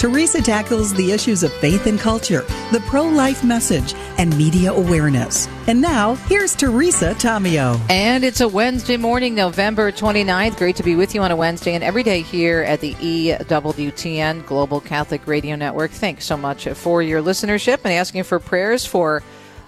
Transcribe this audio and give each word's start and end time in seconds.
Teresa 0.00 0.40
tackles 0.40 0.94
the 0.94 1.12
issues 1.12 1.42
of 1.42 1.52
faith 1.52 1.86
and 1.86 2.00
culture, 2.00 2.40
the 2.72 2.82
pro 2.86 3.02
life 3.02 3.44
message, 3.44 3.92
and 4.16 4.34
media 4.38 4.72
awareness. 4.72 5.46
And 5.66 5.82
now, 5.82 6.14
here's 6.14 6.56
Teresa 6.56 7.12
Tomeo. 7.16 7.78
And 7.90 8.24
it's 8.24 8.40
a 8.40 8.48
Wednesday 8.48 8.96
morning, 8.96 9.34
November 9.34 9.92
29th. 9.92 10.56
Great 10.56 10.76
to 10.76 10.82
be 10.82 10.96
with 10.96 11.14
you 11.14 11.20
on 11.20 11.30
a 11.30 11.36
Wednesday 11.36 11.74
and 11.74 11.84
every 11.84 12.02
day 12.02 12.22
here 12.22 12.62
at 12.62 12.80
the 12.80 12.94
EWTN 12.94 14.46
Global 14.46 14.80
Catholic 14.80 15.26
Radio 15.26 15.54
Network. 15.54 15.90
Thanks 15.90 16.24
so 16.24 16.38
much 16.38 16.66
for 16.68 17.02
your 17.02 17.22
listenership 17.22 17.80
and 17.84 17.92
asking 17.92 18.22
for 18.22 18.38
prayers 18.38 18.86
for 18.86 19.22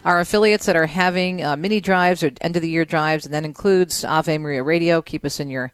our 0.05 0.21
affiliates 0.21 0.65
that 0.65 0.77
are 0.77 0.87
having 0.87 1.45
uh, 1.45 1.57
mini 1.57 1.81
drives 1.81 2.23
or 2.23 2.33
end 2.41 2.57
of 2.57 2.63
the 2.63 2.71
year 2.71 2.87
drives, 2.87 3.27
and 3.27 3.35
that 3.35 3.45
includes 3.45 4.03
Ave 4.03 4.39
Maria 4.39 4.63
Radio. 4.63 5.03
Keep 5.03 5.27
us 5.27 5.41
in 5.41 5.51
your 5.51 5.73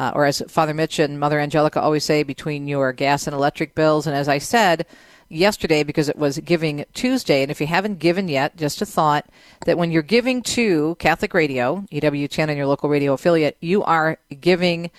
uh, 0.00 0.12
or 0.14 0.24
as 0.24 0.42
Father 0.48 0.72
Mitch 0.72 0.98
and 0.98 1.20
Mother 1.20 1.38
Angelica 1.38 1.78
always 1.78 2.06
say, 2.06 2.22
between 2.22 2.66
your 2.66 2.90
gas 2.94 3.26
and 3.26 3.34
electric 3.34 3.74
bills. 3.74 4.06
And 4.06 4.16
as 4.16 4.28
I 4.28 4.38
said 4.38 4.86
yesterday, 5.28 5.82
because 5.82 6.08
it 6.08 6.16
was 6.16 6.38
Giving 6.38 6.86
Tuesday, 6.94 7.42
and 7.42 7.50
if 7.50 7.60
you 7.60 7.66
haven't 7.66 7.98
given 7.98 8.26
yet, 8.26 8.56
just 8.56 8.80
a 8.80 8.86
thought 8.86 9.26
that 9.66 9.76
when 9.76 9.90
you're 9.90 10.00
giving 10.00 10.40
to 10.42 10.96
Catholic 10.98 11.34
Radio, 11.34 11.84
EWTN, 11.92 12.48
and 12.48 12.56
your 12.56 12.66
local 12.66 12.88
radio 12.88 13.12
affiliate, 13.12 13.58
you 13.60 13.84
are 13.84 14.16
giving 14.40 14.90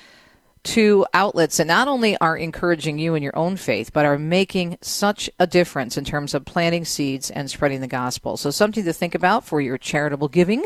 to 0.64 1.04
outlets 1.16 1.58
that 1.58 1.66
not 1.66 1.88
only 1.88 2.16
are 2.18 2.38
encouraging 2.38 3.00
you 3.00 3.16
in 3.16 3.24
your 3.24 3.36
own 3.36 3.58
faith, 3.58 3.92
but 3.92 4.06
are 4.06 4.20
making 4.20 4.78
such 4.82 5.32
a 5.40 5.48
difference 5.48 5.98
in 5.98 6.06
terms 6.06 6.36
of 6.36 6.46
planting 6.46 6.86
seeds 6.86 7.32
and 7.32 7.50
spreading 7.50 7.82
the 7.82 7.88
gospel. 7.88 8.38
So, 8.38 8.52
something 8.52 8.84
to 8.84 8.94
think 8.94 9.16
about 9.16 9.44
for 9.44 9.60
your 9.60 9.80
charitable 9.80 10.28
giving 10.28 10.64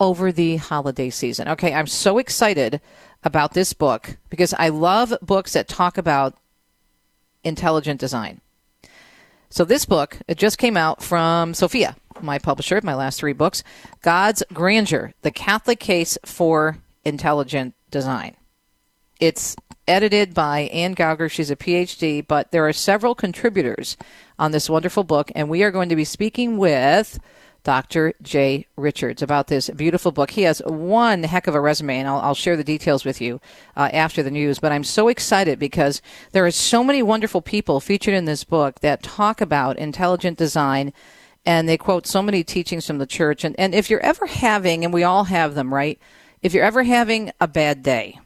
over 0.00 0.32
the 0.32 0.56
holiday 0.56 1.10
season. 1.10 1.48
Okay, 1.48 1.72
I'm 1.72 1.86
so 1.86 2.18
excited 2.18 2.80
about 3.24 3.54
this 3.54 3.72
book 3.72 4.16
because 4.30 4.54
I 4.54 4.68
love 4.68 5.14
books 5.22 5.52
that 5.54 5.68
talk 5.68 5.98
about 5.98 6.34
intelligent 7.44 8.00
design. 8.00 8.40
So 9.50 9.64
this 9.64 9.86
book, 9.86 10.18
it 10.28 10.36
just 10.36 10.58
came 10.58 10.76
out 10.76 11.02
from 11.02 11.54
Sophia, 11.54 11.96
my 12.20 12.38
publisher, 12.38 12.80
my 12.82 12.94
last 12.94 13.18
three 13.18 13.32
books, 13.32 13.64
God's 14.02 14.42
Grandeur, 14.52 15.14
The 15.22 15.30
Catholic 15.30 15.80
Case 15.80 16.18
for 16.24 16.78
Intelligent 17.04 17.74
Design. 17.90 18.36
It's 19.20 19.56
edited 19.88 20.34
by 20.34 20.60
Ann 20.60 20.92
Gauger. 20.92 21.28
She's 21.28 21.50
a 21.50 21.56
PhD, 21.56 22.24
but 22.26 22.52
there 22.52 22.68
are 22.68 22.72
several 22.72 23.14
contributors 23.14 23.96
on 24.38 24.52
this 24.52 24.68
wonderful 24.68 25.02
book, 25.02 25.32
and 25.34 25.48
we 25.48 25.62
are 25.62 25.70
going 25.70 25.88
to 25.88 25.96
be 25.96 26.04
speaking 26.04 26.58
with 26.58 27.18
Dr. 27.64 28.14
Jay 28.22 28.66
Richards 28.76 29.22
about 29.22 29.48
this 29.48 29.68
beautiful 29.70 30.12
book. 30.12 30.30
He 30.30 30.42
has 30.42 30.60
one 30.64 31.22
heck 31.24 31.46
of 31.46 31.54
a 31.54 31.60
resume, 31.60 31.98
and 31.98 32.08
I'll, 32.08 32.20
I'll 32.20 32.34
share 32.34 32.56
the 32.56 32.64
details 32.64 33.04
with 33.04 33.20
you 33.20 33.40
uh, 33.76 33.90
after 33.92 34.22
the 34.22 34.30
news. 34.30 34.58
But 34.58 34.72
I'm 34.72 34.84
so 34.84 35.08
excited 35.08 35.58
because 35.58 36.00
there 36.32 36.46
are 36.46 36.50
so 36.50 36.82
many 36.82 37.02
wonderful 37.02 37.42
people 37.42 37.80
featured 37.80 38.14
in 38.14 38.24
this 38.24 38.44
book 38.44 38.80
that 38.80 39.02
talk 39.02 39.40
about 39.40 39.78
intelligent 39.78 40.38
design, 40.38 40.92
and 41.44 41.68
they 41.68 41.76
quote 41.76 42.06
so 42.06 42.22
many 42.22 42.42
teachings 42.44 42.86
from 42.86 42.98
the 42.98 43.06
church. 43.06 43.44
And, 43.44 43.54
and 43.58 43.74
if 43.74 43.90
you're 43.90 44.00
ever 44.00 44.26
having, 44.26 44.84
and 44.84 44.94
we 44.94 45.04
all 45.04 45.24
have 45.24 45.54
them, 45.54 45.74
right? 45.74 45.98
If 46.42 46.54
you're 46.54 46.64
ever 46.64 46.84
having 46.84 47.32
a 47.40 47.48
bad 47.48 47.82
day, 47.82 48.18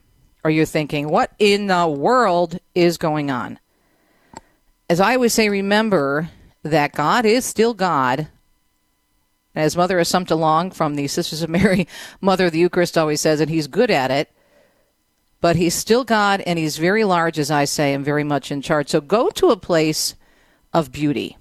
or 0.44 0.50
you're 0.50 0.66
thinking, 0.66 1.08
what 1.08 1.32
in 1.38 1.68
the 1.68 1.86
world 1.86 2.58
is 2.74 2.98
going 2.98 3.30
on? 3.30 3.58
As 4.90 5.00
I 5.00 5.14
always 5.14 5.32
say, 5.32 5.48
remember 5.48 6.30
that 6.62 6.92
God 6.92 7.24
is 7.24 7.44
still 7.44 7.74
God 7.74 8.28
as 9.54 9.76
Mother 9.76 9.98
Assumpta 9.98 10.38
Long 10.38 10.70
from 10.70 10.94
the 10.94 11.06
Sisters 11.08 11.42
of 11.42 11.50
Mary, 11.50 11.86
Mother 12.20 12.46
of 12.46 12.52
the 12.52 12.58
Eucharist, 12.58 12.96
always 12.96 13.20
says, 13.20 13.40
and 13.40 13.50
he's 13.50 13.66
good 13.66 13.90
at 13.90 14.10
it, 14.10 14.30
but 15.40 15.56
he's 15.56 15.74
still 15.74 16.04
God 16.04 16.40
and 16.42 16.58
he's 16.58 16.78
very 16.78 17.04
large, 17.04 17.38
as 17.38 17.50
I 17.50 17.64
say, 17.64 17.92
and 17.92 18.04
very 18.04 18.24
much 18.24 18.50
in 18.50 18.62
charge. 18.62 18.88
So 18.88 19.00
go 19.00 19.28
to 19.30 19.50
a 19.50 19.56
place 19.56 20.14
of 20.72 20.92
beauty. 20.92 21.36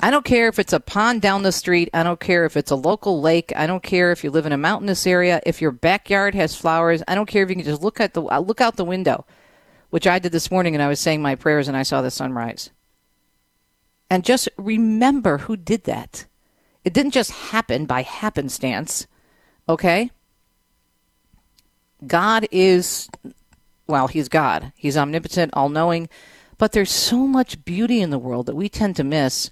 I 0.00 0.10
don't 0.10 0.24
care 0.24 0.48
if 0.48 0.58
it's 0.58 0.72
a 0.72 0.80
pond 0.80 1.22
down 1.22 1.44
the 1.44 1.52
street. 1.52 1.88
I 1.94 2.02
don't 2.02 2.20
care 2.20 2.44
if 2.44 2.56
it's 2.56 2.70
a 2.70 2.76
local 2.76 3.20
lake. 3.20 3.52
I 3.56 3.66
don't 3.66 3.82
care 3.82 4.12
if 4.12 4.22
you 4.22 4.30
live 4.30 4.44
in 4.44 4.52
a 4.52 4.58
mountainous 4.58 5.06
area. 5.06 5.40
If 5.46 5.62
your 5.62 5.70
backyard 5.70 6.34
has 6.34 6.56
flowers, 6.56 7.02
I 7.08 7.14
don't 7.14 7.26
care 7.26 7.42
if 7.42 7.48
you 7.48 7.56
can 7.56 7.64
just 7.64 7.82
look 7.82 8.00
at 8.00 8.12
the 8.12 8.22
uh, 8.24 8.40
look 8.40 8.60
out 8.60 8.76
the 8.76 8.84
window, 8.84 9.24
which 9.90 10.06
I 10.06 10.18
did 10.18 10.32
this 10.32 10.50
morning, 10.50 10.74
and 10.74 10.82
I 10.82 10.88
was 10.88 11.00
saying 11.00 11.22
my 11.22 11.36
prayers 11.36 11.68
and 11.68 11.76
I 11.76 11.84
saw 11.84 12.02
the 12.02 12.10
sunrise. 12.10 12.70
And 14.10 14.24
just 14.24 14.48
remember 14.58 15.38
who 15.38 15.56
did 15.56 15.84
that. 15.84 16.26
It 16.84 16.92
didn't 16.92 17.12
just 17.12 17.30
happen 17.30 17.86
by 17.86 18.02
happenstance, 18.02 19.06
okay? 19.68 20.10
God 22.06 22.46
is, 22.50 23.08
well, 23.86 24.08
He's 24.08 24.28
God. 24.28 24.72
He's 24.76 24.96
omnipotent, 24.96 25.52
all 25.54 25.68
knowing, 25.68 26.08
but 26.58 26.72
there's 26.72 26.90
so 26.90 27.26
much 27.26 27.64
beauty 27.64 28.00
in 28.00 28.10
the 28.10 28.18
world 28.18 28.46
that 28.46 28.56
we 28.56 28.68
tend 28.68 28.96
to 28.96 29.04
miss 29.04 29.50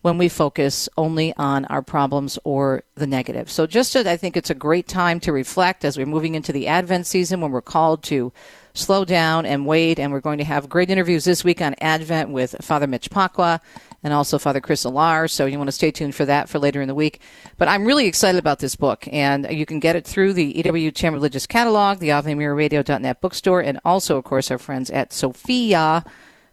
when 0.00 0.16
we 0.16 0.28
focus 0.28 0.88
only 0.96 1.34
on 1.36 1.64
our 1.66 1.82
problems 1.82 2.38
or 2.44 2.84
the 2.94 3.06
negative. 3.06 3.50
So, 3.50 3.66
just 3.66 3.96
I 3.96 4.16
think 4.16 4.36
it's 4.36 4.50
a 4.50 4.54
great 4.54 4.86
time 4.86 5.18
to 5.20 5.32
reflect 5.32 5.84
as 5.84 5.98
we're 5.98 6.06
moving 6.06 6.34
into 6.34 6.52
the 6.52 6.68
Advent 6.68 7.06
season 7.06 7.40
when 7.40 7.50
we're 7.50 7.60
called 7.60 8.02
to 8.04 8.32
slow 8.74 9.04
down 9.04 9.44
and 9.44 9.66
wait. 9.66 9.98
And 9.98 10.12
we're 10.12 10.20
going 10.20 10.38
to 10.38 10.44
have 10.44 10.68
great 10.68 10.90
interviews 10.90 11.24
this 11.24 11.42
week 11.42 11.60
on 11.60 11.74
Advent 11.80 12.30
with 12.30 12.54
Father 12.60 12.86
Mitch 12.86 13.10
Pacwa 13.10 13.60
and 14.02 14.12
also 14.12 14.38
Father 14.38 14.60
Chris 14.60 14.84
Alar. 14.84 15.30
So 15.30 15.46
you 15.46 15.58
want 15.58 15.68
to 15.68 15.72
stay 15.72 15.90
tuned 15.90 16.14
for 16.14 16.24
that 16.24 16.48
for 16.48 16.58
later 16.58 16.80
in 16.80 16.88
the 16.88 16.94
week. 16.94 17.20
But 17.56 17.68
I'm 17.68 17.84
really 17.84 18.06
excited 18.06 18.38
about 18.38 18.58
this 18.60 18.76
book, 18.76 19.08
and 19.10 19.46
you 19.50 19.66
can 19.66 19.80
get 19.80 19.96
it 19.96 20.06
through 20.06 20.32
the 20.34 20.54
EWTN 20.54 21.12
Religious 21.12 21.46
Catalog, 21.46 21.98
the 21.98 22.10
AveMariaRadio.net 22.10 23.20
bookstore, 23.20 23.60
and 23.60 23.80
also, 23.84 24.16
of 24.16 24.24
course, 24.24 24.50
our 24.50 24.58
friends 24.58 24.90
at 24.90 25.12
Sophia 25.12 26.04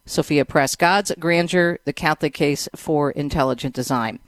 Sophia 0.06 0.46
Press, 0.46 0.76
God's 0.76 1.12
Grandeur, 1.20 1.80
the 1.86 1.94
Catholic 1.94 2.34
Case 2.34 2.70
for 2.76 3.12
Intelligent 3.12 3.74
Design. 3.74 4.20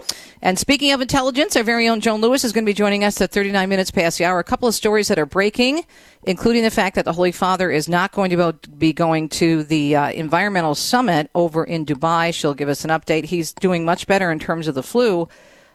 And 0.41 0.57
speaking 0.57 0.91
of 0.91 1.01
intelligence, 1.01 1.55
our 1.55 1.63
very 1.63 1.87
own 1.87 2.01
Joan 2.01 2.19
Lewis 2.19 2.43
is 2.43 2.51
going 2.51 2.65
to 2.65 2.69
be 2.69 2.73
joining 2.73 3.03
us 3.03 3.21
at 3.21 3.31
39 3.31 3.69
minutes 3.69 3.91
past 3.91 4.17
the 4.17 4.25
hour. 4.25 4.39
A 4.39 4.43
couple 4.43 4.67
of 4.67 4.73
stories 4.73 5.07
that 5.07 5.19
are 5.19 5.25
breaking, 5.27 5.85
including 6.23 6.63
the 6.63 6.71
fact 6.71 6.95
that 6.95 7.05
the 7.05 7.13
Holy 7.13 7.31
Father 7.31 7.69
is 7.69 7.87
not 7.87 8.11
going 8.11 8.31
to 8.31 8.53
be 8.77 8.91
going 8.91 9.29
to 9.29 9.63
the 9.63 9.95
uh, 9.95 10.11
environmental 10.11 10.73
summit 10.73 11.29
over 11.35 11.63
in 11.63 11.85
Dubai. 11.85 12.33
She'll 12.33 12.55
give 12.55 12.69
us 12.69 12.83
an 12.83 12.89
update. 12.89 13.25
He's 13.25 13.53
doing 13.53 13.85
much 13.85 14.07
better 14.07 14.31
in 14.31 14.39
terms 14.39 14.67
of 14.67 14.73
the 14.73 14.83
flu, 14.83 15.27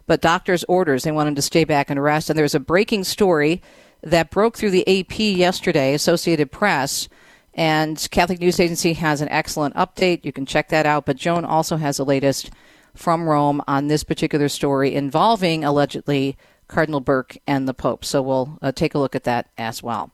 but 0.09 0.21
doctor's 0.21 0.65
orders, 0.65 1.05
they 1.05 1.12
want 1.12 1.29
him 1.29 1.37
to 1.37 1.43
stay 1.43 1.62
back 1.62 1.91
and 1.91 2.03
rest. 2.03 2.29
And 2.29 2.37
there's 2.37 2.57
a 2.57 2.61
breaking 2.61 3.05
story 3.05 3.62
that 4.03 4.31
broke 4.31 4.57
through 4.57 4.71
the 4.71 5.01
AP 5.01 5.19
yesterday, 5.21 5.95
Associated 5.95 6.51
Press 6.51 7.09
and 7.55 8.09
Catholic 8.11 8.41
News 8.41 8.59
Agency 8.61 8.95
has 8.95 9.21
an 9.21 9.29
excellent 9.29 9.75
update. 9.75 10.25
You 10.25 10.33
can 10.33 10.47
check 10.47 10.69
that 10.69 10.87
out. 10.87 11.05
But 11.05 11.17
Joan 11.17 11.45
also 11.45 11.77
has 11.77 11.99
the 11.99 12.05
latest 12.05 12.51
from 12.95 13.29
Rome 13.29 13.63
on 13.67 13.89
this 13.89 14.05
particular 14.05 14.49
story 14.49 14.95
involving 14.95 15.65
allegedly 15.65 16.37
Cardinal 16.69 17.01
Burke 17.01 17.37
and 17.47 17.69
the 17.69 17.75
Pope. 17.75 18.05
So 18.05 18.23
we'll 18.23 18.59
uh, 18.62 18.73
take 18.73 18.95
a 18.95 18.99
look 18.99 19.15
at 19.15 19.25
that 19.25 19.49
as 19.59 19.83
well. 19.83 20.11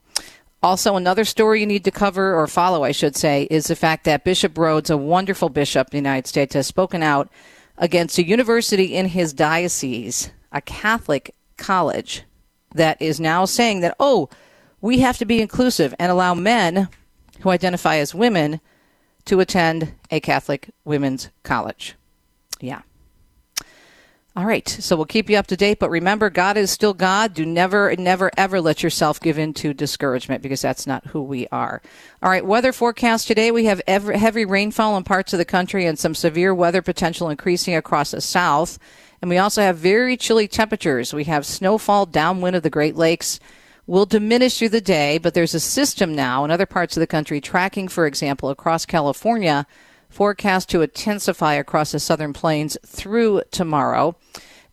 Also, 0.61 0.97
another 0.97 1.23
story 1.23 1.61
you 1.61 1.65
need 1.65 1.85
to 1.85 1.91
cover 1.91 2.35
or 2.35 2.45
follow, 2.45 2.83
I 2.83 2.91
should 2.91 3.15
say, 3.15 3.47
is 3.49 3.67
the 3.67 3.77
fact 3.77 4.03
that 4.03 4.25
Bishop 4.25 4.57
Rhodes, 4.57 4.89
a 4.89 4.97
wonderful 4.97 5.47
bishop 5.47 5.87
in 5.87 6.03
the 6.03 6.09
United 6.09 6.27
States, 6.27 6.53
has 6.53 6.67
spoken 6.67 7.01
out 7.01 7.29
against 7.77 8.17
a 8.17 8.27
university 8.27 8.93
in 8.93 9.07
his 9.07 9.31
diocese, 9.31 10.31
a 10.51 10.59
Catholic 10.59 11.33
college, 11.55 12.23
that 12.75 13.01
is 13.01 13.21
now 13.21 13.45
saying 13.45 13.79
that, 13.79 13.95
oh, 14.01 14.29
we 14.81 14.99
have 14.99 15.17
to 15.17 15.25
be 15.25 15.41
inclusive 15.41 15.95
and 15.97 16.11
allow 16.11 16.33
men 16.33 16.89
who 17.41 17.49
identify 17.49 17.97
as 17.97 18.15
women 18.15 18.61
to 19.25 19.39
attend 19.39 19.93
a 20.11 20.19
Catholic 20.19 20.69
women's 20.85 21.29
college. 21.43 21.95
Yeah. 22.59 22.81
All 24.35 24.45
right, 24.45 24.69
so 24.69 24.95
we'll 24.95 25.05
keep 25.05 25.29
you 25.29 25.37
up 25.37 25.47
to 25.47 25.57
date, 25.57 25.79
but 25.79 25.89
remember, 25.89 26.29
God 26.29 26.55
is 26.55 26.71
still 26.71 26.93
God. 26.93 27.33
Do 27.33 27.45
never, 27.45 27.93
never, 27.97 28.31
ever 28.37 28.61
let 28.61 28.83
yourself 28.83 29.19
give 29.19 29.37
in 29.37 29.53
to 29.55 29.73
discouragement 29.73 30.41
because 30.41 30.61
that's 30.61 30.87
not 30.87 31.07
who 31.07 31.21
we 31.21 31.47
are. 31.47 31.81
All 32.23 32.29
right, 32.29 32.45
weather 32.45 32.71
forecast 32.71 33.27
today 33.27 33.51
we 33.51 33.65
have 33.65 33.81
heavy 33.87 34.45
rainfall 34.45 34.95
in 34.95 35.03
parts 35.03 35.33
of 35.33 35.39
the 35.39 35.45
country 35.45 35.85
and 35.85 35.99
some 35.99 36.15
severe 36.15 36.53
weather 36.53 36.81
potential 36.81 37.29
increasing 37.29 37.75
across 37.75 38.11
the 38.11 38.21
south. 38.21 38.79
And 39.21 39.29
we 39.29 39.37
also 39.37 39.61
have 39.61 39.77
very 39.77 40.15
chilly 40.15 40.47
temperatures. 40.47 41.13
We 41.13 41.25
have 41.25 41.45
snowfall 41.45 42.05
downwind 42.05 42.55
of 42.55 42.63
the 42.63 42.69
Great 42.69 42.95
Lakes 42.95 43.39
will 43.89 44.05
diminish 44.05 44.59
through 44.59 44.69
the 44.69 44.79
day, 44.79 45.17
but 45.17 45.33
there's 45.33 45.55
a 45.55 45.59
system 45.59 46.13
now 46.13 46.45
in 46.45 46.51
other 46.51 46.67
parts 46.67 46.95
of 46.95 47.01
the 47.01 47.07
country 47.07 47.41
tracking, 47.41 47.87
for 47.87 48.05
example, 48.05 48.49
across 48.49 48.85
California, 48.85 49.65
forecast 50.09 50.69
to 50.69 50.83
intensify 50.83 51.55
across 51.55 51.91
the 51.91 51.99
southern 51.99 52.31
plains 52.31 52.77
through 52.85 53.41
tomorrow. 53.51 54.15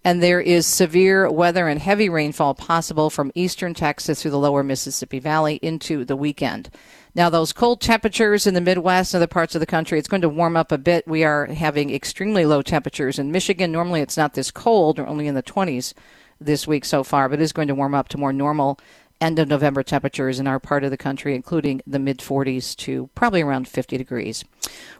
and 0.04 0.22
there 0.22 0.40
is 0.40 0.68
severe 0.68 1.28
weather 1.28 1.66
and 1.66 1.80
heavy 1.80 2.08
rainfall 2.08 2.54
possible 2.54 3.10
from 3.10 3.32
eastern 3.34 3.74
Texas 3.74 4.22
through 4.22 4.30
the 4.30 4.38
lower 4.38 4.62
Mississippi 4.62 5.18
Valley 5.18 5.56
into 5.62 6.04
the 6.04 6.14
weekend. 6.14 6.70
Now, 7.12 7.28
those 7.28 7.52
cold 7.52 7.80
temperatures 7.80 8.46
in 8.46 8.54
the 8.54 8.60
Midwest 8.60 9.14
and 9.14 9.18
other 9.18 9.26
parts 9.26 9.56
of 9.56 9.60
the 9.60 9.66
country, 9.66 9.98
it's 9.98 10.06
going 10.06 10.22
to 10.22 10.28
warm 10.28 10.56
up 10.56 10.70
a 10.70 10.78
bit. 10.78 11.08
We 11.08 11.24
are 11.24 11.46
having 11.46 11.92
extremely 11.92 12.46
low 12.46 12.62
temperatures 12.62 13.18
in 13.18 13.32
Michigan. 13.32 13.72
Normally, 13.72 14.00
it's 14.00 14.16
not 14.16 14.34
this 14.34 14.52
cold, 14.52 15.00
or 15.00 15.08
only 15.08 15.26
in 15.26 15.34
the 15.34 15.42
20s 15.42 15.92
this 16.40 16.66
week 16.66 16.84
so 16.84 17.02
far, 17.02 17.28
but 17.28 17.40
it 17.40 17.42
is 17.42 17.52
going 17.52 17.68
to 17.68 17.74
warm 17.74 17.94
up 17.94 18.08
to 18.08 18.18
more 18.18 18.32
normal 18.32 18.78
end 19.20 19.38
of 19.38 19.48
November 19.48 19.82
temperatures 19.82 20.38
in 20.38 20.46
our 20.46 20.58
part 20.58 20.84
of 20.84 20.90
the 20.90 20.96
country, 20.96 21.34
including 21.34 21.82
the 21.86 21.98
mid 21.98 22.18
40s 22.18 22.76
to 22.76 23.08
probably 23.14 23.42
around 23.42 23.68
50 23.68 23.96
degrees. 23.96 24.44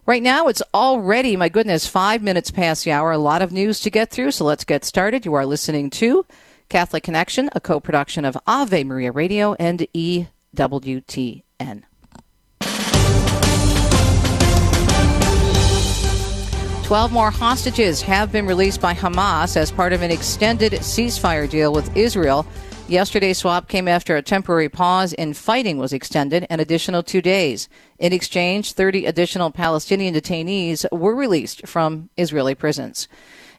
Right 0.06 0.22
now, 0.22 0.48
it's 0.48 0.62
already, 0.72 1.36
my 1.36 1.48
goodness, 1.48 1.86
five 1.86 2.22
minutes 2.22 2.50
past 2.50 2.84
the 2.84 2.92
hour. 2.92 3.12
A 3.12 3.18
lot 3.18 3.42
of 3.42 3.52
news 3.52 3.80
to 3.80 3.90
get 3.90 4.10
through, 4.10 4.30
so 4.30 4.44
let's 4.44 4.64
get 4.64 4.84
started. 4.84 5.24
You 5.24 5.34
are 5.34 5.46
listening 5.46 5.90
to 5.90 6.24
Catholic 6.68 7.02
Connection, 7.02 7.50
a 7.54 7.60
co 7.60 7.80
production 7.80 8.24
of 8.24 8.36
Ave 8.46 8.84
Maria 8.84 9.12
Radio 9.12 9.54
and 9.54 9.86
EWTN. 9.94 11.82
Twelve 16.86 17.10
more 17.10 17.32
hostages 17.32 18.00
have 18.02 18.30
been 18.30 18.46
released 18.46 18.80
by 18.80 18.94
Hamas 18.94 19.56
as 19.56 19.72
part 19.72 19.92
of 19.92 20.02
an 20.02 20.12
extended 20.12 20.72
ceasefire 20.74 21.50
deal 21.50 21.72
with 21.72 21.96
Israel. 21.96 22.46
Yesterday's 22.88 23.38
swap 23.38 23.66
came 23.66 23.88
after 23.88 24.14
a 24.14 24.22
temporary 24.22 24.68
pause 24.68 25.12
in 25.12 25.34
fighting 25.34 25.76
was 25.76 25.92
extended 25.92 26.46
an 26.48 26.60
additional 26.60 27.02
two 27.02 27.20
days. 27.20 27.68
In 27.98 28.12
exchange, 28.12 28.74
30 28.74 29.06
additional 29.06 29.50
Palestinian 29.50 30.14
detainees 30.14 30.86
were 30.96 31.16
released 31.16 31.66
from 31.66 32.10
Israeli 32.16 32.54
prisons. 32.54 33.08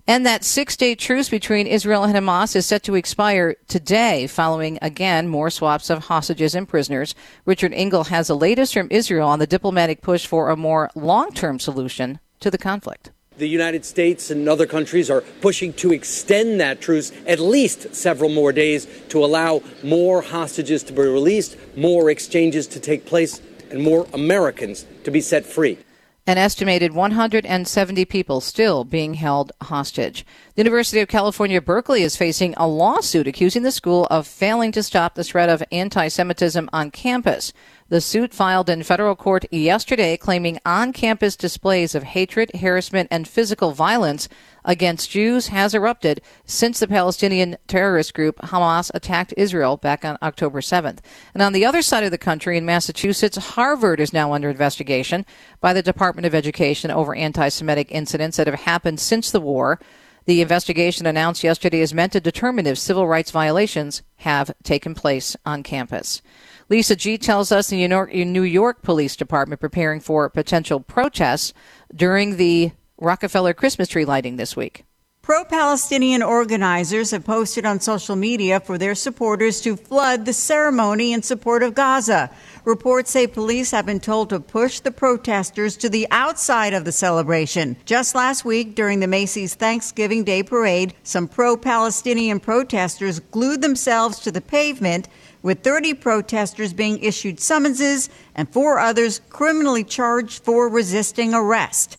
And 0.07 0.25
that 0.25 0.45
six 0.45 0.77
day 0.77 0.95
truce 0.95 1.27
between 1.27 1.67
Israel 1.67 2.05
and 2.05 2.15
Hamas 2.15 2.55
is 2.55 2.65
set 2.65 2.83
to 2.83 2.95
expire 2.95 3.57
today, 3.67 4.27
following 4.27 4.79
again 4.81 5.27
more 5.27 5.49
swaps 5.49 5.89
of 5.89 6.05
hostages 6.05 6.55
and 6.55 6.65
prisoners. 6.65 7.13
Richard 7.45 7.73
Engel 7.73 8.05
has 8.05 8.27
the 8.27 8.37
latest 8.37 8.73
from 8.73 8.87
Israel 8.89 9.27
on 9.27 9.39
the 9.39 9.47
diplomatic 9.47 10.01
push 10.01 10.25
for 10.25 10.49
a 10.49 10.55
more 10.55 10.89
long 10.95 11.33
term 11.33 11.59
solution 11.59 12.21
to 12.39 12.49
the 12.49 12.57
conflict 12.57 13.11
the 13.37 13.47
United 13.47 13.85
States 13.85 14.31
and 14.31 14.49
other 14.49 14.65
countries 14.65 15.09
are 15.09 15.21
pushing 15.41 15.73
to 15.73 15.93
extend 15.93 16.59
that 16.59 16.81
truce 16.81 17.11
at 17.25 17.39
least 17.39 17.93
several 17.93 18.29
more 18.29 18.51
days 18.51 18.87
to 19.09 19.23
allow 19.23 19.61
more 19.83 20.21
hostages 20.21 20.83
to 20.83 20.93
be 20.93 21.01
released, 21.01 21.55
more 21.75 22.09
exchanges 22.09 22.67
to 22.67 22.79
take 22.79 23.05
place, 23.05 23.41
and 23.69 23.81
more 23.81 24.07
Americans 24.13 24.85
to 25.03 25.11
be 25.11 25.21
set 25.21 25.45
free. 25.45 25.77
An 26.25 26.37
estimated 26.37 26.91
170 26.91 28.03
people 28.03 28.41
still 28.41 28.83
being 28.83 29.13
held 29.13 29.53
hostage. 29.61 30.25
The 30.55 30.61
University 30.61 30.99
of 30.99 31.07
California, 31.07 31.61
Berkeley 31.61 32.01
is 32.01 32.17
facing 32.17 32.53
a 32.57 32.67
lawsuit 32.67 33.27
accusing 33.27 33.63
the 33.63 33.71
school 33.71 34.07
of 34.11 34.27
failing 34.27 34.73
to 34.73 34.83
stop 34.83 35.15
the 35.15 35.23
spread 35.23 35.47
of 35.47 35.63
anti 35.71 36.09
Semitism 36.09 36.69
on 36.73 36.91
campus. 36.91 37.53
The 37.89 38.01
suit 38.01 38.33
filed 38.33 38.69
in 38.69 38.83
federal 38.83 39.15
court 39.15 39.45
yesterday 39.49 40.17
claiming 40.17 40.59
on 40.65 40.91
campus 40.91 41.37
displays 41.37 41.95
of 41.95 42.03
hatred, 42.03 42.51
harassment, 42.59 43.07
and 43.09 43.25
physical 43.25 43.71
violence 43.71 44.27
against 44.65 45.11
Jews 45.11 45.47
has 45.47 45.73
erupted 45.73 46.19
since 46.45 46.79
the 46.79 46.87
Palestinian 46.89 47.55
terrorist 47.65 48.13
group 48.13 48.39
Hamas 48.39 48.91
attacked 48.93 49.33
Israel 49.37 49.77
back 49.77 50.03
on 50.03 50.17
October 50.21 50.59
7th. 50.59 50.99
And 51.33 51.41
on 51.41 51.53
the 51.53 51.63
other 51.63 51.81
side 51.81 52.03
of 52.03 52.11
the 52.11 52.17
country 52.17 52.57
in 52.57 52.65
Massachusetts, 52.65 53.37
Harvard 53.37 54.01
is 54.01 54.11
now 54.11 54.33
under 54.33 54.49
investigation 54.49 55.25
by 55.61 55.71
the 55.71 55.81
Department 55.81 56.25
of 56.25 56.35
Education 56.35 56.91
over 56.91 57.15
anti 57.15 57.47
Semitic 57.47 57.89
incidents 57.89 58.35
that 58.35 58.47
have 58.47 58.59
happened 58.59 58.99
since 58.99 59.31
the 59.31 59.39
war. 59.39 59.79
The 60.25 60.41
investigation 60.41 61.05
announced 61.05 61.41
yesterday 61.41 61.79
is 61.79 61.93
meant 61.93 62.11
to 62.11 62.19
determine 62.19 62.67
if 62.67 62.77
civil 62.77 63.07
rights 63.07 63.31
violations 63.31 64.01
have 64.17 64.51
taken 64.61 64.93
place 64.93 65.37
on 65.45 65.63
campus. 65.63 66.21
Lisa 66.69 66.97
G 66.97 67.17
tells 67.17 67.51
us 67.51 67.69
the 67.69 67.87
New 67.87 68.43
York, 68.43 68.81
Police 68.81 69.15
Department 69.15 69.61
preparing 69.61 70.01
for 70.01 70.29
potential 70.29 70.81
protests 70.81 71.53
during 71.95 72.35
the 72.35 72.71
Rockefeller 72.97 73.53
Christmas 73.53 73.87
tree 73.87 74.03
lighting 74.03 74.35
this 74.35 74.55
week. 74.55 74.83
Pro 75.21 75.43
Palestinian 75.43 76.23
organizers 76.23 77.11
have 77.11 77.25
posted 77.25 77.65
on 77.65 77.81
social 77.81 78.15
media 78.15 78.61
for 78.61 78.77
their 78.77 78.95
supporters 78.95 79.59
to 79.59 79.75
flood 79.75 80.25
the 80.25 80.31
ceremony 80.31 81.11
in 81.11 81.21
support 81.21 81.63
of 81.63 81.75
Gaza. 81.75 82.29
Reports 82.63 83.11
say 83.11 83.27
police 83.27 83.71
have 83.71 83.85
been 83.85 83.99
told 83.99 84.29
to 84.29 84.39
push 84.39 84.79
the 84.79 84.91
protesters 84.91 85.75
to 85.77 85.89
the 85.89 86.07
outside 86.11 86.73
of 86.73 86.85
the 86.85 86.93
celebration. 86.93 87.75
Just 87.83 88.15
last 88.15 88.45
week, 88.45 88.73
during 88.73 89.01
the 89.01 89.07
Macy's 89.07 89.53
Thanksgiving 89.53 90.23
Day 90.23 90.43
parade, 90.43 90.93
some 91.03 91.27
pro 91.27 91.57
Palestinian 91.57 92.39
protesters 92.39 93.19
glued 93.19 93.61
themselves 93.61 94.19
to 94.19 94.31
the 94.31 94.39
pavement 94.39 95.09
with 95.41 95.63
30 95.63 95.93
protesters 95.95 96.73
being 96.73 96.99
issued 96.99 97.39
summonses 97.39 98.09
and 98.35 98.49
four 98.49 98.79
others 98.79 99.21
criminally 99.29 99.83
charged 99.83 100.43
for 100.43 100.69
resisting 100.69 101.33
arrest. 101.33 101.97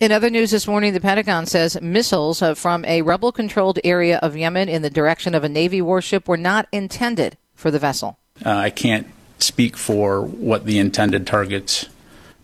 In 0.00 0.10
other 0.10 0.30
news 0.30 0.50
this 0.50 0.66
morning, 0.66 0.94
the 0.94 1.00
Pentagon 1.00 1.46
says 1.46 1.80
missiles 1.80 2.42
uh, 2.42 2.54
from 2.54 2.84
a 2.86 3.02
rebel 3.02 3.30
controlled 3.30 3.78
area 3.84 4.18
of 4.18 4.36
Yemen 4.36 4.68
in 4.68 4.82
the 4.82 4.90
direction 4.90 5.32
of 5.32 5.44
a 5.44 5.48
Navy 5.48 5.80
warship 5.80 6.26
were 6.26 6.36
not 6.36 6.66
intended 6.72 7.38
for 7.54 7.70
the 7.70 7.78
vessel. 7.78 8.18
Uh, 8.44 8.50
I 8.50 8.70
can't 8.70 9.06
speak 9.38 9.76
for 9.76 10.20
what 10.20 10.66
the 10.66 10.80
intended 10.80 11.26
target's 11.26 11.86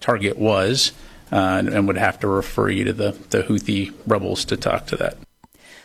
target 0.00 0.38
was 0.38 0.92
uh, 1.32 1.62
and 1.66 1.86
would 1.88 1.98
have 1.98 2.20
to 2.20 2.28
refer 2.28 2.70
you 2.70 2.84
to 2.84 2.92
the, 2.92 3.12
the 3.30 3.42
Houthi 3.42 3.92
rebels 4.06 4.44
to 4.46 4.56
talk 4.56 4.86
to 4.86 4.96
that. 4.96 5.18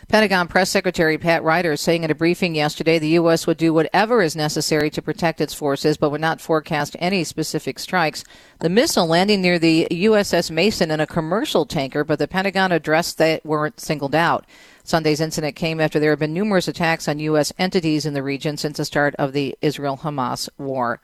Pentagon 0.08 0.48
Press 0.48 0.70
Secretary 0.70 1.16
Pat 1.16 1.42
Ryder 1.42 1.76
saying 1.76 2.04
in 2.04 2.10
a 2.10 2.14
briefing 2.14 2.54
yesterday 2.54 2.98
the 2.98 3.08
U.S. 3.10 3.46
would 3.46 3.56
do 3.56 3.72
whatever 3.72 4.20
is 4.20 4.36
necessary 4.36 4.90
to 4.90 5.02
protect 5.02 5.40
its 5.40 5.54
forces, 5.54 5.96
but 5.96 6.10
would 6.10 6.20
not 6.20 6.40
forecast 6.40 6.94
any 6.98 7.24
specific 7.24 7.78
strikes. 7.78 8.22
The 8.60 8.68
missile 8.68 9.06
landing 9.06 9.40
near 9.40 9.58
the 9.58 9.88
USS 9.90 10.50
Mason 10.50 10.90
in 10.90 11.00
a 11.00 11.06
commercial 11.06 11.64
tanker, 11.64 12.04
but 12.04 12.18
the 12.18 12.28
Pentagon 12.28 12.70
addressed 12.70 13.18
that 13.18 13.44
weren't 13.46 13.80
singled 13.80 14.14
out. 14.14 14.44
Sunday's 14.84 15.20
incident 15.20 15.56
came 15.56 15.80
after 15.80 15.98
there 15.98 16.10
have 16.10 16.18
been 16.18 16.34
numerous 16.34 16.68
attacks 16.68 17.08
on 17.08 17.18
U.S. 17.20 17.52
entities 17.58 18.04
in 18.04 18.12
the 18.12 18.22
region 18.22 18.58
since 18.58 18.76
the 18.76 18.84
start 18.84 19.14
of 19.16 19.32
the 19.32 19.56
Israel 19.62 20.00
Hamas 20.02 20.48
war. 20.58 21.00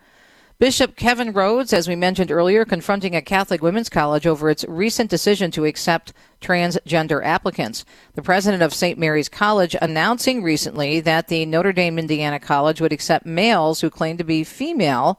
Bishop 0.60 0.94
Kevin 0.94 1.32
Rhodes, 1.32 1.72
as 1.72 1.88
we 1.88 1.96
mentioned 1.96 2.30
earlier, 2.30 2.66
confronting 2.66 3.16
a 3.16 3.22
Catholic 3.22 3.62
women's 3.62 3.88
college 3.88 4.26
over 4.26 4.50
its 4.50 4.62
recent 4.68 5.08
decision 5.08 5.50
to 5.52 5.64
accept 5.64 6.12
transgender 6.42 7.24
applicants. 7.24 7.86
The 8.12 8.20
president 8.20 8.62
of 8.62 8.74
St. 8.74 8.98
Mary's 8.98 9.30
College 9.30 9.74
announcing 9.80 10.42
recently 10.42 11.00
that 11.00 11.28
the 11.28 11.46
Notre 11.46 11.72
Dame 11.72 11.98
Indiana 11.98 12.38
College 12.38 12.78
would 12.82 12.92
accept 12.92 13.24
males 13.24 13.80
who 13.80 13.88
claim 13.88 14.18
to 14.18 14.22
be 14.22 14.44
female, 14.44 15.18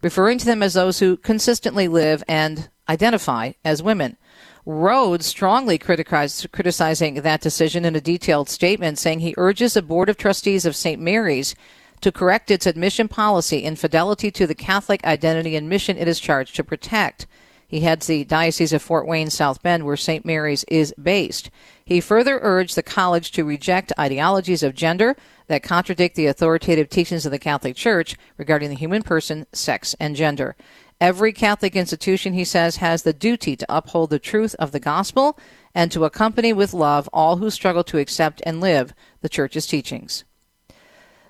referring 0.00 0.38
to 0.38 0.46
them 0.46 0.62
as 0.62 0.72
those 0.72 1.00
who 1.00 1.18
consistently 1.18 1.86
live 1.86 2.24
and 2.26 2.70
identify 2.88 3.52
as 3.66 3.82
women. 3.82 4.16
Rhodes 4.64 5.26
strongly 5.26 5.76
criticizing 5.76 7.16
that 7.16 7.42
decision 7.42 7.84
in 7.84 7.94
a 7.94 8.00
detailed 8.00 8.48
statement, 8.48 8.98
saying 8.98 9.20
he 9.20 9.34
urges 9.36 9.74
the 9.74 9.82
Board 9.82 10.08
of 10.08 10.16
Trustees 10.16 10.64
of 10.64 10.74
St. 10.74 10.98
Mary's 10.98 11.54
to 12.00 12.12
correct 12.12 12.50
its 12.50 12.66
admission 12.66 13.08
policy 13.08 13.64
in 13.64 13.76
fidelity 13.76 14.30
to 14.30 14.46
the 14.46 14.54
Catholic 14.54 15.04
identity 15.04 15.56
and 15.56 15.68
mission 15.68 15.96
it 15.96 16.08
is 16.08 16.20
charged 16.20 16.56
to 16.56 16.64
protect. 16.64 17.26
He 17.68 17.80
heads 17.80 18.06
the 18.06 18.24
Diocese 18.24 18.72
of 18.72 18.80
Fort 18.80 19.06
Wayne 19.06 19.28
South 19.28 19.62
Bend, 19.62 19.84
where 19.84 19.96
St. 19.96 20.24
Mary's 20.24 20.64
is 20.64 20.94
based. 21.00 21.50
He 21.84 22.00
further 22.00 22.38
urged 22.40 22.76
the 22.76 22.82
college 22.82 23.30
to 23.32 23.44
reject 23.44 23.92
ideologies 23.98 24.62
of 24.62 24.74
gender 24.74 25.16
that 25.48 25.62
contradict 25.62 26.16
the 26.16 26.26
authoritative 26.26 26.88
teachings 26.88 27.26
of 27.26 27.32
the 27.32 27.38
Catholic 27.38 27.76
Church 27.76 28.16
regarding 28.38 28.70
the 28.70 28.76
human 28.76 29.02
person, 29.02 29.46
sex, 29.52 29.94
and 30.00 30.16
gender. 30.16 30.56
Every 30.98 31.32
Catholic 31.32 31.76
institution, 31.76 32.32
he 32.32 32.44
says, 32.44 32.76
has 32.76 33.02
the 33.02 33.12
duty 33.12 33.54
to 33.56 33.66
uphold 33.68 34.10
the 34.10 34.18
truth 34.18 34.56
of 34.58 34.72
the 34.72 34.80
gospel 34.80 35.38
and 35.74 35.92
to 35.92 36.04
accompany 36.04 36.54
with 36.54 36.72
love 36.72 37.08
all 37.12 37.36
who 37.36 37.50
struggle 37.50 37.84
to 37.84 37.98
accept 37.98 38.42
and 38.46 38.60
live 38.60 38.94
the 39.20 39.28
Church's 39.28 39.66
teachings. 39.66 40.24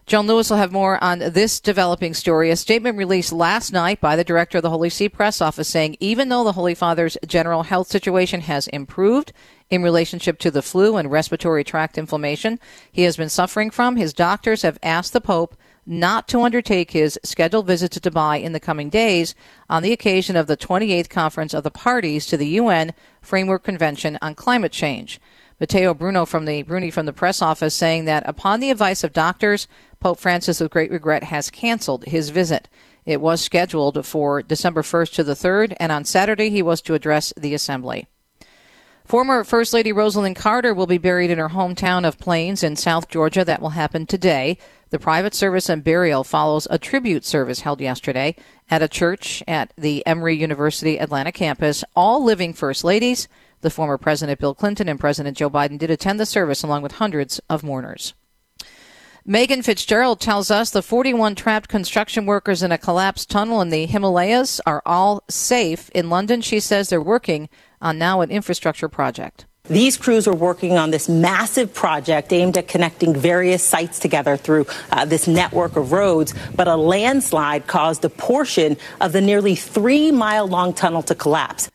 Joan 0.08 0.26
Lewis 0.26 0.48
will 0.48 0.56
have 0.56 0.72
more 0.72 1.04
on 1.04 1.18
this 1.18 1.60
developing 1.60 2.14
story. 2.14 2.48
A 2.50 2.56
statement 2.56 2.96
released 2.96 3.30
last 3.30 3.74
night 3.74 4.00
by 4.00 4.16
the 4.16 4.24
director 4.24 4.56
of 4.56 4.62
the 4.62 4.70
Holy 4.70 4.88
See 4.88 5.06
press 5.06 5.42
office 5.42 5.68
saying 5.68 5.98
even 6.00 6.30
though 6.30 6.44
the 6.44 6.52
Holy 6.52 6.74
Father's 6.74 7.18
general 7.26 7.64
health 7.64 7.88
situation 7.88 8.40
has 8.40 8.68
improved 8.68 9.34
in 9.68 9.82
relationship 9.82 10.38
to 10.38 10.50
the 10.50 10.62
flu 10.62 10.96
and 10.96 11.10
respiratory 11.10 11.62
tract 11.62 11.98
inflammation 11.98 12.58
he 12.90 13.02
has 13.02 13.18
been 13.18 13.28
suffering 13.28 13.68
from, 13.68 13.96
his 13.96 14.14
doctors 14.14 14.62
have 14.62 14.78
asked 14.82 15.12
the 15.12 15.20
Pope 15.20 15.54
not 15.84 16.26
to 16.28 16.40
undertake 16.40 16.92
his 16.92 17.18
scheduled 17.22 17.66
visit 17.66 17.90
to 17.90 18.00
Dubai 18.00 18.42
in 18.42 18.52
the 18.52 18.60
coming 18.60 18.88
days 18.88 19.34
on 19.68 19.82
the 19.82 19.92
occasion 19.92 20.36
of 20.36 20.46
the 20.46 20.56
28th 20.56 21.10
conference 21.10 21.52
of 21.52 21.64
the 21.64 21.70
parties 21.70 22.24
to 22.24 22.38
the 22.38 22.48
UN 22.48 22.94
Framework 23.20 23.62
Convention 23.62 24.18
on 24.22 24.34
Climate 24.34 24.72
Change. 24.72 25.20
Matteo 25.60 25.92
Bruno 25.92 26.24
from 26.24 26.44
the 26.44 26.62
Bruni 26.62 26.90
from 26.90 27.06
the 27.06 27.12
press 27.12 27.42
office 27.42 27.74
saying 27.74 28.04
that 28.04 28.22
upon 28.26 28.60
the 28.60 28.70
advice 28.70 29.02
of 29.02 29.12
doctors, 29.12 29.66
Pope 30.00 30.18
Francis, 30.20 30.60
with 30.60 30.70
great 30.70 30.90
regret, 30.90 31.24
has 31.24 31.50
canceled 31.50 32.04
his 32.04 32.30
visit. 32.30 32.68
It 33.04 33.20
was 33.20 33.40
scheduled 33.40 34.04
for 34.06 34.42
December 34.42 34.82
1st 34.82 35.14
to 35.14 35.24
the 35.24 35.34
3rd, 35.34 35.74
and 35.80 35.90
on 35.90 36.04
Saturday 36.04 36.50
he 36.50 36.62
was 36.62 36.80
to 36.82 36.94
address 36.94 37.32
the 37.36 37.54
assembly. 37.54 38.06
Former 39.08 39.42
First 39.42 39.72
Lady 39.72 39.90
Rosalynn 39.90 40.36
Carter 40.36 40.74
will 40.74 40.86
be 40.86 40.98
buried 40.98 41.30
in 41.30 41.38
her 41.38 41.48
hometown 41.48 42.06
of 42.06 42.18
Plains 42.18 42.62
in 42.62 42.76
South 42.76 43.08
Georgia. 43.08 43.42
That 43.42 43.62
will 43.62 43.70
happen 43.70 44.04
today. 44.04 44.58
The 44.90 44.98
private 44.98 45.34
service 45.34 45.70
and 45.70 45.82
burial 45.82 46.24
follows 46.24 46.68
a 46.70 46.78
tribute 46.78 47.24
service 47.24 47.60
held 47.60 47.80
yesterday 47.80 48.36
at 48.70 48.82
a 48.82 48.88
church 48.88 49.42
at 49.48 49.72
the 49.78 50.06
Emory 50.06 50.36
University 50.36 51.00
Atlanta 51.00 51.32
campus. 51.32 51.84
All 51.96 52.22
living 52.22 52.52
First 52.52 52.84
Ladies, 52.84 53.28
the 53.60 53.70
former 53.70 53.98
President 53.98 54.38
Bill 54.38 54.54
Clinton 54.54 54.88
and 54.88 55.00
President 55.00 55.36
Joe 55.36 55.50
Biden 55.50 55.78
did 55.78 55.90
attend 55.90 56.18
the 56.18 56.26
service 56.26 56.62
along 56.62 56.82
with 56.82 56.92
hundreds 56.92 57.40
of 57.48 57.62
mourners. 57.62 58.14
Megan 59.24 59.60
Fitzgerald 59.60 60.20
tells 60.20 60.50
us 60.50 60.70
the 60.70 60.80
41 60.80 61.34
trapped 61.34 61.68
construction 61.68 62.24
workers 62.24 62.62
in 62.62 62.72
a 62.72 62.78
collapsed 62.78 63.28
tunnel 63.28 63.60
in 63.60 63.68
the 63.68 63.84
Himalayas 63.84 64.58
are 64.64 64.80
all 64.86 65.22
safe. 65.28 65.90
In 65.90 66.08
London, 66.08 66.40
she 66.40 66.60
says 66.60 66.88
they're 66.88 67.00
working 67.00 67.50
on 67.82 67.98
now 67.98 68.22
an 68.22 68.30
infrastructure 68.30 68.88
project. 68.88 69.44
These 69.64 69.98
crews 69.98 70.26
are 70.26 70.34
working 70.34 70.78
on 70.78 70.92
this 70.92 71.10
massive 71.10 71.74
project 71.74 72.32
aimed 72.32 72.56
at 72.56 72.68
connecting 72.68 73.14
various 73.14 73.62
sites 73.62 73.98
together 73.98 74.38
through 74.38 74.64
uh, 74.90 75.04
this 75.04 75.28
network 75.28 75.76
of 75.76 75.92
roads, 75.92 76.32
but 76.56 76.66
a 76.66 76.76
landslide 76.76 77.66
caused 77.66 78.02
a 78.06 78.08
portion 78.08 78.78
of 79.02 79.12
the 79.12 79.20
nearly 79.20 79.54
three 79.54 80.10
mile 80.10 80.48
long 80.48 80.72
tunnel 80.72 81.02
to 81.02 81.14
collapse. 81.14 81.70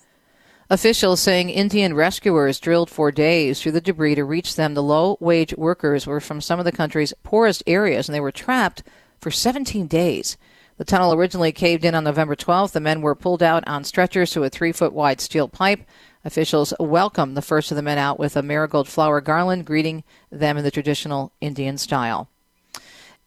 Officials 0.73 1.19
saying 1.19 1.51
Indian 1.51 1.93
rescuers 1.93 2.59
drilled 2.59 2.89
for 2.89 3.11
days 3.11 3.61
through 3.61 3.73
the 3.73 3.79
debris 3.79 4.15
to 4.15 4.23
reach 4.23 4.55
them. 4.55 4.73
The 4.73 4.81
low 4.81 5.17
wage 5.19 5.53
workers 5.55 6.07
were 6.07 6.19
from 6.19 6.41
some 6.41 6.57
of 6.57 6.65
the 6.65 6.71
country's 6.71 7.13
poorest 7.21 7.61
areas 7.67 8.09
and 8.09 8.15
they 8.15 8.19
were 8.19 8.31
trapped 8.31 8.81
for 9.21 9.29
17 9.29 9.85
days. 9.85 10.35
The 10.77 10.83
tunnel 10.83 11.13
originally 11.13 11.51
caved 11.51 11.85
in 11.85 11.93
on 11.93 12.03
November 12.03 12.35
12th. 12.35 12.71
The 12.71 12.79
men 12.79 13.03
were 13.03 13.13
pulled 13.13 13.43
out 13.43 13.63
on 13.67 13.83
stretchers 13.83 14.31
to 14.31 14.45
a 14.45 14.49
three 14.49 14.71
foot 14.71 14.93
wide 14.93 15.21
steel 15.21 15.47
pipe. 15.47 15.81
Officials 16.25 16.73
welcomed 16.79 17.37
the 17.37 17.43
first 17.43 17.69
of 17.69 17.75
the 17.75 17.83
men 17.83 17.99
out 17.99 18.17
with 18.17 18.35
a 18.35 18.41
marigold 18.41 18.87
flower 18.87 19.21
garland, 19.21 19.67
greeting 19.67 20.03
them 20.31 20.57
in 20.57 20.63
the 20.63 20.71
traditional 20.71 21.33
Indian 21.39 21.77
style. 21.77 22.29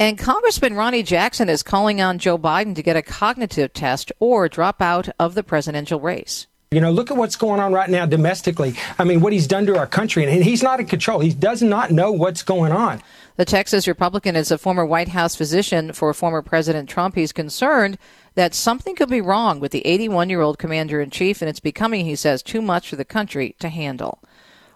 And 0.01 0.19
Congressman 0.19 0.75
Ronny 0.75 1.05
Jackson 1.05 1.49
is 1.49 1.63
calling 1.63 2.01
on 2.01 2.19
Joe 2.19 2.39
Biden 2.39 2.75
to 2.75 2.83
get 2.83 2.97
a 2.97 3.03
cognitive 3.03 3.73
test 3.73 4.11
or 4.19 4.49
drop 4.49 4.83
out 4.83 5.11
of 5.21 5.37
the 5.37 5.45
presidential 5.45 6.01
race. 6.01 6.49
You 6.73 6.81
know, 6.81 6.91
look 6.91 7.13
at 7.13 7.17
what's 7.17 7.37
going 7.37 7.61
on 7.61 7.73
right 7.73 7.89
now 7.89 8.07
domestically. 8.07 8.75
I 8.99 9.05
mean, 9.05 9.21
what 9.21 9.33
he's 9.33 9.47
done 9.47 9.67
to 9.67 9.79
our 9.79 9.87
country, 9.87 10.25
and 10.25 10.43
he's 10.43 10.65
not 10.65 10.81
in 10.81 10.87
control. 10.87 11.21
He 11.21 11.33
does 11.33 11.63
not 11.63 11.93
know 11.93 12.11
what's 12.11 12.43
going 12.43 12.73
on. 12.73 13.01
The 13.37 13.45
Texas 13.45 13.87
Republican 13.87 14.35
is 14.35 14.51
a 14.51 14.59
former 14.59 14.85
White 14.85 15.11
House 15.11 15.37
physician 15.37 15.93
for 15.93 16.13
former 16.13 16.43
President 16.43 16.89
Trump. 16.89 17.15
He's 17.15 17.33
concerned 17.33 17.99
that 18.35 18.53
something 18.53 18.97
could 18.97 19.09
be 19.09 19.21
wrong 19.21 19.61
with 19.61 19.71
the 19.71 19.87
81 19.87 20.29
year 20.29 20.41
old 20.41 20.59
commander 20.59 21.01
in 21.01 21.11
chief, 21.11 21.41
and 21.41 21.49
it's 21.49 21.61
becoming, 21.61 22.05
he 22.05 22.17
says, 22.17 22.43
too 22.43 22.61
much 22.61 22.89
for 22.89 22.97
the 22.97 23.05
country 23.05 23.55
to 23.61 23.69
handle. 23.69 24.21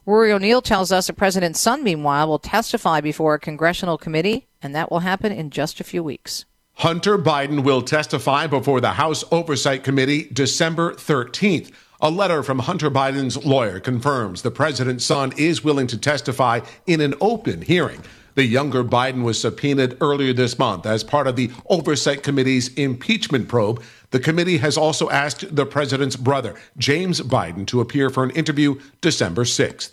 Rory 0.06 0.32
O'Neill 0.32 0.62
tells 0.62 0.92
us 0.92 1.08
the 1.08 1.12
president's 1.12 1.60
son, 1.60 1.82
meanwhile, 1.82 2.28
will 2.28 2.38
testify 2.38 3.00
before 3.00 3.34
a 3.34 3.40
congressional 3.40 3.98
committee, 3.98 4.46
and 4.62 4.76
that 4.76 4.92
will 4.92 5.00
happen 5.00 5.32
in 5.32 5.50
just 5.50 5.80
a 5.80 5.84
few 5.84 6.04
weeks. 6.04 6.44
Hunter 6.80 7.18
Biden 7.18 7.62
will 7.62 7.82
testify 7.82 8.46
before 8.46 8.80
the 8.80 8.92
House 8.92 9.22
Oversight 9.30 9.84
Committee 9.84 10.30
December 10.32 10.94
13th. 10.94 11.70
A 12.00 12.10
letter 12.10 12.42
from 12.42 12.60
Hunter 12.60 12.90
Biden's 12.90 13.44
lawyer 13.44 13.80
confirms 13.80 14.40
the 14.40 14.50
president's 14.50 15.04
son 15.04 15.34
is 15.36 15.62
willing 15.62 15.86
to 15.88 15.98
testify 15.98 16.60
in 16.86 17.02
an 17.02 17.12
open 17.20 17.60
hearing. 17.60 18.00
The 18.34 18.46
younger 18.46 18.82
Biden 18.82 19.24
was 19.24 19.38
subpoenaed 19.38 19.98
earlier 20.00 20.32
this 20.32 20.58
month 20.58 20.86
as 20.86 21.04
part 21.04 21.26
of 21.26 21.36
the 21.36 21.50
Oversight 21.68 22.22
Committee's 22.22 22.72
impeachment 22.76 23.46
probe. 23.46 23.82
The 24.10 24.18
committee 24.18 24.56
has 24.56 24.78
also 24.78 25.10
asked 25.10 25.54
the 25.54 25.66
president's 25.66 26.16
brother, 26.16 26.54
James 26.78 27.20
Biden, 27.20 27.66
to 27.66 27.82
appear 27.82 28.08
for 28.08 28.24
an 28.24 28.30
interview 28.30 28.80
December 29.02 29.44
6th. 29.44 29.90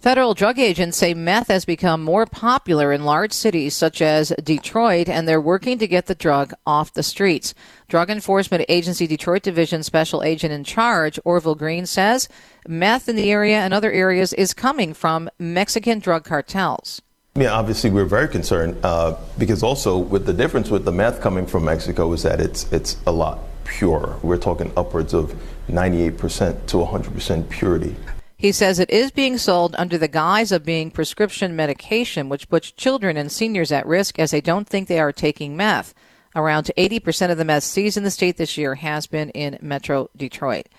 Federal 0.00 0.32
drug 0.32 0.58
agents 0.58 0.96
say 0.96 1.12
meth 1.12 1.48
has 1.48 1.66
become 1.66 2.02
more 2.02 2.24
popular 2.24 2.90
in 2.90 3.04
large 3.04 3.34
cities 3.34 3.74
such 3.74 4.00
as 4.00 4.32
Detroit, 4.42 5.10
and 5.10 5.28
they're 5.28 5.42
working 5.42 5.76
to 5.76 5.86
get 5.86 6.06
the 6.06 6.14
drug 6.14 6.54
off 6.66 6.94
the 6.94 7.02
streets. 7.02 7.52
Drug 7.86 8.08
Enforcement 8.08 8.64
Agency 8.70 9.06
Detroit 9.06 9.42
Division 9.42 9.82
Special 9.82 10.22
Agent 10.22 10.54
in 10.54 10.64
Charge, 10.64 11.20
Orville 11.22 11.54
Green, 11.54 11.84
says 11.84 12.30
meth 12.66 13.10
in 13.10 13.16
the 13.16 13.30
area 13.30 13.56
and 13.56 13.74
other 13.74 13.92
areas 13.92 14.32
is 14.32 14.54
coming 14.54 14.94
from 14.94 15.28
Mexican 15.38 15.98
drug 15.98 16.24
cartels. 16.24 17.02
Yeah, 17.34 17.52
obviously 17.52 17.90
we're 17.90 18.06
very 18.06 18.28
concerned 18.28 18.78
uh, 18.82 19.18
because 19.36 19.62
also 19.62 19.98
with 19.98 20.24
the 20.24 20.32
difference 20.32 20.70
with 20.70 20.86
the 20.86 20.92
meth 20.92 21.20
coming 21.20 21.44
from 21.44 21.66
Mexico 21.66 22.10
is 22.14 22.22
that 22.22 22.40
it's 22.40 22.72
it's 22.72 22.96
a 23.06 23.12
lot 23.12 23.40
purer. 23.64 24.18
We're 24.22 24.38
talking 24.38 24.72
upwards 24.78 25.12
of 25.12 25.34
98% 25.68 26.66
to 26.68 26.76
100% 26.78 27.50
purity. 27.50 27.94
He 28.40 28.52
says 28.52 28.78
it 28.78 28.88
is 28.88 29.10
being 29.10 29.36
sold 29.36 29.74
under 29.76 29.98
the 29.98 30.08
guise 30.08 30.50
of 30.50 30.64
being 30.64 30.90
prescription 30.90 31.54
medication, 31.54 32.30
which 32.30 32.48
puts 32.48 32.72
children 32.72 33.18
and 33.18 33.30
seniors 33.30 33.70
at 33.70 33.86
risk 33.86 34.18
as 34.18 34.30
they 34.30 34.40
don't 34.40 34.66
think 34.66 34.88
they 34.88 34.98
are 34.98 35.12
taking 35.12 35.58
meth. 35.58 35.92
Around 36.34 36.70
80% 36.74 37.30
of 37.30 37.36
the 37.36 37.44
meth 37.44 37.64
seized 37.64 37.98
in 37.98 38.02
the 38.02 38.10
state 38.10 38.38
this 38.38 38.56
year 38.56 38.76
has 38.76 39.06
been 39.06 39.28
in 39.30 39.58
Metro 39.60 40.08
Detroit. 40.16 40.70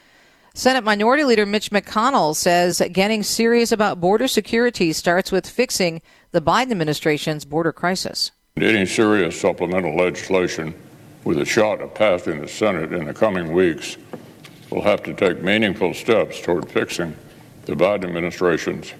Senate 0.56 0.84
Minority 0.84 1.24
Leader 1.24 1.46
Mitch 1.46 1.70
McConnell 1.70 2.36
says 2.36 2.82
getting 2.91 3.22
serious 3.22 3.72
about 3.72 4.01
border 4.01 4.27
security 4.27 4.91
starts 4.91 5.32
with 5.32 5.48
fixing 5.48 6.01
the 6.32 6.41
Biden 6.41 6.72
administration's 6.72 7.46
border 7.46 7.72
crisis. 7.72 8.32
Any 8.58 8.88
serious 8.88 9.39
supplemental 9.39 9.96
legislation 9.96 10.74
with 11.24 11.38
a 11.38 11.46
shot 11.46 11.80
of 11.80 11.94
passing 11.94 12.41
the 12.41 12.48
Senate 12.48 12.91
in 12.91 13.06
the 13.06 13.13
coming 13.13 13.53
weeks 13.53 13.98
will 14.72 14.82
have 14.82 15.03
to 15.03 15.13
take 15.13 15.44
meaningful 15.44 15.94
steps 15.94 16.41
toward 16.41 16.68
fixing 16.68 17.15
the 17.65 17.74
Biden 17.74 18.06
administration's 18.06 18.94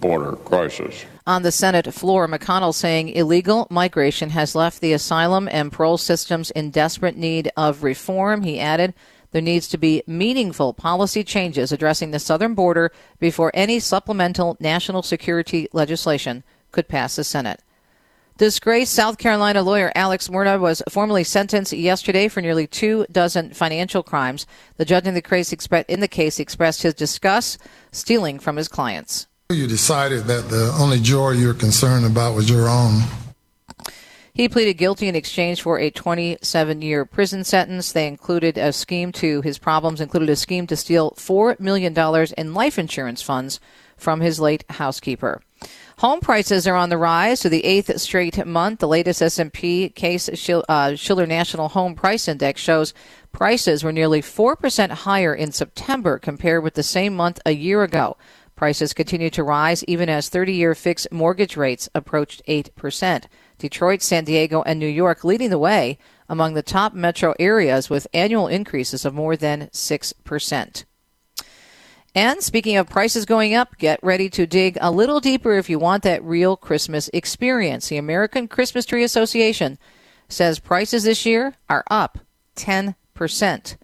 border 0.00 0.32
crisis. 0.36 1.04
On 1.26 1.42
the 1.42 1.52
Senate 1.52 1.92
floor, 1.92 2.28
McConnell 2.28 2.74
saying 2.74 3.10
illegal 3.10 3.66
migration 3.70 4.30
has 4.30 4.54
left 4.54 4.80
the 4.80 4.92
asylum 4.92 5.48
and 5.50 5.72
parole 5.72 5.98
systems 5.98 6.50
in 6.52 6.70
desperate 6.70 7.16
need 7.16 7.50
of 7.56 7.82
reform. 7.82 8.42
He 8.42 8.60
added, 8.60 8.94
there 9.32 9.42
needs 9.42 9.68
to 9.68 9.78
be 9.78 10.02
meaningful 10.06 10.72
policy 10.72 11.22
changes 11.22 11.72
addressing 11.72 12.12
the 12.12 12.18
southern 12.18 12.54
border 12.54 12.92
before 13.18 13.50
any 13.52 13.78
supplemental 13.78 14.56
national 14.60 15.02
security 15.02 15.68
legislation 15.72 16.44
could 16.72 16.88
pass 16.88 17.16
the 17.16 17.24
Senate. 17.24 17.60
Disgraced 18.38 18.92
South 18.92 19.18
Carolina 19.18 19.64
lawyer 19.64 19.90
Alex 19.96 20.28
Murdaugh 20.28 20.60
was 20.60 20.80
formally 20.88 21.24
sentenced 21.24 21.72
yesterday 21.72 22.28
for 22.28 22.40
nearly 22.40 22.68
two 22.68 23.04
dozen 23.10 23.52
financial 23.52 24.04
crimes. 24.04 24.46
The 24.76 24.84
judge 24.84 25.08
in 25.08 25.14
the 25.14 25.20
case, 25.20 25.52
in 25.52 25.98
the 25.98 26.06
case 26.06 26.38
expressed 26.38 26.82
his 26.82 26.94
disgust 26.94 27.58
stealing 27.90 28.38
from 28.38 28.54
his 28.54 28.68
clients. 28.68 29.26
You 29.50 29.66
decided 29.66 30.26
that 30.26 30.50
the 30.50 30.72
only 30.78 31.00
joy 31.00 31.32
you're 31.32 31.52
concerned 31.52 32.06
about 32.06 32.36
was 32.36 32.48
your 32.48 32.68
own. 32.68 33.02
He 34.32 34.48
pleaded 34.48 34.74
guilty 34.74 35.08
in 35.08 35.16
exchange 35.16 35.60
for 35.60 35.80
a 35.80 35.90
27 35.90 36.80
year 36.80 37.04
prison 37.04 37.42
sentence. 37.42 37.90
They 37.90 38.06
included 38.06 38.56
a 38.56 38.72
scheme 38.72 39.10
to 39.14 39.42
his 39.42 39.58
problems 39.58 40.00
included 40.00 40.30
a 40.30 40.36
scheme 40.36 40.68
to 40.68 40.76
steal 40.76 41.10
$4 41.16 41.58
million 41.58 41.92
in 42.38 42.54
life 42.54 42.78
insurance 42.78 43.20
funds 43.20 43.58
from 43.96 44.20
his 44.20 44.38
late 44.38 44.64
housekeeper. 44.70 45.42
Home 45.98 46.20
prices 46.20 46.68
are 46.68 46.76
on 46.76 46.90
the 46.90 46.96
rise 46.96 47.40
to 47.40 47.48
the 47.48 47.64
eighth 47.64 48.00
straight 48.00 48.46
month. 48.46 48.78
The 48.78 48.86
latest 48.86 49.20
S&P 49.20 49.88
Case 49.88 50.48
uh, 50.48 50.94
Shiller 50.94 51.26
National 51.26 51.70
Home 51.70 51.96
Price 51.96 52.28
Index 52.28 52.60
shows 52.60 52.94
prices 53.32 53.82
were 53.82 53.90
nearly 53.90 54.22
4% 54.22 54.90
higher 54.90 55.34
in 55.34 55.50
September 55.50 56.20
compared 56.20 56.62
with 56.62 56.74
the 56.74 56.84
same 56.84 57.16
month 57.16 57.40
a 57.44 57.50
year 57.50 57.82
ago. 57.82 58.16
Prices 58.54 58.92
continue 58.92 59.28
to 59.30 59.42
rise 59.42 59.82
even 59.88 60.08
as 60.08 60.30
30-year 60.30 60.76
fixed 60.76 61.10
mortgage 61.10 61.56
rates 61.56 61.88
approached 61.96 62.42
8%. 62.46 63.24
Detroit, 63.58 64.00
San 64.00 64.22
Diego, 64.22 64.62
and 64.62 64.78
New 64.78 64.86
York 64.86 65.24
leading 65.24 65.50
the 65.50 65.58
way 65.58 65.98
among 66.28 66.54
the 66.54 66.62
top 66.62 66.94
metro 66.94 67.34
areas 67.40 67.90
with 67.90 68.06
annual 68.14 68.46
increases 68.46 69.04
of 69.04 69.14
more 69.14 69.36
than 69.36 69.62
6%. 69.72 70.84
And 72.14 72.42
speaking 72.42 72.76
of 72.76 72.88
prices 72.88 73.26
going 73.26 73.54
up, 73.54 73.76
get 73.78 74.02
ready 74.02 74.30
to 74.30 74.46
dig 74.46 74.78
a 74.80 74.90
little 74.90 75.20
deeper 75.20 75.54
if 75.54 75.68
you 75.68 75.78
want 75.78 76.02
that 76.04 76.24
real 76.24 76.56
Christmas 76.56 77.10
experience. 77.12 77.88
The 77.88 77.96
American 77.96 78.48
Christmas 78.48 78.86
Tree 78.86 79.04
Association 79.04 79.78
says 80.28 80.58
prices 80.58 81.04
this 81.04 81.26
year 81.26 81.54
are 81.68 81.84
up 81.90 82.18
10%. 82.56 83.76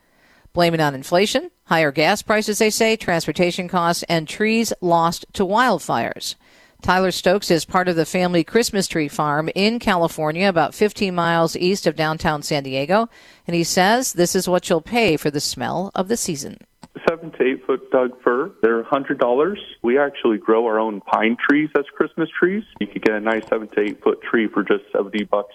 Blame 0.52 0.74
it 0.74 0.80
on 0.80 0.94
inflation, 0.94 1.50
higher 1.64 1.92
gas 1.92 2.22
prices, 2.22 2.58
they 2.58 2.70
say, 2.70 2.96
transportation 2.96 3.68
costs, 3.68 4.04
and 4.04 4.28
trees 4.28 4.72
lost 4.80 5.26
to 5.32 5.44
wildfires. 5.44 6.36
Tyler 6.80 7.10
Stokes 7.10 7.50
is 7.50 7.64
part 7.64 7.88
of 7.88 7.96
the 7.96 8.04
family 8.04 8.44
Christmas 8.44 8.86
tree 8.86 9.08
farm 9.08 9.48
in 9.54 9.78
California, 9.78 10.48
about 10.48 10.74
15 10.74 11.14
miles 11.14 11.56
east 11.56 11.86
of 11.86 11.96
downtown 11.96 12.42
San 12.42 12.62
Diego, 12.62 13.08
and 13.46 13.56
he 13.56 13.64
says 13.64 14.12
this 14.12 14.36
is 14.36 14.48
what 14.48 14.68
you'll 14.68 14.82
pay 14.82 15.16
for 15.16 15.30
the 15.30 15.40
smell 15.40 15.90
of 15.94 16.08
the 16.08 16.16
season 16.16 16.58
seven 17.08 17.30
to 17.32 17.42
eight 17.42 17.66
foot 17.66 17.90
Doug 17.90 18.20
fir. 18.22 18.50
They're 18.62 18.80
a 18.80 18.84
hundred 18.84 19.18
dollars. 19.18 19.58
We 19.82 19.98
actually 19.98 20.38
grow 20.38 20.66
our 20.66 20.78
own 20.78 21.00
pine 21.00 21.36
trees 21.48 21.70
as 21.76 21.84
Christmas 21.96 22.28
trees. 22.38 22.64
You 22.80 22.86
could 22.86 23.02
get 23.02 23.14
a 23.14 23.20
nice 23.20 23.46
seven 23.48 23.68
to 23.68 23.80
eight 23.80 24.02
foot 24.02 24.22
tree 24.22 24.48
for 24.48 24.62
just 24.62 24.84
seventy 24.92 25.24
bucks. 25.24 25.54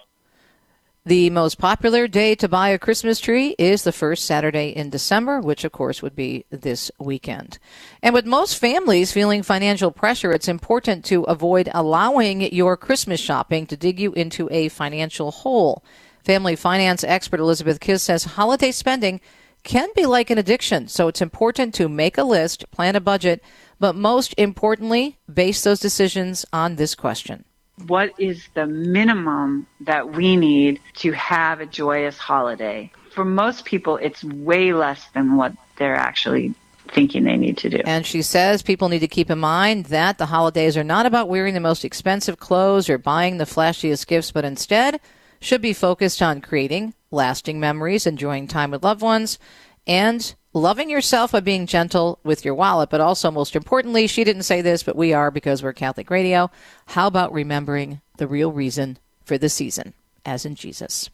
The 1.05 1.29
most 1.29 1.58
popular 1.58 2.08
day 2.08 2.36
to 2.36 2.48
buy 2.50 2.69
a 2.69 2.77
Christmas 2.77 3.19
tree 3.19 3.55
is 3.58 3.84
the 3.84 3.93
first 3.93 4.25
Saturday 4.25 4.69
in 4.69 4.89
December, 4.89 5.39
which 5.39 5.63
of 5.63 5.72
course 5.72 6.01
would 6.01 6.15
be 6.15 6.46
this 6.51 6.91
weekend. 7.00 7.58
And 8.03 8.13
with 8.13 8.25
most 8.25 8.60
families 8.60 9.12
feeling 9.12 9.41
financial 9.41 9.91
pressure, 9.91 10.31
it's 10.31 10.50
important 10.50 11.05
to 11.05 11.24
avoid 11.24 11.69
allowing 11.74 12.41
your 12.53 12.75
Christmas 12.75 13.19
shopping 13.19 13.65
to 13.67 13.77
dig 13.77 14.00
you 14.00 14.12
into 14.13 14.50
a 14.51 14.67
financial 14.67 15.31
hole. 15.31 15.84
Family 16.24 16.58
finance 16.58 17.03
expert 17.03 17.39
Elizabeth 17.39 17.79
Kiss 17.79 18.03
says 18.03 18.25
holiday 18.25 18.72
spending 18.72 19.22
can 19.63 19.89
be 19.95 20.05
like 20.05 20.29
an 20.29 20.37
addiction, 20.37 20.87
so 20.87 21.07
it's 21.07 21.21
important 21.21 21.73
to 21.75 21.89
make 21.89 22.17
a 22.17 22.23
list, 22.23 22.69
plan 22.71 22.95
a 22.95 23.01
budget, 23.01 23.43
but 23.79 23.95
most 23.95 24.33
importantly, 24.37 25.17
base 25.31 25.63
those 25.63 25.79
decisions 25.79 26.45
on 26.51 26.75
this 26.75 26.95
question 26.95 27.45
what 27.87 28.13
is 28.19 28.47
the 28.55 28.65
minimum 28.65 29.67
that 29.81 30.13
we 30.13 30.35
need 30.35 30.79
to 30.95 31.11
have 31.11 31.59
a 31.61 31.65
joyous 31.65 32.17
holiday? 32.17 32.91
For 33.11 33.25
most 33.25 33.65
people, 33.65 33.97
it's 33.97 34.23
way 34.23 34.73
less 34.73 35.03
than 35.13 35.35
what 35.35 35.53
they're 35.77 35.95
actually 35.95 36.53
thinking 36.89 37.23
they 37.23 37.37
need 37.37 37.57
to 37.59 37.69
do. 37.69 37.81
And 37.85 38.05
she 38.05 38.21
says 38.21 38.61
people 38.61 38.89
need 38.89 38.99
to 38.99 39.07
keep 39.07 39.29
in 39.29 39.39
mind 39.39 39.85
that 39.85 40.17
the 40.17 40.25
holidays 40.25 40.75
are 40.75 40.83
not 40.83 41.05
about 41.05 41.29
wearing 41.29 41.53
the 41.53 41.59
most 41.59 41.85
expensive 41.85 42.39
clothes 42.39 42.89
or 42.89 42.97
buying 42.97 43.37
the 43.37 43.45
flashiest 43.45 44.07
gifts, 44.07 44.31
but 44.31 44.45
instead 44.45 44.99
should 45.39 45.62
be 45.62 45.74
focused 45.74 46.22
on 46.22 46.41
creating 46.41 46.93
lasting 47.12 47.60
memories, 47.60 48.05
enjoying 48.05 48.48
time 48.48 48.72
with 48.72 48.84
loved 48.84 49.01
ones, 49.01 49.39
and 49.88 50.36
loving 50.53 50.89
yourself 50.89 51.31
by 51.31 51.39
being 51.39 51.65
gentle 51.65 52.19
with 52.24 52.46
your 52.46 52.55
wallet, 52.55 52.89
but 52.89 53.01
also, 53.01 53.31
most 53.31 53.55
importantly, 53.55 54.08
she 54.08 54.24
didn't 54.24 54.43
say 54.43 54.62
this, 54.62 54.84
but 54.84 54.96
we 54.96 55.13
are 55.13 55.31
because 55.31 55.63
we're 55.63 55.74
Catholic 55.74 56.10
radio. 56.10 56.50
How 56.88 57.08
about 57.08 57.34
remembering 57.34 58.01
the 58.17 58.27
real 58.27 58.51
reason 58.51 58.98
for 59.24 59.38
the 59.38 59.50
season, 59.50 59.93
as 60.25 60.46
in 60.46 60.55
Jesus? 60.55 61.10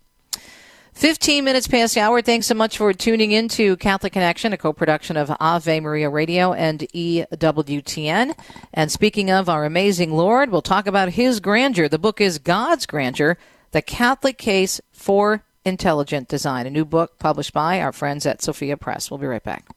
15 0.93 1.43
minutes 1.43 1.67
past 1.67 1.93
the 1.93 1.99
hour. 1.99 2.21
Thanks 2.21 2.47
so 2.47 2.55
much 2.55 2.77
for 2.77 2.93
tuning 2.93 3.33
in 3.33 3.49
to 3.49 3.75
Catholic 3.77 4.13
Connection, 4.13 4.53
a 4.53 4.57
co 4.57 4.71
production 4.71 5.17
of 5.17 5.29
Ave 5.41 5.81
Maria 5.81 6.09
Radio 6.09 6.53
and 6.53 6.79
EWTN. 6.79 8.33
And 8.73 8.89
speaking 8.89 9.29
of 9.29 9.49
our 9.49 9.65
amazing 9.65 10.13
Lord, 10.13 10.51
we'll 10.51 10.61
talk 10.61 10.87
about 10.87 11.09
his 11.09 11.41
grandeur. 11.41 11.89
The 11.89 11.99
book 11.99 12.21
is 12.21 12.39
God's 12.39 12.85
Grandeur, 12.85 13.37
the 13.75 13.81
Catholic 13.81 14.37
Case 14.37 14.79
for 14.93 15.43
Intelligent 15.65 16.29
Design, 16.29 16.65
a 16.65 16.69
new 16.69 16.85
book 16.85 17.19
published 17.19 17.51
by 17.51 17.81
our 17.81 17.91
friends 17.91 18.25
at 18.25 18.41
Sophia 18.41 18.77
Press. 18.77 19.11
We'll 19.11 19.17
be 19.17 19.27
right 19.27 19.43
back. 19.43 19.67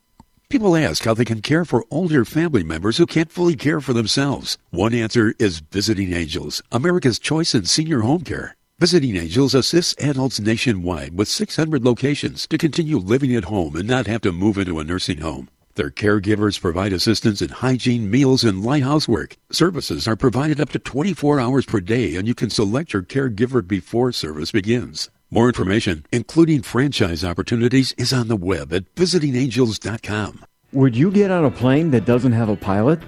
People 0.49 0.77
ask 0.77 1.03
how 1.03 1.15
they 1.15 1.25
can 1.25 1.43
care 1.43 1.65
for 1.65 1.85
older 1.91 2.25
family 2.25 2.63
members 2.63 2.99
who 2.99 3.07
can't 3.07 3.33
fully 3.33 3.57
care 3.57 3.81
for 3.81 3.93
themselves. 3.93 4.57
One 4.71 4.95
answer 4.95 5.35
is 5.41 5.59
Visiting 5.59 6.13
Angels, 6.13 6.63
America's 6.71 7.19
choice 7.19 7.57
in 7.57 7.65
senior 7.65 8.03
home 8.03 8.23
care. 8.23 8.55
Visiting 8.79 9.17
Angels 9.17 9.53
assists 9.53 10.01
adults 10.01 10.39
nationwide 10.39 11.19
with 11.19 11.27
600 11.27 11.85
locations 11.85 12.47
to 12.47 12.57
continue 12.57 12.99
living 12.99 13.35
at 13.35 13.47
home 13.47 13.75
and 13.75 13.89
not 13.89 14.07
have 14.07 14.21
to 14.21 14.31
move 14.31 14.59
into 14.59 14.79
a 14.79 14.85
nursing 14.85 15.23
home. 15.23 15.49
Their 15.79 15.91
caregivers 15.91 16.61
provide 16.61 16.93
assistance 16.93 17.41
in 17.41 17.51
hygiene, 17.51 18.11
meals, 18.11 18.43
and 18.43 18.65
light 18.65 18.83
housework. 18.83 19.37
Services 19.53 20.09
are 20.09 20.17
provided 20.17 20.61
up 20.61 20.71
to 20.71 20.81
24 20.81 21.39
hours 21.39 21.67
per 21.67 21.79
day, 21.79 22.17
and 22.17 22.27
you 22.27 22.35
can 22.35 22.51
select 22.51 22.93
your 22.93 23.03
caregiver 23.03 23.65
before 23.65 24.11
service 24.11 24.51
begins. 24.51 25.09
More 25.31 25.47
information, 25.47 26.05
including 26.11 26.63
franchise 26.63 27.25
opportunities, 27.25 27.93
is 27.93 28.13
on 28.13 28.27
the 28.27 28.35
web 28.35 28.73
at 28.73 28.93
visitingangels.com. 28.97 30.45
Would 30.73 30.97
you 30.97 31.13
get 31.13 31.31
on 31.31 31.45
a 31.45 31.51
plane 31.53 31.93
that 31.93 32.05
doesn't 32.05 32.33
have 32.33 32.49
a 32.49 32.57
pilot? 32.57 32.99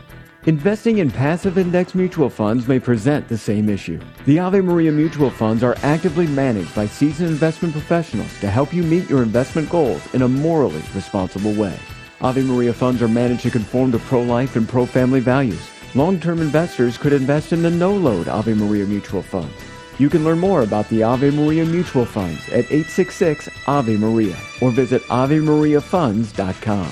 Investing 0.47 0.99
in 0.99 1.11
passive 1.11 1.59
index 1.59 1.97
mutual 1.97 2.31
funds 2.31 2.69
may 2.69 2.79
present 2.79 3.27
the 3.27 3.37
same 3.37 3.69
issue. 3.69 3.99
The 4.27 4.39
Ave 4.39 4.61
Maria 4.61 4.93
mutual 4.93 5.31
funds 5.31 5.65
are 5.65 5.77
actively 5.83 6.29
managed 6.29 6.73
by 6.77 6.87
seasoned 6.87 7.31
investment 7.31 7.75
professionals 7.75 8.39
to 8.39 8.49
help 8.49 8.73
you 8.73 8.85
meet 8.85 9.11
your 9.11 9.25
investment 9.25 9.69
goals 9.69 10.03
in 10.15 10.23
a 10.23 10.29
morally 10.29 10.85
responsible 10.95 11.53
way. 11.55 11.77
Ave 12.23 12.43
Maria 12.43 12.73
funds 12.73 13.01
are 13.01 13.09
managed 13.09 13.43
to 13.43 13.51
conform 13.51 13.93
to 13.93 13.99
pro-life 13.99 14.57
and 14.57 14.69
pro-family 14.69 15.21
values. 15.21 15.71
Long-term 15.95 16.41
investors 16.41 16.99
could 16.99 17.13
invest 17.13 17.53
in 17.53 17.63
the 17.63 17.71
no-load 17.71 18.29
Ave 18.29 18.55
Maria 18.55 18.87
mutual 18.87 19.23
Fund. 19.23 19.51
You 19.99 20.09
can 20.09 20.25
learn 20.25 20.39
more 20.39 20.63
about 20.63 20.89
the 20.89 21.03
Ave 21.03 21.31
Maria 21.31 21.65
Mutual 21.65 22.07
Funds 22.07 22.49
at 22.49 22.65
866 22.71 23.49
Ave 23.67 23.97
Maria 23.97 24.37
or 24.63 24.71
visit 24.71 25.03
AveMariaFunds.com. 25.05 26.91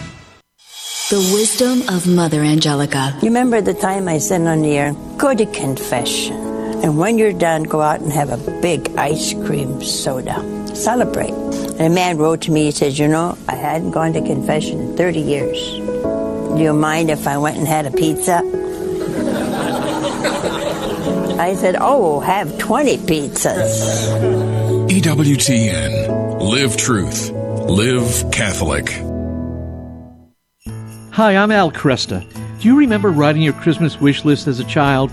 The 1.10 1.30
wisdom 1.32 1.88
of 1.88 2.06
Mother 2.06 2.42
Angelica. 2.42 3.16
You 3.22 3.28
remember 3.28 3.62
the 3.62 3.72
time 3.72 4.08
I 4.08 4.18
said 4.18 4.42
on 4.42 4.60
the 4.60 4.76
air, 4.76 4.92
go 5.16 5.34
to 5.34 5.46
confession. 5.46 6.57
And 6.82 6.96
when 6.96 7.18
you're 7.18 7.32
done, 7.32 7.64
go 7.64 7.80
out 7.80 8.00
and 8.00 8.12
have 8.12 8.30
a 8.30 8.60
big 8.60 8.96
ice 8.96 9.34
cream 9.34 9.82
soda. 9.82 10.42
Celebrate. 10.76 11.32
And 11.32 11.80
a 11.80 11.90
man 11.90 12.18
wrote 12.18 12.42
to 12.42 12.52
me, 12.52 12.66
he 12.66 12.70
says, 12.70 12.98
You 12.98 13.08
know, 13.08 13.36
I 13.48 13.56
hadn't 13.56 13.90
gone 13.90 14.12
to 14.12 14.20
confession 14.20 14.80
in 14.80 14.96
30 14.96 15.20
years. 15.20 15.58
Do 16.56 16.58
you 16.62 16.72
mind 16.72 17.10
if 17.10 17.26
I 17.26 17.36
went 17.36 17.56
and 17.56 17.66
had 17.66 17.86
a 17.86 17.90
pizza? 17.90 18.36
I 21.38 21.54
said, 21.54 21.76
Oh, 21.80 22.20
have 22.20 22.58
20 22.58 22.96
pizzas. 22.98 24.88
EWTN. 24.88 26.40
Live 26.40 26.76
truth. 26.76 27.30
Live 27.30 28.30
Catholic. 28.30 28.90
Hi, 31.12 31.36
I'm 31.36 31.50
Al 31.50 31.72
Kresta. 31.72 32.24
Do 32.60 32.68
you 32.68 32.78
remember 32.78 33.10
writing 33.10 33.42
your 33.42 33.52
Christmas 33.54 34.00
wish 34.00 34.24
list 34.24 34.46
as 34.46 34.60
a 34.60 34.64
child? 34.64 35.12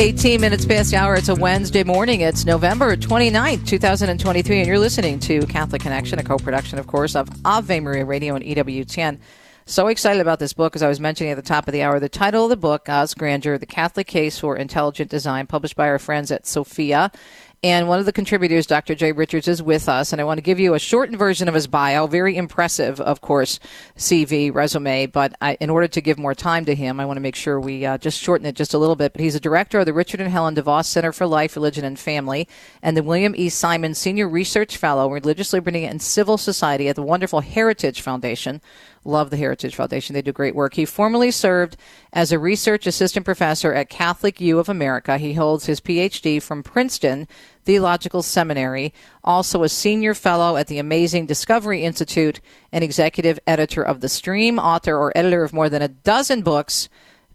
Eighteen 0.00 0.40
minutes 0.40 0.64
past 0.64 0.92
the 0.92 0.96
hour. 0.96 1.14
It's 1.14 1.28
a 1.28 1.34
Wednesday 1.34 1.84
morning. 1.84 2.22
It's 2.22 2.46
November 2.46 2.96
29th, 2.96 3.66
2023, 3.66 4.58
and 4.60 4.66
you're 4.66 4.78
listening 4.78 5.18
to 5.20 5.40
Catholic 5.42 5.82
Connection, 5.82 6.18
a 6.18 6.22
co-production, 6.22 6.78
of 6.78 6.86
course, 6.86 7.14
of 7.14 7.28
Ave 7.44 7.80
Maria 7.80 8.06
Radio 8.06 8.34
and 8.34 8.42
EWTN. 8.42 9.18
So 9.66 9.88
excited 9.88 10.22
about 10.22 10.38
this 10.38 10.54
book, 10.54 10.74
as 10.74 10.82
I 10.82 10.88
was 10.88 11.00
mentioning 11.00 11.32
at 11.32 11.34
the 11.34 11.42
top 11.42 11.68
of 11.68 11.72
the 11.72 11.82
hour. 11.82 12.00
The 12.00 12.08
title 12.08 12.44
of 12.44 12.48
the 12.48 12.56
book, 12.56 12.86
God's 12.86 13.12
Grandeur, 13.12 13.58
The 13.58 13.66
Catholic 13.66 14.06
Case 14.06 14.38
for 14.38 14.56
Intelligent 14.56 15.10
Design, 15.10 15.46
published 15.46 15.76
by 15.76 15.88
our 15.88 15.98
friends 15.98 16.30
at 16.30 16.46
Sophia. 16.46 17.12
And 17.62 17.88
one 17.88 17.98
of 17.98 18.06
the 18.06 18.12
contributors, 18.12 18.66
Dr. 18.66 18.94
Jay 18.94 19.12
Richards, 19.12 19.46
is 19.46 19.62
with 19.62 19.86
us. 19.86 20.12
And 20.12 20.20
I 20.20 20.24
want 20.24 20.38
to 20.38 20.42
give 20.42 20.58
you 20.58 20.72
a 20.72 20.78
shortened 20.78 21.18
version 21.18 21.46
of 21.46 21.52
his 21.52 21.66
bio. 21.66 22.06
Very 22.06 22.38
impressive, 22.38 22.98
of 23.02 23.20
course, 23.20 23.60
CV, 23.98 24.54
resume. 24.54 25.04
But 25.04 25.34
I, 25.42 25.58
in 25.60 25.68
order 25.68 25.86
to 25.88 26.00
give 26.00 26.18
more 26.18 26.34
time 26.34 26.64
to 26.64 26.74
him, 26.74 26.98
I 26.98 27.04
want 27.04 27.18
to 27.18 27.22
make 27.22 27.36
sure 27.36 27.60
we 27.60 27.84
uh, 27.84 27.98
just 27.98 28.18
shorten 28.18 28.46
it 28.46 28.56
just 28.56 28.72
a 28.72 28.78
little 28.78 28.96
bit. 28.96 29.12
But 29.12 29.20
he's 29.20 29.34
a 29.34 29.40
director 29.40 29.80
of 29.80 29.84
the 29.84 29.92
Richard 29.92 30.22
and 30.22 30.30
Helen 30.30 30.54
DeVos 30.54 30.86
Center 30.86 31.12
for 31.12 31.26
Life, 31.26 31.54
Religion, 31.54 31.84
and 31.84 31.98
Family, 31.98 32.48
and 32.80 32.96
the 32.96 33.02
William 33.02 33.34
E. 33.36 33.50
Simon 33.50 33.94
Senior 33.94 34.26
Research 34.26 34.78
Fellow, 34.78 35.10
Religious 35.10 35.52
Liberty 35.52 35.84
and 35.84 36.00
Civil 36.00 36.38
Society 36.38 36.88
at 36.88 36.96
the 36.96 37.02
wonderful 37.02 37.40
Heritage 37.40 38.00
Foundation. 38.00 38.62
Love 39.04 39.30
the 39.30 39.36
Heritage 39.36 39.74
Foundation. 39.74 40.14
They 40.14 40.22
do 40.22 40.32
great 40.32 40.54
work. 40.54 40.74
He 40.74 40.84
formerly 40.84 41.30
served 41.30 41.76
as 42.12 42.32
a 42.32 42.38
research 42.38 42.86
assistant 42.86 43.24
professor 43.24 43.72
at 43.72 43.88
Catholic 43.88 44.40
U 44.40 44.58
of 44.58 44.68
America. 44.68 45.16
He 45.16 45.32
holds 45.32 45.66
his 45.66 45.80
PhD 45.80 46.42
from 46.42 46.62
Princeton 46.62 47.26
Theological 47.64 48.22
Seminary, 48.22 48.92
also 49.24 49.62
a 49.62 49.68
senior 49.68 50.12
fellow 50.14 50.56
at 50.56 50.66
the 50.66 50.78
Amazing 50.78 51.26
Discovery 51.26 51.82
Institute, 51.82 52.40
and 52.72 52.84
executive 52.84 53.38
editor 53.46 53.82
of 53.82 54.00
The 54.00 54.08
Stream, 54.08 54.58
author 54.58 54.96
or 54.96 55.16
editor 55.16 55.44
of 55.44 55.52
more 55.52 55.68
than 55.68 55.82
a 55.82 55.88
dozen 55.88 56.42
books, 56.42 56.88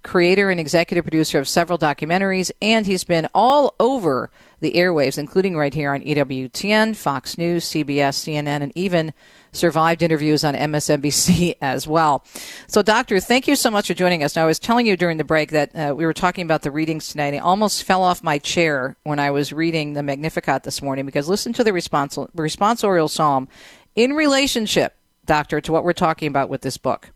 creator 0.05 0.51
and 0.51 0.59
executive 0.59 1.03
producer 1.03 1.39
of 1.39 1.47
several 1.47 1.79
documentaries, 1.79 2.51
and 2.61 2.85
he's 2.85 3.03
been 3.03 3.27
all 3.33 3.75
over 3.79 4.29
the 4.59 4.73
airwaves, 4.73 5.17
including 5.17 5.57
right 5.57 5.73
here 5.73 5.91
on 5.91 6.01
EWTN, 6.01 6.95
Fox 6.95 7.37
News, 7.37 7.65
CBS, 7.65 8.13
CNN, 8.23 8.61
and 8.61 8.71
even 8.75 9.13
survived 9.51 10.03
interviews 10.03 10.43
on 10.43 10.53
MSNBC 10.53 11.55
as 11.61 11.87
well. 11.87 12.23
So, 12.67 12.83
Doctor, 12.83 13.19
thank 13.19 13.47
you 13.47 13.55
so 13.55 13.71
much 13.71 13.87
for 13.87 13.95
joining 13.95 14.23
us. 14.23 14.35
Now, 14.35 14.43
I 14.43 14.47
was 14.47 14.59
telling 14.59 14.85
you 14.85 14.95
during 14.95 15.17
the 15.17 15.23
break 15.23 15.51
that 15.51 15.75
uh, 15.75 15.95
we 15.95 16.05
were 16.05 16.13
talking 16.13 16.45
about 16.45 16.61
the 16.61 16.71
readings 16.71 17.09
tonight. 17.09 17.33
I 17.33 17.39
almost 17.39 17.83
fell 17.83 18.03
off 18.03 18.23
my 18.23 18.37
chair 18.37 18.95
when 19.03 19.19
I 19.19 19.31
was 19.31 19.51
reading 19.51 19.93
the 19.93 20.03
Magnificat 20.03 20.63
this 20.63 20.83
morning 20.83 21.05
because 21.05 21.27
listen 21.27 21.51
to 21.53 21.63
the 21.63 21.71
respons- 21.71 22.31
responsorial 22.35 23.09
psalm 23.09 23.47
in 23.95 24.13
relationship, 24.13 24.95
Doctor, 25.25 25.59
to 25.61 25.71
what 25.71 25.83
we're 25.83 25.93
talking 25.93 26.27
about 26.27 26.49
with 26.49 26.61
this 26.61 26.77
book. 26.77 27.09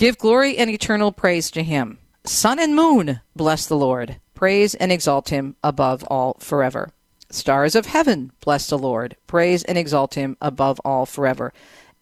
Give 0.00 0.16
glory 0.16 0.56
and 0.56 0.70
eternal 0.70 1.12
praise 1.12 1.50
to 1.50 1.62
him. 1.62 1.98
Sun 2.24 2.58
and 2.58 2.74
moon, 2.74 3.20
bless 3.36 3.66
the 3.66 3.76
Lord. 3.76 4.18
Praise 4.34 4.74
and 4.74 4.90
exalt 4.90 5.28
him 5.28 5.56
above 5.62 6.04
all 6.04 6.38
forever. 6.40 6.94
Stars 7.28 7.74
of 7.74 7.84
heaven, 7.84 8.32
bless 8.40 8.66
the 8.68 8.78
Lord. 8.78 9.18
Praise 9.26 9.62
and 9.62 9.76
exalt 9.76 10.14
him 10.14 10.38
above 10.40 10.80
all 10.86 11.04
forever. 11.04 11.52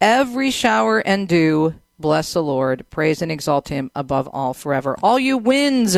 Every 0.00 0.52
shower 0.52 1.00
and 1.00 1.26
dew, 1.26 1.74
bless 1.98 2.34
the 2.34 2.40
Lord. 2.40 2.86
Praise 2.88 3.20
and 3.20 3.32
exalt 3.32 3.68
him 3.68 3.90
above 3.96 4.28
all 4.28 4.54
forever. 4.54 4.96
All 5.02 5.18
you 5.18 5.36
winds, 5.36 5.96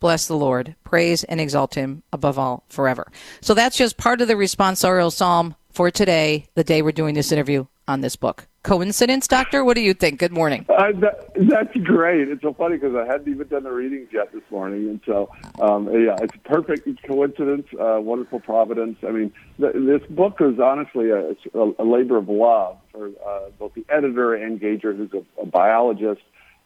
bless 0.00 0.26
the 0.26 0.36
Lord. 0.36 0.76
Praise 0.84 1.24
and 1.24 1.40
exalt 1.40 1.76
him 1.76 2.02
above 2.12 2.38
all 2.38 2.64
forever. 2.68 3.10
So 3.40 3.54
that's 3.54 3.78
just 3.78 3.96
part 3.96 4.20
of 4.20 4.28
the 4.28 4.34
responsorial 4.34 5.10
psalm 5.10 5.54
for 5.72 5.90
today, 5.90 6.44
the 6.56 6.64
day 6.64 6.82
we're 6.82 6.92
doing 6.92 7.14
this 7.14 7.32
interview 7.32 7.64
on 7.86 8.02
this 8.02 8.16
book. 8.16 8.47
Coincidence, 8.68 9.26
Doctor? 9.26 9.64
What 9.64 9.76
do 9.76 9.80
you 9.80 9.94
think? 9.94 10.18
Good 10.18 10.30
morning. 10.30 10.66
Uh, 10.68 10.92
that, 11.00 11.30
that's 11.48 11.74
great. 11.84 12.28
It's 12.28 12.42
so 12.42 12.52
funny 12.52 12.76
because 12.76 12.94
I 12.94 13.06
hadn't 13.10 13.32
even 13.32 13.48
done 13.48 13.62
the 13.62 13.72
readings 13.72 14.08
yet 14.12 14.30
this 14.30 14.42
morning, 14.50 14.90
and 14.90 15.00
so 15.06 15.30
um, 15.58 15.86
yeah, 15.86 16.16
it's 16.20 16.34
a 16.34 16.48
perfect 16.48 16.86
coincidence, 17.06 17.66
uh, 17.80 17.98
wonderful 17.98 18.40
providence. 18.40 18.98
I 19.02 19.10
mean, 19.10 19.32
th- 19.58 19.72
this 19.72 20.02
book 20.10 20.36
is 20.40 20.60
honestly 20.60 21.08
a, 21.08 21.34
a, 21.54 21.82
labor 21.82 22.18
of 22.18 22.28
love 22.28 22.76
for 22.92 23.06
uh, 23.26 23.48
both 23.58 23.72
the 23.72 23.86
editor 23.88 24.36
Ann 24.36 24.58
Gauger, 24.58 24.92
who's 24.92 25.12
a, 25.14 25.40
a 25.40 25.46
biologist, 25.46 26.20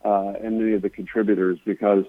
uh, 0.05 0.33
and 0.43 0.59
many 0.59 0.73
of 0.73 0.83
the 0.83 0.91
contributors, 0.91 1.61
because 1.65 2.05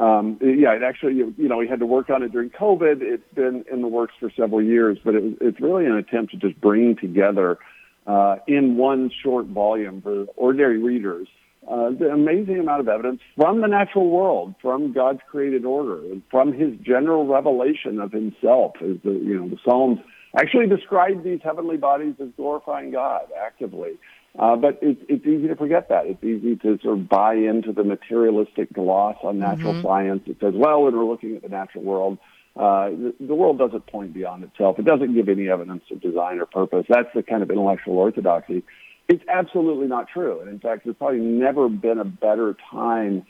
um, 0.00 0.38
yeah, 0.40 0.74
it 0.74 0.82
actually, 0.82 1.14
you 1.14 1.48
know, 1.48 1.58
we 1.58 1.68
had 1.68 1.78
to 1.78 1.86
work 1.86 2.10
on 2.10 2.24
it 2.24 2.32
during 2.32 2.50
COVID. 2.50 3.00
It's 3.00 3.22
been 3.32 3.64
in 3.70 3.80
the 3.80 3.88
works 3.88 4.14
for 4.18 4.28
several 4.36 4.60
years, 4.60 4.98
but 5.04 5.14
it, 5.14 5.38
it's 5.40 5.60
really 5.60 5.86
an 5.86 5.92
attempt 5.92 6.32
to 6.32 6.36
just 6.36 6.60
bring 6.60 6.96
together 6.96 7.58
uh, 8.06 8.36
in 8.46 8.76
one 8.76 9.10
short 9.22 9.46
volume 9.46 10.00
for 10.02 10.24
ordinary 10.36 10.78
readers 10.82 11.28
uh, 11.68 11.90
the 11.90 12.10
amazing 12.12 12.60
amount 12.60 12.80
of 12.80 12.88
evidence 12.88 13.20
from 13.36 13.60
the 13.60 13.66
natural 13.66 14.08
world, 14.08 14.54
from 14.62 14.92
God's 14.92 15.18
created 15.28 15.64
order, 15.64 15.98
and 15.98 16.22
from 16.30 16.52
His 16.52 16.78
general 16.80 17.26
revelation 17.26 17.98
of 18.00 18.12
Himself. 18.12 18.74
As 18.80 18.98
the 19.02 19.10
you 19.10 19.40
know 19.40 19.48
the 19.48 19.58
Psalms 19.64 19.98
actually 20.38 20.68
describe 20.68 21.24
these 21.24 21.40
heavenly 21.42 21.76
bodies 21.76 22.14
as 22.20 22.28
glorifying 22.36 22.92
God 22.92 23.22
actively. 23.44 23.94
Uh, 24.38 24.54
but 24.54 24.78
it's, 24.82 25.00
it's 25.08 25.26
easy 25.26 25.48
to 25.48 25.56
forget 25.56 25.88
that. 25.88 26.06
It's 26.06 26.22
easy 26.22 26.56
to 26.56 26.78
sort 26.82 26.98
of 26.98 27.08
buy 27.08 27.34
into 27.34 27.72
the 27.72 27.82
materialistic 27.82 28.70
gloss 28.72 29.16
on 29.24 29.38
natural 29.38 29.72
mm-hmm. 29.72 29.86
science. 29.86 30.22
It 30.26 30.36
says, 30.40 30.52
well, 30.54 30.82
when 30.82 30.94
we're 30.94 31.06
looking 31.06 31.36
at 31.36 31.42
the 31.42 31.48
natural 31.48 31.82
world, 31.82 32.18
uh, 32.56 32.88
the, 32.88 33.14
the 33.20 33.34
world 33.34 33.58
doesn't 33.58 33.86
point 33.86 34.14
beyond 34.14 34.42
itself. 34.44 34.78
It 34.78 34.86
doesn't 34.86 35.14
give 35.14 35.28
any 35.28 35.48
evidence 35.48 35.84
of 35.90 36.00
design 36.00 36.38
or 36.38 36.46
purpose. 36.46 36.86
That's 36.88 37.08
the 37.14 37.22
kind 37.22 37.42
of 37.42 37.50
intellectual 37.50 37.98
orthodoxy. 37.98 38.62
It's 39.08 39.22
absolutely 39.28 39.86
not 39.86 40.08
true. 40.08 40.40
And 40.40 40.48
in 40.48 40.58
fact, 40.58 40.84
there's 40.84 40.96
probably 40.96 41.20
never 41.20 41.68
been 41.68 41.98
a 41.98 42.04
better 42.04 42.56
time 42.70 43.26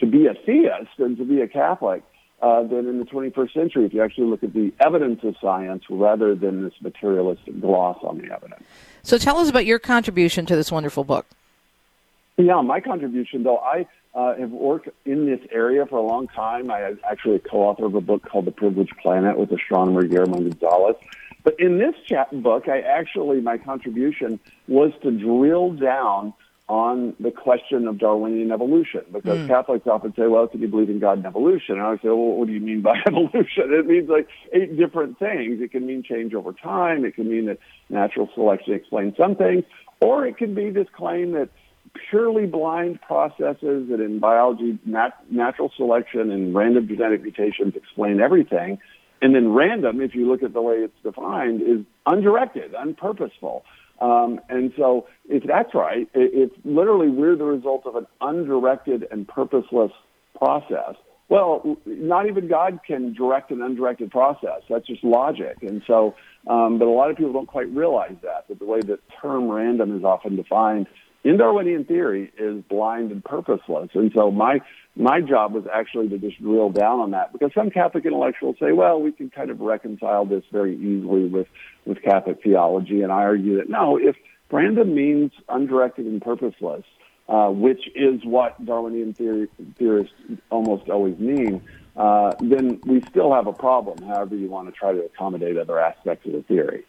to 0.00 0.06
be 0.06 0.26
a 0.26 0.34
theist 0.46 0.90
than 0.96 1.16
to 1.16 1.24
be 1.24 1.40
a 1.40 1.48
Catholic 1.48 2.02
uh, 2.40 2.62
than 2.62 2.86
in 2.86 3.00
the 3.00 3.04
21st 3.04 3.52
century 3.52 3.84
if 3.84 3.92
you 3.92 4.02
actually 4.02 4.26
look 4.26 4.44
at 4.44 4.52
the 4.52 4.72
evidence 4.80 5.20
of 5.24 5.34
science 5.40 5.82
rather 5.90 6.36
than 6.36 6.62
this 6.62 6.72
materialistic 6.80 7.60
gloss 7.60 7.98
on 8.02 8.18
the 8.18 8.32
evidence. 8.32 8.62
So 9.02 9.18
tell 9.18 9.38
us 9.38 9.50
about 9.50 9.66
your 9.66 9.80
contribution 9.80 10.46
to 10.46 10.54
this 10.54 10.70
wonderful 10.70 11.02
book. 11.02 11.26
Yeah, 12.36 12.60
my 12.60 12.78
contribution, 12.78 13.42
though, 13.42 13.58
I 13.58 13.86
uh, 14.14 14.34
have 14.36 14.50
worked 14.50 14.88
in 15.04 15.26
this 15.26 15.40
area 15.52 15.86
for 15.86 15.96
a 15.96 16.02
long 16.02 16.28
time. 16.28 16.70
I 16.70 16.94
actually 17.08 17.36
a 17.36 17.40
co-author 17.40 17.86
of 17.86 17.94
a 17.94 18.00
book 18.00 18.28
called 18.28 18.46
The 18.46 18.52
Privileged 18.52 18.96
Planet 19.02 19.38
with 19.38 19.52
astronomer 19.52 20.04
Guillermo 20.04 20.40
Gonzalez. 20.40 20.96
But 21.44 21.60
in 21.60 21.78
this 21.78 21.94
chat 22.06 22.42
book, 22.42 22.68
I 22.68 22.80
actually, 22.80 23.40
my 23.40 23.58
contribution 23.58 24.40
was 24.66 24.92
to 25.02 25.10
drill 25.10 25.72
down 25.72 26.34
on 26.68 27.16
the 27.18 27.30
question 27.30 27.88
of 27.88 27.98
Darwinian 27.98 28.52
evolution 28.52 29.00
because 29.10 29.38
mm. 29.38 29.48
Catholics 29.48 29.86
often 29.86 30.12
say, 30.14 30.26
well, 30.26 30.46
can 30.46 30.60
you 30.60 30.68
believe 30.68 30.90
in 30.90 30.98
God 30.98 31.16
and 31.18 31.26
evolution? 31.26 31.76
And 31.76 31.82
I 31.82 31.96
say, 31.96 32.08
well, 32.08 32.16
what 32.16 32.46
do 32.46 32.52
you 32.52 32.60
mean 32.60 32.82
by 32.82 32.98
evolution? 33.06 33.72
It 33.72 33.86
means 33.86 34.08
like 34.10 34.28
eight 34.52 34.76
different 34.76 35.18
things. 35.18 35.62
It 35.62 35.72
can 35.72 35.86
mean 35.86 36.02
change 36.02 36.34
over 36.34 36.52
time. 36.52 37.06
It 37.06 37.14
can 37.14 37.30
mean 37.30 37.46
that 37.46 37.58
natural 37.88 38.28
selection 38.34 38.74
explains 38.74 39.16
some 39.16 39.34
things, 39.34 39.64
or 40.00 40.26
it 40.26 40.36
can 40.36 40.54
be 40.54 40.68
this 40.68 40.88
claim 40.94 41.32
that 41.32 41.48
purely 42.10 42.46
blind 42.46 43.00
processes 43.00 43.88
that 43.90 44.00
in 44.00 44.18
biology, 44.18 44.78
nat- 44.84 45.18
natural 45.30 45.72
selection 45.76 46.30
and 46.30 46.54
random 46.54 46.88
genetic 46.88 47.22
mutations 47.22 47.74
explain 47.76 48.20
everything. 48.20 48.78
And 49.20 49.34
then 49.34 49.52
random, 49.52 50.00
if 50.00 50.14
you 50.14 50.28
look 50.30 50.42
at 50.42 50.52
the 50.52 50.62
way 50.62 50.76
it's 50.76 51.02
defined, 51.02 51.62
is 51.62 51.84
undirected, 52.06 52.72
unpurposeful. 52.74 53.62
Um, 54.00 54.40
and 54.48 54.72
so 54.76 55.06
if 55.28 55.42
that's 55.44 55.74
right, 55.74 56.08
it, 56.14 56.30
it's 56.32 56.54
literally 56.64 57.08
we're 57.08 57.36
the 57.36 57.44
result 57.44 57.84
of 57.86 57.96
an 57.96 58.06
undirected 58.20 59.06
and 59.10 59.26
purposeless 59.26 59.90
process. 60.36 60.94
Well, 61.28 61.76
not 61.84 62.26
even 62.26 62.48
God 62.48 62.80
can 62.86 63.12
direct 63.12 63.50
an 63.50 63.60
undirected 63.60 64.10
process. 64.10 64.62
That's 64.70 64.86
just 64.86 65.04
logic. 65.04 65.58
And 65.62 65.82
so, 65.86 66.14
um, 66.46 66.78
but 66.78 66.86
a 66.86 66.90
lot 66.90 67.10
of 67.10 67.16
people 67.16 67.32
don't 67.34 67.48
quite 67.48 67.68
realize 67.68 68.16
that, 68.22 68.48
that 68.48 68.58
the 68.58 68.64
way 68.64 68.80
that 68.80 69.00
term 69.20 69.48
random 69.48 69.96
is 69.96 70.04
often 70.04 70.36
defined 70.36 70.86
in 71.24 71.36
Darwinian 71.36 71.84
theory 71.84 72.32
is 72.38 72.62
blind 72.68 73.10
and 73.10 73.24
purposeless. 73.24 73.90
And 73.94 74.12
so 74.14 74.30
my 74.30 74.60
my 74.96 75.20
job 75.20 75.52
was 75.52 75.64
actually 75.72 76.08
to 76.08 76.18
just 76.18 76.42
drill 76.42 76.70
down 76.70 77.00
on 77.00 77.12
that 77.12 77.32
because 77.32 77.52
some 77.54 77.70
Catholic 77.70 78.04
intellectuals 78.04 78.56
say, 78.60 78.72
well, 78.72 79.00
we 79.00 79.12
can 79.12 79.30
kind 79.30 79.50
of 79.50 79.60
reconcile 79.60 80.24
this 80.24 80.42
very 80.50 80.74
easily 80.76 81.26
with, 81.26 81.46
with 81.84 82.02
Catholic 82.02 82.42
theology. 82.42 83.02
And 83.02 83.12
I 83.12 83.22
argue 83.22 83.58
that 83.58 83.70
no, 83.70 83.96
if 83.96 84.16
random 84.50 84.94
means 84.94 85.30
undirected 85.48 86.06
and 86.06 86.20
purposeless, 86.20 86.84
uh, 87.28 87.48
which 87.48 87.88
is 87.94 88.24
what 88.24 88.64
Darwinian 88.64 89.14
theory, 89.14 89.48
theorists 89.76 90.14
almost 90.50 90.88
always 90.88 91.16
mean, 91.18 91.62
uh, 91.96 92.32
then 92.40 92.80
we 92.84 93.00
still 93.02 93.32
have 93.34 93.46
a 93.46 93.52
problem, 93.52 94.02
however 94.06 94.34
you 94.34 94.48
want 94.48 94.68
to 94.68 94.72
try 94.72 94.92
to 94.92 95.04
accommodate 95.04 95.56
other 95.58 95.78
aspects 95.78 96.26
of 96.26 96.32
the 96.32 96.42
theory. 96.42 96.84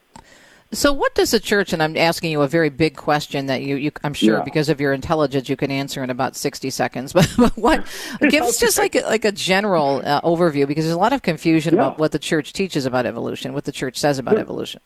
So, 0.71 0.93
what 0.93 1.15
does 1.15 1.31
the 1.31 1.39
church? 1.39 1.73
And 1.73 1.81
I'm 1.81 1.97
asking 1.97 2.31
you 2.31 2.43
a 2.43 2.47
very 2.47 2.69
big 2.69 2.95
question 2.95 3.47
that 3.47 3.63
you, 3.63 3.75
you 3.75 3.91
I'm 4.03 4.13
sure, 4.13 4.37
yeah. 4.37 4.43
because 4.43 4.69
of 4.69 4.79
your 4.79 4.93
intelligence, 4.93 5.49
you 5.49 5.57
can 5.57 5.71
answer 5.71 6.03
in 6.03 6.11
about 6.11 6.35
60 6.35 6.69
seconds. 6.69 7.13
But, 7.19 7.33
but 7.37 7.57
what? 7.57 7.85
give 8.29 8.43
us 8.43 8.59
just 8.59 8.77
like 8.77 8.95
a, 8.95 9.01
like 9.01 9.25
a 9.25 9.31
general 9.31 10.01
uh, 10.05 10.21
overview, 10.21 10.67
because 10.67 10.85
there's 10.85 10.95
a 10.95 10.99
lot 10.99 11.11
of 11.11 11.23
confusion 11.23 11.73
yeah. 11.73 11.81
about 11.81 11.99
what 11.99 12.11
the 12.11 12.19
church 12.19 12.53
teaches 12.53 12.85
about 12.85 13.05
evolution, 13.05 13.53
what 13.53 13.65
the 13.65 13.71
church 13.71 13.97
says 13.97 14.19
about 14.19 14.35
there, 14.35 14.41
evolution. 14.41 14.79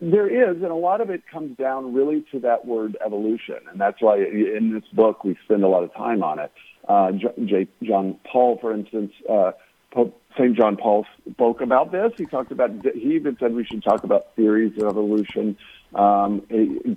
There 0.00 0.26
is, 0.26 0.56
and 0.62 0.72
a 0.72 0.74
lot 0.74 1.00
of 1.02 1.10
it 1.10 1.22
comes 1.30 1.56
down 1.58 1.92
really 1.92 2.24
to 2.32 2.40
that 2.40 2.64
word 2.64 2.96
evolution, 3.04 3.56
and 3.70 3.78
that's 3.78 4.00
why 4.00 4.16
in 4.16 4.72
this 4.72 4.88
book 4.92 5.24
we 5.24 5.36
spend 5.44 5.62
a 5.62 5.68
lot 5.68 5.84
of 5.84 5.92
time 5.94 6.22
on 6.22 6.38
it. 6.38 6.52
Uh, 6.88 7.12
J- 7.44 7.68
John 7.82 8.18
Paul, 8.24 8.58
for 8.60 8.72
instance. 8.72 9.12
Uh, 9.28 9.52
Pope 9.90 10.20
St. 10.38 10.56
John 10.56 10.76
Paul 10.76 11.06
spoke 11.30 11.60
about 11.60 11.92
this. 11.92 12.12
He 12.16 12.26
talked 12.26 12.52
about, 12.52 12.70
he 12.94 13.14
even 13.14 13.36
said 13.38 13.54
we 13.54 13.64
should 13.64 13.82
talk 13.82 14.04
about 14.04 14.34
theories 14.36 14.72
of 14.78 14.88
evolution. 14.88 15.56
Um, 15.94 16.42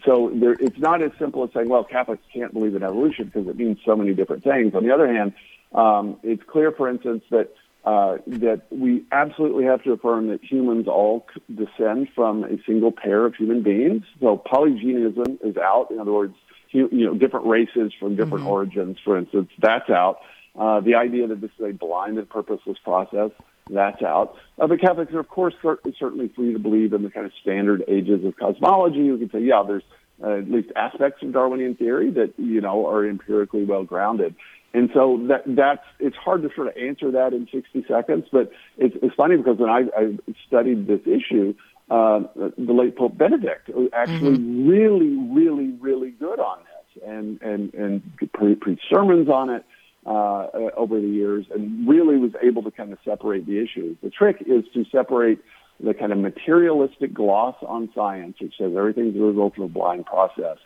so 0.05 0.31
there, 0.33 0.53
it's 0.53 0.77
not 0.77 1.01
as 1.01 1.11
simple 1.17 1.43
as 1.43 1.49
saying, 1.53 1.69
well, 1.69 1.83
Catholics 1.83 2.23
can't 2.33 2.53
believe 2.53 2.75
in 2.75 2.83
evolution 2.83 3.25
because 3.25 3.47
it 3.47 3.55
means 3.55 3.79
so 3.85 3.95
many 3.95 4.13
different 4.13 4.43
things. 4.43 4.75
On 4.75 4.83
the 4.85 4.93
other 4.93 5.11
hand, 5.11 5.33
um, 5.73 6.17
it's 6.23 6.43
clear, 6.43 6.71
for 6.71 6.89
instance, 6.89 7.23
that 7.31 7.53
uh, 7.83 8.17
that 8.27 8.61
we 8.69 9.03
absolutely 9.11 9.63
have 9.63 9.81
to 9.83 9.91
affirm 9.91 10.27
that 10.27 10.43
humans 10.43 10.87
all 10.87 11.25
descend 11.53 12.07
from 12.13 12.43
a 12.43 12.61
single 12.63 12.91
pair 12.91 13.25
of 13.25 13.33
human 13.33 13.63
beings. 13.63 14.03
So 14.19 14.37
polygenism 14.37 15.43
is 15.43 15.57
out. 15.57 15.87
In 15.89 15.99
other 15.99 16.11
words, 16.11 16.35
you, 16.69 16.87
you 16.91 17.05
know, 17.05 17.15
different 17.15 17.47
races 17.47 17.91
from 17.99 18.15
different 18.15 18.43
mm-hmm. 18.43 18.47
origins, 18.47 18.97
for 19.03 19.17
instance, 19.17 19.49
that's 19.57 19.89
out. 19.89 20.19
Uh, 20.57 20.81
the 20.81 20.95
idea 20.95 21.27
that 21.27 21.39
this 21.39 21.51
is 21.57 21.65
a 21.69 21.73
blind 21.73 22.17
and 22.17 22.29
purposeless 22.29 22.77
process, 22.83 23.31
that's 23.69 24.01
out. 24.01 24.35
Uh, 24.59 24.67
but 24.67 24.81
Catholics 24.81 25.13
are, 25.13 25.19
of 25.19 25.29
course, 25.29 25.53
certainly 25.61 26.31
free 26.35 26.53
to 26.53 26.59
believe 26.59 26.93
in 26.93 27.03
the 27.03 27.09
kind 27.09 27.25
of 27.25 27.31
standard 27.41 27.83
ages 27.87 28.25
of 28.25 28.35
cosmology. 28.35 28.99
You 28.99 29.17
can 29.17 29.31
say, 29.31 29.39
yeah, 29.39 29.63
there's 29.65 29.83
uh, 30.21 30.39
at 30.39 30.51
least 30.51 30.69
aspects 30.75 31.23
of 31.23 31.31
Darwinian 31.31 31.75
theory 31.75 32.11
that, 32.11 32.33
you 32.37 32.59
know, 32.59 32.85
are 32.87 33.07
empirically 33.07 33.63
well 33.63 33.83
grounded. 33.83 34.35
And 34.73 34.89
so 34.93 35.25
that 35.27 35.43
that's 35.47 35.83
it's 35.99 36.15
hard 36.15 36.43
to 36.43 36.49
sort 36.55 36.67
of 36.67 36.77
answer 36.77 37.11
that 37.11 37.33
in 37.33 37.47
60 37.51 37.85
seconds, 37.87 38.25
but 38.31 38.51
it's, 38.77 38.95
it's 39.01 39.15
funny 39.15 39.35
because 39.35 39.57
when 39.57 39.69
I, 39.69 39.83
I 39.97 40.17
studied 40.47 40.87
this 40.87 41.01
issue, 41.05 41.53
uh, 41.89 42.21
the 42.35 42.73
late 42.73 42.95
Pope 42.95 43.17
Benedict 43.17 43.67
was 43.67 43.89
actually 43.91 44.37
mm-hmm. 44.37 44.69
really, 44.69 45.17
really, 45.17 45.71
really 45.81 46.11
good 46.11 46.39
on 46.39 46.59
this 46.59 47.03
and 47.05 47.41
and 47.41 47.73
and 47.73 48.31
pre- 48.33 48.55
preached 48.55 48.85
sermons 48.89 49.27
on 49.27 49.49
it 49.49 49.65
uh, 50.05 50.47
over 50.75 50.99
the 50.99 51.07
years 51.07 51.45
and 51.53 51.87
really 51.87 52.17
was 52.17 52.31
able 52.41 52.63
to 52.63 52.71
kind 52.71 52.91
of 52.91 52.99
separate 53.05 53.45
the 53.45 53.59
issues. 53.59 53.97
The 54.01 54.09
trick 54.09 54.37
is 54.45 54.63
to 54.73 54.85
separate 54.91 55.39
the 55.79 55.93
kind 55.93 56.11
of 56.11 56.17
materialistic 56.17 57.13
gloss 57.13 57.55
on 57.61 57.89
science, 57.93 58.37
which 58.39 58.53
says 58.57 58.73
everything's 58.75 59.15
a 59.15 59.19
result 59.19 59.57
of 59.57 59.63
a 59.63 59.67
blind 59.67 60.05
process, 60.05 60.57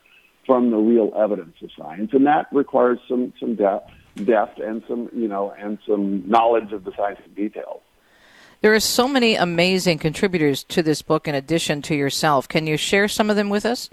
from 0.46 0.72
the 0.72 0.78
real 0.78 1.12
evidence 1.18 1.56
of 1.62 1.70
science, 1.78 2.12
and 2.14 2.26
that 2.28 2.48
requires 2.52 3.00
some 3.08 3.34
some 3.40 3.56
depth, 3.56 3.92
depth 4.24 4.60
and 4.60 4.84
some 4.88 5.10
you 5.14 5.28
know 5.28 5.54
and 5.58 5.80
some 5.88 6.28
knowledge 6.30 6.72
of 6.72 6.84
the 6.84 6.92
scientific 6.96 7.36
details. 7.36 7.82
There 8.62 8.74
are 8.74 8.80
so 8.80 9.08
many 9.08 9.36
amazing 9.36 10.00
contributors 10.00 10.64
to 10.66 10.82
this 10.82 11.02
book 11.02 11.28
in 11.28 11.36
addition 11.36 11.82
to 11.84 11.96
yourself. 11.96 12.48
Can 12.48 12.68
you 12.68 12.78
share 12.78 13.08
some 13.08 13.30
of 13.30 13.36
them 13.36 13.50
with 13.50 13.66
us? 13.66 13.90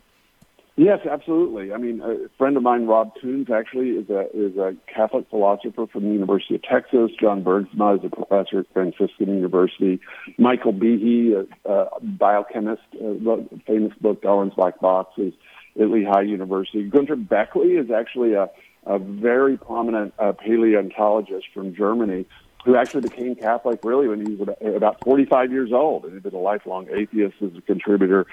Yes, 0.76 1.00
absolutely. 1.10 1.72
I 1.72 1.76
mean, 1.76 2.00
a 2.00 2.28
friend 2.38 2.56
of 2.56 2.62
mine, 2.62 2.86
Rob 2.86 3.12
Koons, 3.22 3.50
actually 3.50 3.90
is 3.90 4.08
a 4.08 4.22
is 4.32 4.56
a 4.56 4.74
Catholic 4.92 5.28
philosopher 5.28 5.86
from 5.86 6.04
the 6.04 6.10
University 6.10 6.54
of 6.54 6.62
Texas. 6.62 7.10
John 7.20 7.44
Bergsma 7.44 7.98
is 7.98 8.04
a 8.04 8.08
professor 8.08 8.60
at 8.60 8.66
Franciscan 8.72 9.28
University. 9.28 10.00
Michael 10.38 10.72
Behe, 10.72 11.46
a, 11.66 11.70
a 11.70 12.00
biochemist, 12.00 12.82
wrote 12.98 13.50
a 13.52 13.58
famous 13.66 13.92
book, 14.00 14.22
Darwin's 14.22 14.54
Black 14.54 14.80
Box, 14.80 15.12
is 15.18 15.34
at 15.78 15.90
Lehigh 15.90 16.22
University. 16.22 16.84
Gunter 16.88 17.16
Bechly 17.16 17.78
is 17.78 17.90
actually 17.90 18.32
a, 18.32 18.48
a 18.86 18.98
very 18.98 19.58
prominent 19.58 20.14
uh, 20.18 20.32
paleontologist 20.32 21.46
from 21.52 21.74
Germany 21.74 22.24
who 22.64 22.76
actually 22.76 23.02
became 23.02 23.34
Catholic 23.34 23.80
really 23.84 24.08
when 24.08 24.24
he 24.24 24.34
was 24.34 24.48
about 24.76 25.02
45 25.04 25.50
years 25.50 25.72
old 25.72 26.04
and 26.04 26.14
he'd 26.14 26.22
been 26.22 26.34
a 26.34 26.38
lifelong 26.38 26.88
atheist 26.92 27.36
as 27.42 27.50
a 27.56 27.60
contributor, 27.62 28.26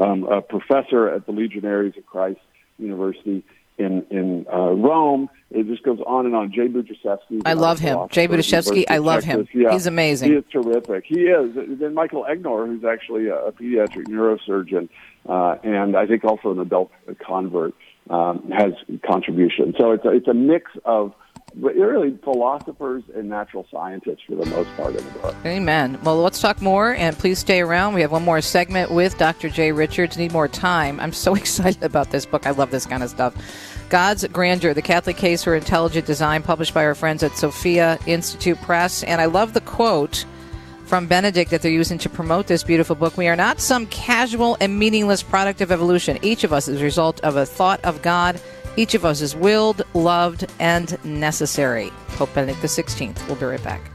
um, 0.00 0.24
a 0.24 0.42
professor 0.42 1.08
at 1.08 1.26
the 1.26 1.32
Legionaries 1.32 1.96
of 1.96 2.04
Christ 2.06 2.40
University 2.78 3.44
in 3.78 4.04
in 4.10 4.46
uh, 4.52 4.70
Rome. 4.72 5.28
It 5.50 5.66
just 5.66 5.82
goes 5.82 6.00
on 6.06 6.26
and 6.26 6.34
on. 6.34 6.52
Jay 6.52 6.68
Budziszewski. 6.68 7.42
I 7.44 7.52
love 7.52 7.78
him. 7.78 8.08
Jay 8.10 8.26
Budziszewski. 8.26 8.84
I 8.88 8.98
love 8.98 9.22
him. 9.22 9.46
Yeah, 9.54 9.72
He's 9.72 9.86
amazing. 9.86 10.30
He 10.32 10.36
is 10.36 10.44
terrific. 10.50 11.04
He 11.06 11.22
is. 11.22 11.54
Then 11.54 11.94
Michael 11.94 12.26
Egnor, 12.28 12.66
who's 12.66 12.84
actually 12.84 13.28
a, 13.28 13.36
a 13.36 13.52
pediatric 13.52 14.08
neurosurgeon, 14.08 14.88
uh, 15.28 15.56
and 15.62 15.96
I 15.96 16.06
think 16.06 16.24
also 16.24 16.50
an 16.50 16.58
adult 16.58 16.90
convert, 17.24 17.74
um, 18.10 18.50
has 18.50 18.72
contribution. 19.04 19.74
So 19.78 19.92
it's 19.92 20.04
a, 20.04 20.10
it's 20.10 20.28
a 20.28 20.34
mix 20.34 20.72
of 20.84 21.14
really 21.58 22.18
philosophers 22.22 23.02
and 23.14 23.28
natural 23.28 23.66
scientists 23.70 24.22
for 24.26 24.34
the 24.34 24.46
most 24.46 24.74
part 24.76 24.94
in 24.94 25.04
the 25.04 25.18
book. 25.18 25.34
Amen. 25.44 25.98
Well, 26.02 26.20
let's 26.22 26.40
talk 26.40 26.60
more, 26.60 26.94
and 26.94 27.16
please 27.16 27.38
stay 27.38 27.60
around. 27.60 27.94
We 27.94 28.02
have 28.02 28.12
one 28.12 28.24
more 28.24 28.40
segment 28.40 28.90
with 28.90 29.16
Dr. 29.18 29.48
Jay 29.48 29.72
Richards. 29.72 30.18
Need 30.18 30.32
more 30.32 30.48
time. 30.48 31.00
I'm 31.00 31.12
so 31.12 31.34
excited 31.36 31.82
about 31.82 32.10
this 32.10 32.26
book. 32.26 32.46
I 32.46 32.50
love 32.50 32.70
this 32.70 32.86
kind 32.86 33.02
of 33.02 33.10
stuff. 33.10 33.34
God's 33.88 34.26
Grandeur, 34.28 34.74
the 34.74 34.82
Catholic 34.82 35.16
Case 35.16 35.44
for 35.44 35.54
Intelligent 35.54 36.06
Design, 36.06 36.42
published 36.42 36.74
by 36.74 36.84
our 36.84 36.94
friends 36.94 37.22
at 37.22 37.36
Sophia 37.36 37.98
Institute 38.06 38.60
Press. 38.62 39.02
And 39.04 39.20
I 39.20 39.26
love 39.26 39.54
the 39.54 39.60
quote 39.60 40.24
from 40.86 41.06
Benedict 41.06 41.50
that 41.50 41.62
they're 41.62 41.70
using 41.70 41.98
to 41.98 42.08
promote 42.08 42.46
this 42.46 42.62
beautiful 42.62 42.96
book. 42.96 43.16
We 43.16 43.28
are 43.28 43.36
not 43.36 43.60
some 43.60 43.86
casual 43.86 44.56
and 44.60 44.78
meaningless 44.78 45.22
product 45.22 45.60
of 45.60 45.72
evolution. 45.72 46.18
Each 46.22 46.44
of 46.44 46.52
us 46.52 46.68
is 46.68 46.80
a 46.80 46.84
result 46.84 47.20
of 47.20 47.36
a 47.36 47.46
thought 47.46 47.84
of 47.84 48.02
God 48.02 48.40
each 48.76 48.94
of 48.94 49.04
us 49.04 49.20
is 49.20 49.34
willed, 49.34 49.82
loved, 49.94 50.46
and 50.60 51.02
necessary. 51.04 51.90
Pope 52.08 52.34
Benedict 52.34 52.60
XVI. 52.62 53.26
We'll 53.26 53.36
be 53.36 53.46
right 53.46 53.62
back. 53.62 53.90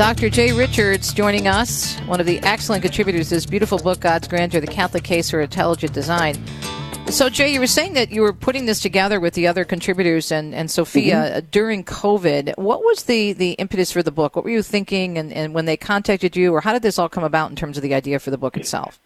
Dr. 0.00 0.30
Jay 0.30 0.50
Richards 0.52 1.12
joining 1.12 1.46
us, 1.46 1.98
one 2.06 2.20
of 2.20 2.26
the 2.26 2.38
excellent 2.38 2.82
contributors 2.82 3.28
to 3.28 3.34
this 3.34 3.44
beautiful 3.44 3.76
book, 3.76 4.00
God's 4.00 4.26
Grandeur, 4.28 4.58
The 4.58 4.66
Catholic 4.66 5.04
Case 5.04 5.30
for 5.30 5.42
Intelligent 5.42 5.92
Design. 5.92 6.42
So, 7.08 7.28
Jay, 7.28 7.52
you 7.52 7.58
were 7.58 7.66
saying 7.66 7.94
that 7.94 8.10
you 8.10 8.22
were 8.22 8.32
putting 8.32 8.66
this 8.66 8.80
together 8.80 9.18
with 9.18 9.34
the 9.34 9.48
other 9.48 9.64
contributors 9.64 10.30
and, 10.30 10.54
and 10.54 10.70
Sophia 10.70 11.16
mm-hmm. 11.16 11.46
during 11.50 11.84
COVID. 11.84 12.56
What 12.56 12.80
was 12.80 13.02
the, 13.04 13.32
the 13.32 13.52
impetus 13.52 13.90
for 13.90 14.02
the 14.02 14.12
book? 14.12 14.36
What 14.36 14.44
were 14.44 14.50
you 14.50 14.62
thinking 14.62 15.18
and, 15.18 15.32
and 15.32 15.52
when 15.52 15.64
they 15.64 15.76
contacted 15.76 16.36
you, 16.36 16.54
or 16.54 16.60
how 16.60 16.72
did 16.72 16.82
this 16.82 16.98
all 16.98 17.08
come 17.08 17.24
about 17.24 17.50
in 17.50 17.56
terms 17.56 17.76
of 17.76 17.82
the 17.82 17.94
idea 17.94 18.20
for 18.20 18.30
the 18.30 18.38
book 18.38 18.56
itself? 18.56 19.00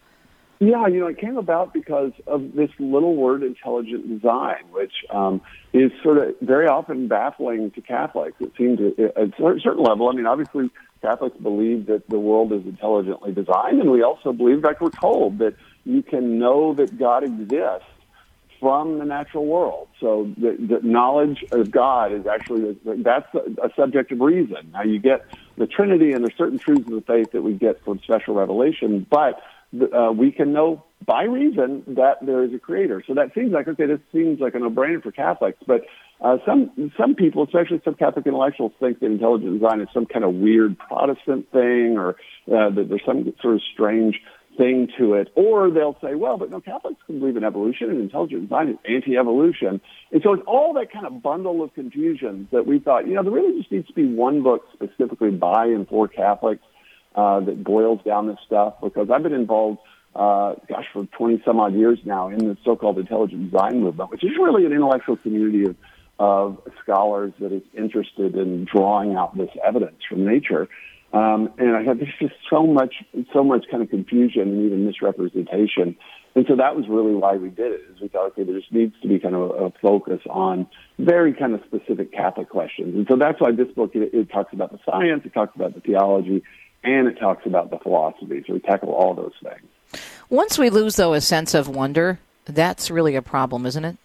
Yeah, 0.59 0.87
you 0.87 1.01
know, 1.01 1.07
it 1.07 1.17
came 1.17 1.37
about 1.37 1.73
because 1.73 2.13
of 2.27 2.53
this 2.53 2.69
little 2.79 3.15
word, 3.15 3.43
intelligent 3.43 4.07
design, 4.07 4.63
which 4.71 4.93
um, 5.09 5.41
is 5.73 5.91
sort 6.01 6.17
of 6.17 6.35
very 6.41 6.67
often 6.67 7.07
baffling 7.07 7.71
to 7.71 7.81
Catholics. 7.81 8.37
It 8.39 8.53
seems 8.57 8.79
at 8.79 9.17
a 9.17 9.31
certain 9.37 9.83
level. 9.83 10.07
I 10.07 10.13
mean, 10.13 10.25
obviously, 10.25 10.69
Catholics 11.01 11.37
believe 11.37 11.87
that 11.87 12.07
the 12.09 12.19
world 12.19 12.53
is 12.53 12.63
intelligently 12.65 13.33
designed, 13.33 13.81
and 13.81 13.91
we 13.91 14.01
also 14.01 14.31
believe, 14.31 14.63
like 14.63 14.79
we're 14.79 14.91
told, 14.91 15.39
that 15.39 15.55
you 15.85 16.03
can 16.03 16.39
know 16.39 16.73
that 16.73 16.97
God 16.99 17.23
exists 17.23 17.87
from 18.59 18.99
the 18.99 19.05
natural 19.05 19.45
world. 19.45 19.87
So 19.99 20.33
the, 20.37 20.57
the 20.59 20.79
knowledge 20.85 21.43
of 21.51 21.71
God 21.71 22.13
is 22.13 22.25
actually 22.25 22.77
that's 22.83 23.27
a, 23.33 23.67
a 23.67 23.69
subject 23.75 24.11
of 24.11 24.19
reason. 24.19 24.71
Now 24.73 24.83
you 24.83 24.99
get 24.99 25.25
the 25.57 25.67
Trinity, 25.67 26.11
and 26.11 26.23
there's 26.23 26.37
certain 26.37 26.59
truths 26.59 26.87
of 26.87 26.95
the 26.95 27.03
faith 27.05 27.31
that 27.31 27.41
we 27.41 27.53
get 27.53 27.83
from 27.85 27.99
special 28.03 28.33
revelation, 28.33 29.05
but 29.09 29.41
uh, 29.93 30.11
we 30.11 30.31
can 30.31 30.53
know 30.53 30.83
by 31.05 31.23
reason 31.23 31.83
that 31.87 32.25
there 32.25 32.43
is 32.43 32.53
a 32.53 32.59
creator. 32.59 33.03
So 33.05 33.13
that 33.15 33.33
seems 33.33 33.51
like 33.51 33.67
okay, 33.67 33.85
this 33.85 33.99
seems 34.11 34.39
like 34.39 34.55
a 34.55 34.59
no-brainer 34.59 35.03
for 35.03 35.11
Catholics, 35.11 35.59
but 35.67 35.81
uh, 36.21 36.37
some 36.45 36.91
some 36.97 37.15
people, 37.15 37.43
especially 37.43 37.81
some 37.83 37.95
Catholic 37.95 38.25
intellectuals, 38.25 38.71
think 38.79 38.99
that 38.99 39.05
intelligent 39.05 39.59
design 39.59 39.81
is 39.81 39.87
some 39.93 40.05
kind 40.05 40.23
of 40.23 40.33
weird 40.33 40.77
Protestant 40.79 41.51
thing, 41.51 41.97
or 41.97 42.15
uh, 42.47 42.69
that 42.69 42.85
there's 42.89 43.05
some 43.05 43.33
sort 43.41 43.55
of 43.55 43.61
strange 43.73 44.21
thing 44.57 44.87
to 44.97 45.13
it. 45.13 45.29
Or 45.35 45.69
they'll 45.69 45.97
say, 46.01 46.15
well, 46.15 46.37
but 46.37 46.49
no, 46.49 46.61
Catholics 46.61 47.01
can 47.05 47.19
believe 47.19 47.37
in 47.37 47.43
evolution 47.43 47.89
and 47.89 47.99
intelligent 47.99 48.43
design 48.43 48.69
is 48.69 48.77
anti-evolution. 48.87 49.81
And 50.11 50.21
so 50.23 50.33
it's 50.33 50.43
all 50.47 50.73
that 50.73 50.91
kind 50.91 51.05
of 51.05 51.21
bundle 51.21 51.63
of 51.63 51.73
confusion 51.73 52.47
that 52.51 52.65
we 52.65 52.79
thought, 52.79 53.07
you 53.07 53.13
know, 53.13 53.23
there 53.23 53.31
really 53.31 53.59
just 53.59 53.71
needs 53.71 53.87
to 53.87 53.93
be 53.93 54.05
one 54.05 54.43
book 54.43 54.65
specifically 54.73 55.31
by 55.31 55.65
and 55.65 55.87
for 55.87 56.07
Catholics 56.07 56.63
uh, 57.15 57.39
that 57.41 57.63
boils 57.63 58.01
down 58.05 58.27
this 58.27 58.37
stuff 58.45 58.75
because 58.81 59.09
I've 59.09 59.23
been 59.23 59.33
involved 59.33 59.79
uh, 60.15 60.55
gosh, 60.69 60.85
for 60.93 61.05
20 61.17 61.43
some 61.45 61.59
odd 61.59 61.73
years 61.73 61.99
now 62.05 62.29
in 62.29 62.37
the 62.39 62.57
so-called 62.63 62.97
intelligent 62.97 63.51
design 63.51 63.81
movement, 63.81 64.11
which 64.11 64.23
is 64.23 64.31
really 64.39 64.65
an 64.65 64.71
intellectual 64.71 65.17
community 65.17 65.65
of, 65.65 65.75
of 66.19 66.61
scholars 66.81 67.33
that 67.39 67.51
is 67.51 67.63
interested 67.77 68.35
in 68.35 68.65
drawing 68.65 69.15
out 69.15 69.37
this 69.37 69.49
evidence 69.65 69.97
from 70.07 70.25
nature. 70.25 70.69
Um, 71.15 71.53
and 71.57 71.77
I 71.77 71.85
thought 71.85 71.97
there's 71.99 72.13
just 72.19 72.33
so 72.49 72.67
much, 72.67 72.95
so 73.31 73.41
much 73.41 73.65
kind 73.71 73.81
of 73.81 73.89
confusion 73.89 74.41
and 74.41 74.65
even 74.65 74.85
misrepresentation. 74.85 75.95
And 76.35 76.45
so 76.45 76.57
that 76.57 76.75
was 76.75 76.89
really 76.89 77.15
why 77.15 77.37
we 77.37 77.47
did 77.47 77.71
it. 77.71 77.81
Is 77.89 78.01
we 78.01 78.09
thought, 78.09 78.33
okay, 78.33 78.43
there 78.43 78.59
just 78.59 78.73
needs 78.73 78.93
to 79.01 79.07
be 79.07 79.17
kind 79.17 79.33
of 79.33 79.41
a, 79.41 79.53
a 79.65 79.71
focus 79.81 80.19
on 80.29 80.67
very 80.99 81.33
kind 81.33 81.53
of 81.53 81.61
specific 81.65 82.11
Catholic 82.11 82.49
questions. 82.49 82.95
And 82.95 83.07
so 83.09 83.15
that's 83.15 83.39
why 83.39 83.53
this 83.53 83.69
book 83.69 83.91
it, 83.95 84.13
it 84.13 84.29
talks 84.29 84.51
about 84.51 84.73
the 84.73 84.79
science, 84.85 85.21
it 85.23 85.33
talks 85.33 85.55
about 85.55 85.73
the 85.73 85.79
theology, 85.79 86.43
and 86.83 87.07
it 87.07 87.17
talks 87.17 87.45
about 87.45 87.69
the 87.69 87.79
philosophy. 87.79 88.43
So 88.45 88.51
we 88.51 88.59
tackle 88.59 88.91
all 88.91 89.13
those 89.13 89.31
things. 89.41 90.03
Once 90.29 90.57
we 90.57 90.69
lose, 90.69 90.97
though, 90.97 91.13
a 91.13 91.21
sense 91.21 91.53
of 91.53 91.69
wonder, 91.69 92.19
that's 92.43 92.91
really 92.91 93.15
a 93.15 93.21
problem, 93.21 93.65
isn't 93.65 93.85
it? 93.85 93.95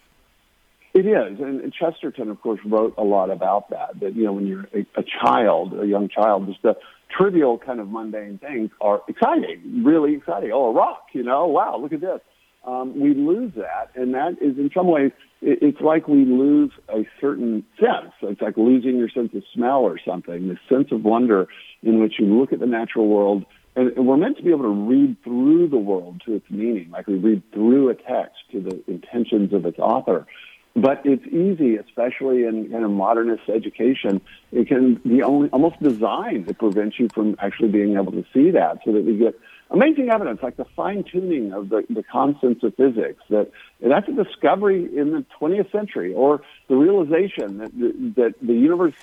It 0.93 1.05
is, 1.05 1.39
and 1.39 1.73
Chesterton, 1.73 2.29
of 2.29 2.41
course, 2.41 2.59
wrote 2.65 2.93
a 2.97 3.03
lot 3.03 3.31
about 3.31 3.69
that. 3.69 3.97
That 4.01 4.13
you 4.13 4.25
know, 4.25 4.33
when 4.33 4.45
you're 4.45 4.67
a, 4.75 4.85
a 4.99 5.03
child, 5.03 5.73
a 5.79 5.87
young 5.87 6.09
child, 6.09 6.47
just 6.47 6.61
the 6.63 6.75
trivial 7.15 7.57
kind 7.57 7.79
of 7.79 7.87
mundane 7.89 8.37
things 8.37 8.69
are 8.79 9.01
exciting, 9.07 9.83
really 9.83 10.15
exciting. 10.15 10.51
Oh, 10.53 10.69
a 10.69 10.73
rock, 10.73 11.07
you 11.13 11.23
know, 11.23 11.47
wow, 11.47 11.77
look 11.77 11.93
at 11.93 12.01
this. 12.01 12.19
Um, 12.63 12.99
we 12.99 13.15
lose 13.15 13.53
that, 13.55 13.89
and 13.95 14.13
that 14.13 14.33
is 14.39 14.57
in 14.57 14.69
some 14.75 14.87
ways, 14.87 15.11
it, 15.41 15.59
it's 15.63 15.81
like 15.81 16.07
we 16.07 16.25
lose 16.25 16.71
a 16.89 17.07
certain 17.19 17.65
sense. 17.79 18.13
It's 18.21 18.41
like 18.41 18.55
losing 18.55 18.97
your 18.97 19.09
sense 19.09 19.33
of 19.33 19.43
smell 19.53 19.79
or 19.79 19.99
something. 20.05 20.47
This 20.47 20.59
sense 20.69 20.91
of 20.91 21.03
wonder 21.03 21.47
in 21.81 21.99
which 21.99 22.13
you 22.19 22.27
look 22.27 22.53
at 22.53 22.59
the 22.59 22.67
natural 22.67 23.07
world, 23.07 23.45
and, 23.75 23.91
and 23.97 24.07
we're 24.07 24.17
meant 24.17 24.37
to 24.37 24.43
be 24.43 24.51
able 24.51 24.63
to 24.63 24.87
read 24.87 25.17
through 25.23 25.69
the 25.69 25.77
world 25.77 26.21
to 26.25 26.35
its 26.35 26.45
meaning, 26.51 26.91
like 26.91 27.07
we 27.07 27.15
read 27.15 27.41
through 27.51 27.89
a 27.89 27.95
text 27.95 28.37
to 28.51 28.61
the 28.61 28.83
intentions 28.87 29.53
of 29.53 29.65
its 29.65 29.79
author. 29.79 30.27
But 30.75 31.01
it's 31.03 31.25
easy, 31.27 31.75
especially 31.75 32.45
in 32.45 32.69
kind 32.71 32.85
of 32.85 32.91
modernist 32.91 33.43
education. 33.49 34.21
It 34.53 34.69
can 34.69 34.95
be 34.95 35.21
only, 35.21 35.49
almost 35.49 35.81
designed 35.83 36.47
to 36.47 36.53
prevent 36.53 36.97
you 36.97 37.09
from 37.13 37.35
actually 37.39 37.69
being 37.69 37.95
able 37.95 38.13
to 38.13 38.25
see 38.33 38.51
that, 38.51 38.79
so 38.85 38.93
that 38.93 39.03
we 39.03 39.17
get 39.17 39.37
amazing 39.69 40.09
evidence, 40.09 40.39
like 40.41 40.55
the 40.55 40.65
fine 40.75 41.03
tuning 41.03 41.51
of 41.51 41.69
the, 41.69 41.83
the 41.89 42.03
constants 42.03 42.63
of 42.63 42.75
physics. 42.75 43.21
That 43.29 43.51
that's 43.81 44.07
a 44.07 44.13
discovery 44.13 44.85
in 44.95 45.11
the 45.11 45.25
20th 45.41 45.71
century, 45.73 46.13
or 46.13 46.41
the 46.69 46.75
realization 46.75 47.57
that 47.57 47.77
the, 47.77 48.13
that 48.15 48.35
the 48.41 48.53
universe 48.53 48.93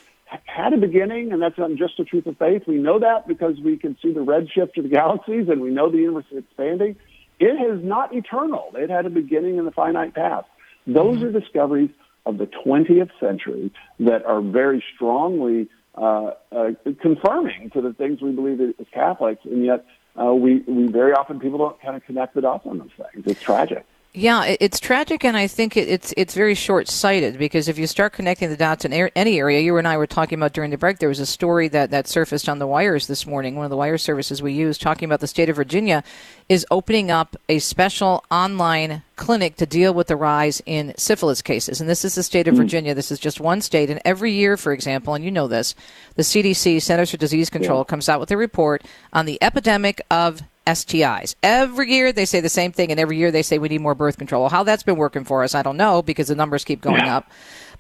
had 0.45 0.73
a 0.73 0.79
beginning, 0.79 1.33
and 1.33 1.41
that's 1.41 1.59
not 1.59 1.71
just 1.75 1.99
a 2.01 2.05
truth 2.05 2.27
of 2.27 2.39
faith. 2.39 2.63
We 2.67 2.77
know 2.77 2.99
that 2.99 3.27
because 3.27 3.59
we 3.61 3.77
can 3.77 3.97
see 4.03 4.13
the 4.13 4.21
redshift 4.21 4.77
of 4.77 4.85
the 4.85 4.91
galaxies, 4.91 5.49
and 5.49 5.61
we 5.61 5.71
know 5.71 5.91
the 5.91 5.99
universe 5.99 6.27
is 6.31 6.39
expanding. 6.39 6.97
It 7.41 7.45
is 7.45 7.85
not 7.85 8.15
eternal. 8.15 8.73
It 8.75 8.91
had 8.91 9.07
a 9.07 9.11
beginning 9.11 9.59
in 9.59 9.65
the 9.65 9.71
finite 9.71 10.15
past. 10.15 10.49
Those 10.89 11.23
are 11.23 11.31
discoveries 11.31 11.91
of 12.25 12.39
the 12.39 12.47
20th 12.47 13.11
century 13.21 13.71
that 14.01 14.25
are 14.25 14.41
very 14.41 14.83
strongly 14.95 15.69
uh, 15.95 16.33
uh, 16.51 16.71
confirming 17.01 17.71
to 17.75 17.83
the 17.83 17.93
things 17.93 18.23
we 18.23 18.33
believe 18.33 18.61
as 18.61 18.87
Catholics, 18.93 19.43
and 19.45 19.65
yet 19.65 19.85
uh, 20.21 20.33
we, 20.33 20.61
we 20.67 20.87
very 20.87 21.13
often 21.13 21.41
people 21.41 21.59
don't 21.59 21.81
kind 21.81 21.95
of 21.95 22.05
connect 22.05 22.35
the 22.35 22.41
dots 22.41 22.67
on 22.67 22.79
those 22.79 22.91
things. 22.97 23.27
It's 23.27 23.41
tragic. 23.41 23.85
Yeah, 24.15 24.57
it's 24.59 24.81
tragic, 24.81 25.23
and 25.23 25.37
I 25.37 25.47
think 25.47 25.77
it's 25.77 26.15
it's 26.17 26.33
very 26.33 26.55
short 26.55 26.89
sighted 26.89 27.39
because 27.39 27.69
if 27.69 27.79
you 27.79 27.87
start 27.87 28.15
connecting 28.15 28.49
the 28.49 28.57
dots 28.57 28.87
in 28.87 28.93
any 28.93 29.39
area, 29.39 29.61
you 29.61 29.77
and 29.77 29.87
I 29.87 29.99
were 29.99 30.07
talking 30.07 30.39
about 30.39 30.55
during 30.55 30.71
the 30.71 30.79
break. 30.79 30.99
There 30.99 31.11
was 31.11 31.21
a 31.21 31.27
story 31.27 31.69
that 31.69 31.91
that 31.91 32.09
surfaced 32.09 32.49
on 32.49 32.59
the 32.59 32.67
wires 32.67 33.07
this 33.07 33.27
morning. 33.27 33.55
One 33.55 33.67
of 33.67 33.71
the 33.71 33.77
wire 33.77 33.99
services 33.99 34.41
we 34.41 34.55
use, 34.55 34.79
talking 34.79 35.05
about 35.05 35.21
the 35.21 35.27
state 35.27 35.51
of 35.51 35.57
Virginia, 35.57 36.03
is 36.49 36.67
opening 36.71 37.11
up 37.11 37.37
a 37.51 37.59
special 37.59 38.25
online 38.31 39.03
clinic 39.17 39.57
to 39.57 39.67
deal 39.67 39.93
with 39.93 40.07
the 40.07 40.17
rise 40.17 40.63
in 40.65 40.95
syphilis 40.97 41.43
cases. 41.43 41.79
And 41.79 41.89
this 41.89 42.03
is 42.03 42.15
the 42.15 42.23
state 42.23 42.49
of 42.49 42.55
mm. 42.55 42.59
Virginia. 42.59 42.95
This 42.95 43.13
is 43.13 43.21
just 43.21 43.41
one 43.41 43.61
state, 43.61 43.91
and 43.91 44.01
every 44.07 44.33
year, 44.33 44.57
for 44.57 44.73
example, 44.73 45.13
and 45.13 45.23
you 45.23 45.31
know 45.31 45.49
this, 45.49 45.75
the 46.15 46.23
CDC, 46.23 46.81
Centers 46.81 47.11
for 47.11 47.19
Disease 47.19 47.51
Control, 47.51 47.81
yeah. 47.81 47.85
comes 47.85 48.09
out 48.09 48.21
with 48.21 48.31
a 48.31 48.39
report 48.39 48.85
on 49.13 49.27
the 49.27 49.39
epidemic 49.43 50.01
of 50.11 50.41
STIs. 50.69 51.35
Every 51.43 51.91
year 51.91 52.13
they 52.13 52.27
say 52.27 52.41
the 52.41 52.49
same 52.49 52.73
thing, 52.73 52.91
and 52.91 53.01
every 53.01 53.17
year 53.17 53.31
they 53.31 53.43
say 53.43 53.59
we 53.59 53.69
need 53.69 53.81
more 53.81 53.95
birth 53.95 54.19
control. 54.19 54.43
Well, 54.43 54.51
how 54.51 54.63
that's 54.63 54.83
been 54.83 54.97
working 54.97 55.25
for 55.25 55.43
us, 55.43 55.55
I 55.55 55.63
don't 55.63 55.79
know 55.79 56.03
because 56.03 56.29
the 56.29 56.35
numbers 56.35 56.65
keep 56.65 56.81
going 56.81 57.05
yeah. 57.05 57.17
up. 57.17 57.31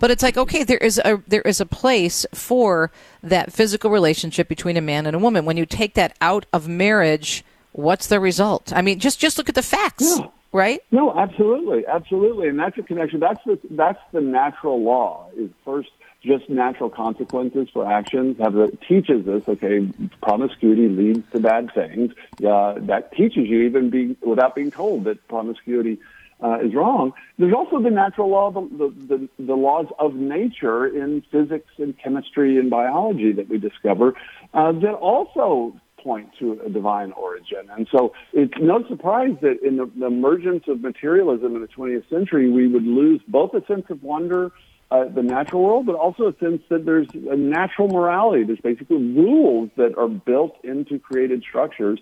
But 0.00 0.10
it's 0.10 0.22
like 0.22 0.36
okay, 0.36 0.64
there 0.64 0.78
is 0.78 0.98
a 1.04 1.22
there 1.26 1.42
is 1.42 1.60
a 1.60 1.66
place 1.66 2.24
for 2.32 2.90
that 3.22 3.52
physical 3.52 3.90
relationship 3.90 4.48
between 4.48 4.76
a 4.76 4.80
man 4.80 5.06
and 5.06 5.14
a 5.14 5.18
woman. 5.18 5.44
When 5.44 5.56
you 5.56 5.66
take 5.66 5.94
that 5.94 6.16
out 6.20 6.46
of 6.52 6.66
marriage, 6.68 7.44
what's 7.72 8.06
the 8.06 8.20
result? 8.20 8.72
I 8.74 8.80
mean, 8.80 9.00
just 9.00 9.18
just 9.18 9.38
look 9.38 9.48
at 9.48 9.54
the 9.54 9.62
facts. 9.62 10.18
Yeah. 10.18 10.28
Right? 10.50 10.80
No, 10.90 11.12
absolutely, 11.12 11.86
absolutely, 11.86 12.48
and 12.48 12.58
that's 12.58 12.78
a 12.78 12.82
connection. 12.82 13.20
That's 13.20 13.40
the 13.44 13.58
that's 13.70 14.00
the 14.12 14.22
natural 14.22 14.82
law. 14.82 15.28
Is 15.36 15.50
first 15.62 15.90
just 16.22 16.48
natural 16.50 16.90
consequences 16.90 17.68
for 17.72 17.90
actions. 17.90 18.36
Have 18.40 18.54
the, 18.54 18.76
teaches 18.88 19.26
us, 19.28 19.42
okay, 19.46 19.88
promiscuity 20.22 20.88
leads 20.88 21.22
to 21.32 21.40
bad 21.40 21.70
things. 21.74 22.12
Uh, 22.44 22.74
that 22.80 23.12
teaches 23.12 23.48
you 23.48 23.62
even 23.62 23.90
be, 23.90 24.16
without 24.26 24.54
being 24.54 24.70
told 24.70 25.04
that 25.04 25.26
promiscuity 25.28 25.98
uh, 26.42 26.58
is 26.60 26.74
wrong. 26.74 27.12
There's 27.38 27.54
also 27.54 27.80
the 27.80 27.90
natural 27.90 28.30
law, 28.30 28.50
the, 28.50 28.60
the, 28.60 28.94
the, 29.06 29.28
the 29.44 29.54
laws 29.54 29.86
of 29.98 30.14
nature 30.14 30.86
in 30.86 31.22
physics 31.30 31.70
and 31.78 31.96
chemistry 31.98 32.58
and 32.58 32.70
biology 32.70 33.32
that 33.32 33.48
we 33.48 33.58
discover 33.58 34.14
uh, 34.54 34.72
that 34.72 34.94
also 34.94 35.74
point 35.98 36.30
to 36.38 36.60
a 36.64 36.70
divine 36.70 37.12
origin. 37.12 37.68
And 37.76 37.88
so 37.90 38.12
it's 38.32 38.54
no 38.60 38.86
surprise 38.88 39.34
that 39.42 39.62
in 39.64 39.76
the, 39.76 39.90
the 39.98 40.06
emergence 40.06 40.64
of 40.68 40.80
materialism 40.80 41.56
in 41.56 41.60
the 41.60 41.68
20th 41.68 42.08
century, 42.08 42.50
we 42.50 42.68
would 42.68 42.84
lose 42.84 43.20
both 43.26 43.52
a 43.54 43.64
sense 43.66 43.86
of 43.90 44.02
wonder 44.02 44.52
uh, 44.90 45.04
the 45.04 45.22
natural 45.22 45.62
world, 45.62 45.86
but 45.86 45.94
also 45.94 46.28
a 46.28 46.36
sense 46.38 46.62
that 46.70 46.84
there's 46.84 47.08
a 47.14 47.36
natural 47.36 47.88
morality. 47.88 48.44
There's 48.44 48.60
basically 48.60 48.96
rules 48.96 49.70
that 49.76 49.96
are 49.98 50.08
built 50.08 50.56
into 50.64 50.98
created 50.98 51.42
structures, 51.46 52.00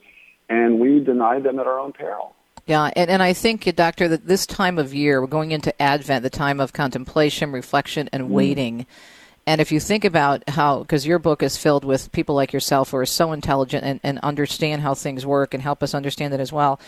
and 0.48 0.78
we 0.78 1.00
deny 1.00 1.40
them 1.40 1.58
at 1.58 1.66
our 1.66 1.78
own 1.78 1.92
peril. 1.92 2.34
Yeah, 2.66 2.90
and, 2.96 3.10
and 3.10 3.22
I 3.22 3.32
think, 3.32 3.72
Doctor, 3.76 4.08
that 4.08 4.26
this 4.26 4.46
time 4.46 4.78
of 4.78 4.92
year, 4.92 5.20
we're 5.20 5.28
going 5.28 5.52
into 5.52 5.80
Advent, 5.80 6.22
the 6.22 6.30
time 6.30 6.60
of 6.60 6.72
contemplation, 6.72 7.52
reflection, 7.52 8.08
and 8.12 8.24
mm. 8.24 8.28
waiting. 8.28 8.86
And 9.48 9.60
if 9.60 9.70
you 9.70 9.78
think 9.78 10.04
about 10.04 10.48
how, 10.48 10.80
because 10.80 11.06
your 11.06 11.20
book 11.20 11.42
is 11.44 11.56
filled 11.56 11.84
with 11.84 12.10
people 12.10 12.34
like 12.34 12.52
yourself 12.52 12.90
who 12.90 12.96
are 12.96 13.06
so 13.06 13.32
intelligent 13.32 13.84
and, 13.84 14.00
and 14.02 14.18
understand 14.20 14.82
how 14.82 14.94
things 14.94 15.24
work 15.24 15.54
and 15.54 15.62
help 15.62 15.84
us 15.84 15.94
understand 15.94 16.34
it 16.34 16.40
as 16.40 16.52
well 16.52 16.80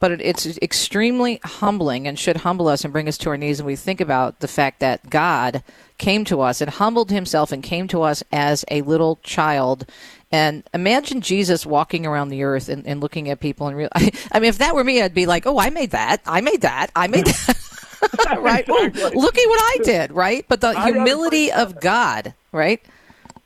but 0.00 0.12
it, 0.12 0.20
it's 0.20 0.46
extremely 0.62 1.40
humbling 1.44 2.06
and 2.06 2.18
should 2.18 2.38
humble 2.38 2.68
us 2.68 2.84
and 2.84 2.92
bring 2.92 3.08
us 3.08 3.18
to 3.18 3.30
our 3.30 3.36
knees. 3.36 3.58
And 3.60 3.66
we 3.66 3.76
think 3.76 4.00
about 4.00 4.40
the 4.40 4.48
fact 4.48 4.80
that 4.80 5.10
God 5.10 5.62
came 5.98 6.24
to 6.26 6.40
us 6.40 6.60
and 6.60 6.70
humbled 6.70 7.10
himself 7.10 7.50
and 7.50 7.62
came 7.62 7.88
to 7.88 8.02
us 8.02 8.22
as 8.30 8.64
a 8.70 8.82
little 8.82 9.18
child. 9.22 9.86
And 10.30 10.62
imagine 10.72 11.20
Jesus 11.20 11.66
walking 11.66 12.06
around 12.06 12.28
the 12.28 12.44
earth 12.44 12.68
and, 12.68 12.86
and 12.86 13.00
looking 13.00 13.28
at 13.28 13.40
people 13.40 13.66
and 13.66 13.76
real. 13.76 13.88
I, 13.94 14.12
I 14.30 14.40
mean, 14.40 14.48
if 14.48 14.58
that 14.58 14.74
were 14.74 14.84
me, 14.84 15.02
I'd 15.02 15.14
be 15.14 15.26
like, 15.26 15.46
"Oh, 15.46 15.58
I 15.58 15.70
made 15.70 15.90
that. 15.92 16.20
I 16.26 16.40
made 16.40 16.60
that. 16.60 16.90
I 16.94 17.06
made 17.08 17.26
that." 17.26 17.56
right? 18.38 18.68
Exactly. 18.68 19.02
Oh, 19.02 19.20
look 19.20 19.36
at 19.36 19.48
what 19.48 19.60
I 19.60 19.78
did. 19.82 20.12
Right? 20.12 20.44
But 20.48 20.60
the 20.60 20.80
humility 20.80 21.50
of 21.50 21.80
God. 21.80 22.34
Right? 22.52 22.80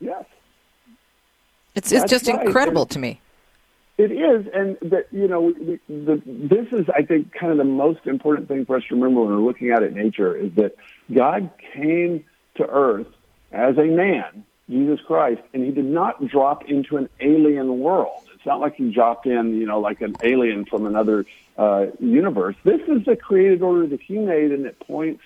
Yes. 0.01 0.25
It's 1.75 1.91
it's 1.91 2.11
just 2.11 2.27
right. 2.27 2.45
incredible 2.45 2.85
to 2.87 2.99
me. 2.99 3.22
It 3.99 4.11
is, 4.11 4.47
and 4.55 4.79
that 4.91 5.09
you 5.13 5.29
know, 5.29 5.53
the, 5.53 5.79
the, 5.89 6.23
this 6.27 6.73
is, 6.73 6.87
I 6.95 7.03
think, 7.03 7.33
kind 7.33 7.53
of 7.53 7.59
the 7.59 7.65
most 7.65 8.07
important 8.07 8.49
thing 8.49 8.65
for 8.65 8.77
us 8.77 8.83
to 8.89 8.95
remember 8.95 9.21
when 9.21 9.31
we're 9.31 9.47
looking 9.47 9.71
at 9.71 9.83
it 9.83 9.93
nature 9.93 10.35
is 10.35 10.53
that 10.55 10.77
God 11.13 11.51
came 11.75 12.25
to 12.57 12.67
earth 12.67 13.07
as 13.53 13.77
a 13.77 13.85
man, 13.85 14.45
Jesus 14.69 14.99
Christ, 15.07 15.43
and 15.53 15.63
he 15.63 15.71
did 15.73 15.85
not 15.85 16.27
drop 16.27 16.69
into 16.69 16.97
an 16.97 17.11
alien 17.21 17.81
world. 17.81 18.23
It's 18.35 18.47
not 18.47 18.61
like 18.61 18.77
he 18.77 18.91
dropped 18.91 19.27
in, 19.27 19.55
you 19.61 19.67
know, 19.67 19.79
like 19.79 20.01
an 20.01 20.17
alien 20.23 20.65
from 20.65 20.87
another 20.87 21.27
uh, 21.59 21.87
universe. 22.01 22.57
This 22.65 22.81
is 22.89 23.05
the 23.05 23.15
created 23.15 23.63
order 23.63 23.87
that 23.87 24.01
he 24.01 24.19
made, 24.19 24.53
and 24.53 24.65
it 24.65 24.81
points 24.81 25.23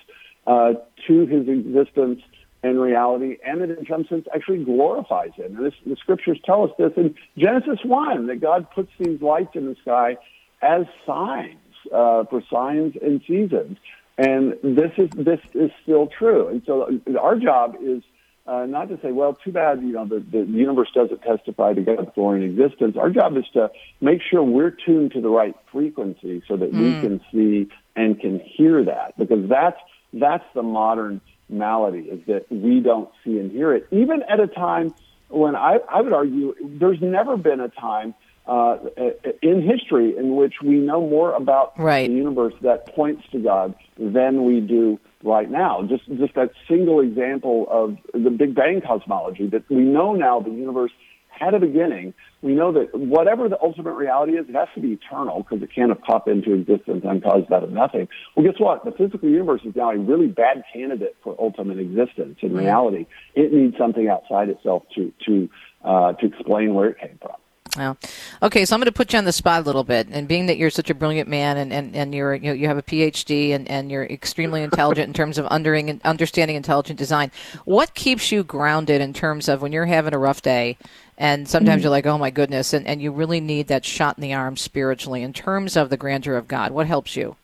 uh, 0.46 0.74
to 1.06 1.26
his 1.26 1.48
existence 1.48 2.20
and 2.62 2.80
reality, 2.80 3.36
and 3.44 3.60
it 3.60 3.78
in 3.78 3.86
some 3.86 4.04
sense 4.06 4.26
actually 4.34 4.64
glorifies 4.64 5.30
it. 5.38 5.50
And 5.50 5.64
this, 5.64 5.74
the 5.84 5.96
scriptures 5.96 6.38
tell 6.44 6.64
us 6.64 6.70
this 6.78 6.92
in 6.96 7.14
Genesis 7.36 7.78
1 7.84 8.26
that 8.26 8.40
God 8.40 8.70
puts 8.70 8.90
these 8.98 9.20
lights 9.20 9.54
in 9.54 9.66
the 9.66 9.76
sky 9.82 10.16
as 10.62 10.86
signs 11.06 11.58
uh, 11.92 12.24
for 12.24 12.42
signs 12.50 12.94
and 13.00 13.20
seasons. 13.26 13.78
And 14.18 14.54
this 14.62 14.92
is 14.96 15.10
this 15.10 15.40
is 15.54 15.70
still 15.82 16.06
true. 16.06 16.48
And 16.48 16.62
so 16.64 16.88
our 17.20 17.36
job 17.36 17.76
is 17.82 18.02
uh, 18.46 18.64
not 18.64 18.88
to 18.88 18.98
say, 19.02 19.12
well, 19.12 19.34
too 19.34 19.52
bad, 19.52 19.82
you 19.82 19.92
know, 19.92 20.06
the, 20.06 20.20
the 20.20 20.44
universe 20.44 20.88
doesn't 20.94 21.20
testify 21.22 21.74
to 21.74 21.82
God's 21.82 22.10
glory 22.14 22.44
and 22.44 22.58
existence. 22.58 22.96
Our 22.96 23.10
job 23.10 23.36
is 23.36 23.44
to 23.54 23.70
make 24.00 24.20
sure 24.22 24.42
we're 24.42 24.70
tuned 24.70 25.12
to 25.12 25.20
the 25.20 25.28
right 25.28 25.54
frequency 25.72 26.42
so 26.46 26.56
that 26.56 26.72
mm. 26.72 26.78
we 26.78 27.00
can 27.00 27.20
see 27.32 27.68
and 27.96 28.18
can 28.20 28.40
hear 28.40 28.84
that, 28.84 29.18
because 29.18 29.48
that's 29.48 29.78
that's 30.12 30.44
the 30.54 30.62
modern 30.62 31.20
malady 31.48 32.00
is 32.00 32.20
that 32.26 32.46
we 32.50 32.80
don't 32.80 33.08
see 33.24 33.38
and 33.38 33.50
hear 33.50 33.74
it, 33.74 33.86
even 33.90 34.22
at 34.28 34.40
a 34.40 34.46
time 34.46 34.94
when 35.28 35.56
I, 35.56 35.78
I 35.88 36.00
would 36.00 36.12
argue 36.12 36.54
there's 36.62 37.00
never 37.00 37.36
been 37.36 37.60
a 37.60 37.68
time 37.68 38.14
uh, 38.46 38.76
in 39.42 39.60
history 39.60 40.16
in 40.16 40.36
which 40.36 40.54
we 40.62 40.76
know 40.76 41.00
more 41.00 41.34
about 41.34 41.78
right. 41.78 42.08
the 42.08 42.14
universe 42.14 42.54
that 42.62 42.94
points 42.94 43.24
to 43.32 43.38
God 43.40 43.74
than 43.98 44.44
we 44.44 44.60
do 44.60 45.00
right 45.24 45.50
now. 45.50 45.82
Just 45.82 46.06
just 46.16 46.34
that 46.34 46.52
single 46.68 47.00
example 47.00 47.66
of 47.68 47.96
the 48.12 48.30
Big 48.30 48.54
Bang 48.54 48.80
cosmology 48.86 49.48
that 49.48 49.68
we 49.68 49.82
know 49.82 50.14
now 50.14 50.40
the 50.40 50.50
universe 50.50 50.92
had 51.38 51.54
a 51.54 51.60
beginning. 51.60 52.14
We 52.42 52.54
know 52.54 52.72
that 52.72 52.94
whatever 52.94 53.48
the 53.48 53.58
ultimate 53.60 53.94
reality 53.94 54.32
is, 54.32 54.48
it 54.48 54.54
has 54.54 54.68
to 54.74 54.80
be 54.80 54.92
eternal 54.92 55.42
because 55.42 55.62
it 55.62 55.70
can't 55.74 55.98
pop 56.02 56.28
into 56.28 56.52
existence 56.52 57.04
uncaused 57.04 57.52
out 57.52 57.64
of 57.64 57.70
nothing. 57.70 58.08
Well, 58.34 58.46
guess 58.46 58.60
what? 58.60 58.84
The 58.84 58.92
physical 58.92 59.28
universe 59.28 59.62
is 59.64 59.74
now 59.74 59.90
a 59.90 59.98
really 59.98 60.28
bad 60.28 60.62
candidate 60.72 61.16
for 61.22 61.36
ultimate 61.38 61.78
existence. 61.78 62.38
In 62.42 62.54
reality, 62.54 63.06
it 63.34 63.52
needs 63.52 63.76
something 63.76 64.08
outside 64.08 64.48
itself 64.48 64.84
to 64.94 65.12
to 65.26 65.48
uh, 65.84 66.12
to 66.14 66.26
explain 66.26 66.74
where 66.74 66.90
it 66.90 66.98
came 66.98 67.18
from. 67.20 67.36
Well, 67.76 67.98
okay, 68.42 68.64
so 68.64 68.74
I'm 68.74 68.80
going 68.80 68.86
to 68.86 68.92
put 68.92 69.12
you 69.12 69.18
on 69.18 69.24
the 69.24 69.32
spot 69.32 69.62
a 69.62 69.64
little 69.64 69.84
bit. 69.84 70.08
And 70.10 70.26
being 70.26 70.46
that 70.46 70.56
you're 70.56 70.70
such 70.70 70.88
a 70.88 70.94
brilliant 70.94 71.28
man 71.28 71.56
and, 71.56 71.72
and, 71.72 71.94
and 71.94 72.14
you're, 72.14 72.34
you, 72.34 72.48
know, 72.48 72.52
you 72.52 72.68
have 72.68 72.78
a 72.78 72.82
PhD 72.82 73.54
and, 73.54 73.68
and 73.68 73.90
you're 73.90 74.04
extremely 74.04 74.62
intelligent 74.62 75.08
in 75.08 75.12
terms 75.12 75.36
of 75.36 75.46
understanding, 75.46 76.00
understanding 76.04 76.56
intelligent 76.56 76.98
design, 76.98 77.30
what 77.64 77.94
keeps 77.94 78.32
you 78.32 78.44
grounded 78.44 79.00
in 79.00 79.12
terms 79.12 79.48
of 79.48 79.62
when 79.62 79.72
you're 79.72 79.86
having 79.86 80.14
a 80.14 80.18
rough 80.18 80.42
day 80.42 80.78
and 81.18 81.48
sometimes 81.48 81.78
mm-hmm. 81.78 81.84
you're 81.84 81.90
like, 81.90 82.06
oh 82.06 82.18
my 82.18 82.30
goodness, 82.30 82.72
and, 82.72 82.86
and 82.86 83.00
you 83.00 83.10
really 83.10 83.40
need 83.40 83.68
that 83.68 83.84
shot 83.84 84.18
in 84.18 84.22
the 84.22 84.34
arm 84.34 84.56
spiritually 84.56 85.22
in 85.22 85.32
terms 85.32 85.76
of 85.76 85.90
the 85.90 85.96
grandeur 85.96 86.36
of 86.36 86.48
God? 86.48 86.72
What 86.72 86.86
helps 86.86 87.16
you? 87.16 87.36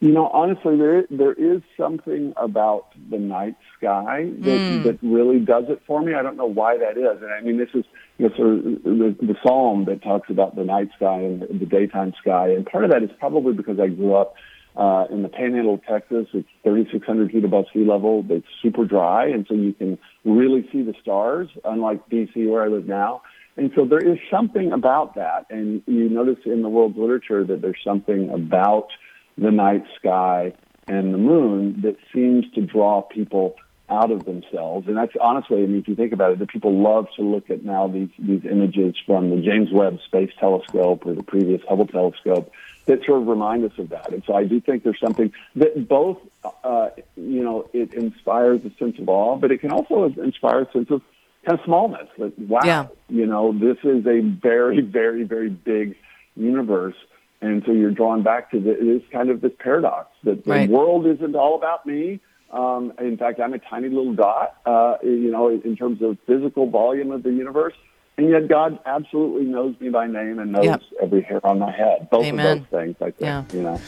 You 0.00 0.12
know, 0.12 0.28
honestly, 0.28 0.78
there 0.78 1.04
there 1.10 1.34
is 1.34 1.60
something 1.76 2.32
about 2.38 2.86
the 3.10 3.18
night 3.18 3.56
sky 3.76 4.30
that 4.38 4.58
mm. 4.58 4.82
that 4.84 4.98
really 5.02 5.40
does 5.40 5.64
it 5.68 5.82
for 5.86 6.00
me. 6.00 6.14
I 6.14 6.22
don't 6.22 6.38
know 6.38 6.46
why 6.46 6.78
that 6.78 6.96
is, 6.96 7.20
and 7.20 7.30
I 7.30 7.42
mean, 7.42 7.58
this 7.58 7.68
is 7.74 7.84
you 8.16 8.28
know, 8.28 8.34
sort 8.34 8.48
of 8.48 8.64
the, 8.82 9.16
the 9.20 9.36
psalm 9.42 9.84
that 9.84 10.02
talks 10.02 10.30
about 10.30 10.56
the 10.56 10.64
night 10.64 10.88
sky 10.96 11.20
and 11.20 11.42
the, 11.42 11.46
the 11.48 11.66
daytime 11.66 12.14
sky, 12.18 12.48
and 12.48 12.64
part 12.64 12.84
of 12.84 12.90
that 12.92 13.02
is 13.02 13.10
probably 13.18 13.52
because 13.52 13.78
I 13.78 13.88
grew 13.88 14.14
up 14.14 14.36
uh, 14.80 15.04
in 15.10 15.22
the 15.22 15.28
Panhandle 15.28 15.74
of 15.74 15.84
Texas. 15.84 16.26
It's 16.32 16.48
3,600 16.64 17.30
feet 17.30 17.44
above 17.44 17.66
sea 17.72 17.84
level. 17.84 18.24
It's 18.30 18.46
super 18.62 18.86
dry, 18.86 19.26
and 19.28 19.46
so 19.46 19.54
you 19.54 19.74
can 19.74 19.98
really 20.24 20.66
see 20.72 20.82
the 20.82 20.94
stars, 21.02 21.48
unlike 21.64 22.08
DC 22.08 22.48
where 22.50 22.62
I 22.64 22.68
live 22.68 22.86
now. 22.86 23.20
And 23.58 23.70
so 23.76 23.84
there 23.84 23.98
is 23.98 24.18
something 24.30 24.72
about 24.72 25.16
that, 25.16 25.44
and 25.50 25.82
you 25.86 26.08
notice 26.08 26.38
in 26.46 26.62
the 26.62 26.70
world's 26.70 26.96
literature 26.96 27.44
that 27.44 27.60
there's 27.60 27.80
something 27.84 28.30
about 28.30 28.88
the 29.36 29.50
night 29.50 29.84
sky 29.98 30.54
and 30.88 31.12
the 31.12 31.18
moon 31.18 31.82
that 31.82 31.96
seems 32.14 32.46
to 32.54 32.62
draw 32.62 33.02
people 33.02 33.56
out 33.90 34.10
of 34.10 34.24
themselves. 34.24 34.86
And 34.88 34.96
that's 34.96 35.12
honestly, 35.20 35.62
I 35.62 35.66
mean, 35.66 35.80
if 35.80 35.88
you 35.88 35.96
think 35.96 36.12
about 36.12 36.32
it, 36.32 36.38
the 36.38 36.46
people 36.46 36.80
love 36.80 37.06
to 37.16 37.22
look 37.22 37.50
at 37.50 37.64
now 37.64 37.88
these, 37.88 38.08
these 38.18 38.44
images 38.44 38.94
from 39.06 39.30
the 39.30 39.42
James 39.42 39.70
Webb 39.72 39.98
Space 40.06 40.30
Telescope 40.38 41.04
or 41.06 41.14
the 41.14 41.22
previous 41.22 41.60
Hubble 41.68 41.86
Telescope 41.86 42.52
that 42.86 43.04
sort 43.04 43.22
of 43.22 43.28
remind 43.28 43.64
us 43.64 43.76
of 43.78 43.88
that. 43.90 44.12
And 44.12 44.22
so 44.26 44.34
I 44.34 44.44
do 44.44 44.60
think 44.60 44.84
there's 44.84 45.00
something 45.00 45.32
that 45.56 45.88
both, 45.88 46.18
uh, 46.64 46.90
you 47.16 47.42
know, 47.44 47.68
it 47.72 47.92
inspires 47.94 48.60
a 48.64 48.70
sense 48.78 48.98
of 48.98 49.08
awe, 49.08 49.36
but 49.36 49.50
it 49.50 49.58
can 49.60 49.70
also 49.72 50.04
inspire 50.04 50.62
a 50.62 50.72
sense 50.72 50.90
of 50.90 51.02
kind 51.44 51.58
of 51.58 51.64
smallness 51.64 52.08
that, 52.18 52.38
wow, 52.38 52.60
yeah. 52.64 52.86
you 53.08 53.26
know, 53.26 53.52
this 53.52 53.78
is 53.84 54.06
a 54.06 54.20
very, 54.20 54.80
very, 54.80 55.22
very 55.24 55.48
big 55.50 55.96
universe 56.36 56.94
And 57.42 57.62
so 57.64 57.72
you're 57.72 57.90
drawn 57.90 58.22
back 58.22 58.50
to 58.50 58.60
the, 58.60 58.74
this 58.74 59.02
kind 59.10 59.30
of 59.30 59.40
this 59.40 59.52
paradox 59.58 60.08
that 60.24 60.44
the 60.44 60.50
Right. 60.50 60.68
world 60.68 61.06
isn't 61.06 61.34
all 61.34 61.56
about 61.56 61.86
me. 61.86 62.20
Um, 62.50 62.92
in 62.98 63.16
fact, 63.16 63.40
I'm 63.40 63.52
a 63.54 63.58
tiny 63.58 63.88
little 63.88 64.12
dot, 64.14 64.56
uh, 64.66 64.96
you 65.02 65.30
know, 65.30 65.48
in 65.48 65.76
terms 65.76 66.02
of 66.02 66.18
physical 66.26 66.68
volume 66.68 67.12
of 67.12 67.22
the 67.22 67.30
universe. 67.30 67.74
And 68.18 68.28
yet 68.28 68.48
God 68.48 68.78
absolutely 68.84 69.46
knows 69.46 69.74
me 69.80 69.88
by 69.88 70.06
name 70.06 70.38
and 70.40 70.52
knows 70.52 70.64
Yep. 70.64 70.82
every 71.02 71.22
hair 71.22 71.40
on 71.46 71.58
my 71.58 71.70
head. 71.70 72.08
Both 72.10 72.26
Amen. 72.26 72.58
of 72.58 72.70
those 72.70 72.80
things, 72.80 72.96
I 73.00 73.04
think, 73.04 73.20
Yeah. 73.20 73.44
you 73.54 73.62
know. 73.62 73.80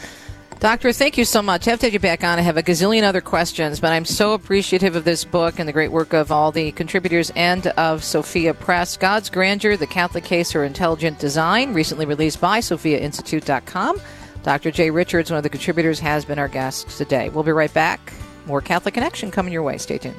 Doctor, 0.59 0.93
thank 0.93 1.17
you 1.17 1.25
so 1.25 1.41
much. 1.41 1.67
I 1.67 1.71
have 1.71 1.81
to 1.81 1.91
you 1.91 1.99
back 1.99 2.23
on. 2.23 2.39
I 2.39 2.41
have 2.41 2.55
a 2.55 2.63
gazillion 2.63 3.03
other 3.03 3.19
questions, 3.19 3.81
but 3.81 3.91
I'm 3.91 4.05
so 4.05 4.31
appreciative 4.33 4.95
of 4.95 5.03
this 5.03 5.25
book 5.25 5.59
and 5.59 5.67
the 5.67 5.73
great 5.73 5.91
work 5.91 6.13
of 6.13 6.31
all 6.31 6.53
the 6.53 6.71
contributors 6.71 7.31
and 7.35 7.67
of 7.67 8.01
Sophia 8.01 8.53
Press. 8.53 8.95
God's 8.95 9.29
Grandeur, 9.29 9.75
The 9.75 9.87
Catholic 9.87 10.23
Case 10.23 10.53
for 10.53 10.63
Intelligent 10.63 11.19
Design, 11.19 11.73
recently 11.73 12.05
released 12.05 12.39
by 12.39 12.59
SophiaInstitute.com. 12.59 13.97
Dr. 14.43 14.71
Jay 14.71 14.89
Richards, 14.89 15.29
one 15.29 15.37
of 15.37 15.43
the 15.43 15.49
contributors, 15.49 15.99
has 15.99 16.23
been 16.23 16.39
our 16.39 16.47
guest 16.47 16.89
today. 16.97 17.29
We'll 17.29 17.43
be 17.43 17.51
right 17.51 17.73
back. 17.73 18.13
More 18.45 18.61
Catholic 18.61 18.93
Connection 18.93 19.31
coming 19.31 19.53
your 19.53 19.63
way. 19.63 19.77
Stay 19.77 19.97
tuned. 19.97 20.15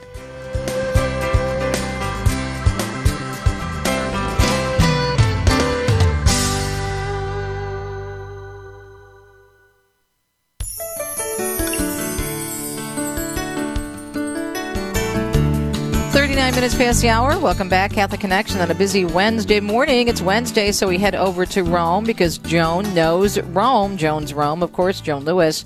Thirty-nine 16.13 16.55
minutes 16.55 16.75
past 16.75 17.03
the 17.03 17.11
hour. 17.11 17.39
Welcome 17.39 17.69
back, 17.69 17.93
Catholic 17.93 18.21
Connection, 18.21 18.61
on 18.61 18.71
a 18.71 18.75
busy 18.75 19.05
Wednesday 19.05 19.61
morning. 19.61 20.09
It's 20.09 20.23
Wednesday, 20.23 20.73
so 20.73 20.89
we 20.89 20.99
head 20.99 21.15
over 21.15 21.45
to 21.47 21.63
Rome 21.63 22.05
because 22.05 22.39
Joan 22.39 22.95
knows 22.95 23.39
Rome. 23.39 23.97
Joan's 23.97 24.33
Rome, 24.33 24.63
of 24.63 24.73
course. 24.73 25.01
Joan 25.01 25.25
Lewis. 25.25 25.65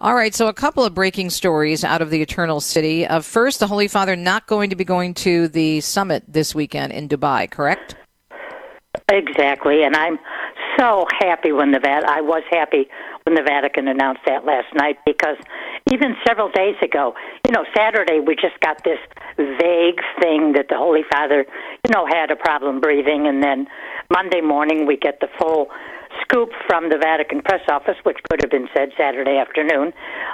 All 0.00 0.14
right, 0.14 0.32
so 0.32 0.46
a 0.46 0.52
couple 0.52 0.84
of 0.84 0.94
breaking 0.94 1.30
stories 1.30 1.82
out 1.82 2.02
of 2.02 2.10
the 2.10 2.22
Eternal 2.22 2.60
City. 2.60 3.04
Uh, 3.04 3.20
first, 3.20 3.58
the 3.58 3.66
Holy 3.66 3.88
Father 3.88 4.14
not 4.14 4.46
going 4.46 4.70
to 4.70 4.76
be 4.76 4.84
going 4.84 5.12
to 5.14 5.48
the 5.48 5.80
summit 5.80 6.22
this 6.28 6.54
weekend 6.54 6.92
in 6.92 7.08
Dubai, 7.08 7.50
correct? 7.50 7.96
Exactly, 9.10 9.82
and 9.82 9.96
I'm 9.96 10.20
so 10.78 11.04
happy 11.18 11.50
when 11.50 11.72
the 11.72 11.80
Vat. 11.80 12.04
I 12.04 12.20
was 12.20 12.44
happy 12.48 12.86
when 13.24 13.34
the 13.34 13.42
Vatican 13.42 13.88
announced 13.88 14.20
that 14.26 14.44
last 14.44 14.72
night 14.72 14.98
because 15.04 15.36
even 15.90 16.14
several 16.24 16.48
days 16.52 16.76
ago, 16.80 17.14
you 17.44 17.50
know, 17.50 17.64
Saturday 17.76 18.20
we 18.24 18.36
just 18.36 18.60
got 18.60 18.84
this 18.84 19.00
vague 19.36 19.98
thing 20.22 20.52
that 20.52 20.66
the 20.70 20.76
Holy 20.76 21.02
Father, 21.10 21.44
you 21.84 21.90
know, 21.92 22.06
had 22.06 22.30
a 22.30 22.36
problem 22.36 22.80
breathing, 22.80 23.26
and 23.26 23.42
then 23.42 23.66
Monday 24.12 24.42
morning 24.42 24.86
we 24.86 24.96
get 24.96 25.18
the 25.18 25.28
full 25.40 25.66
scoop 26.28 26.50
from 26.66 26.90
the 26.90 26.98
Vatican 26.98 27.40
press 27.40 27.62
office, 27.70 27.96
which 28.02 28.18
could 28.28 28.40
have 28.42 28.50
been 28.50 28.68
said 28.76 28.90
Saturday 28.96 29.38
afternoon, 29.38 29.92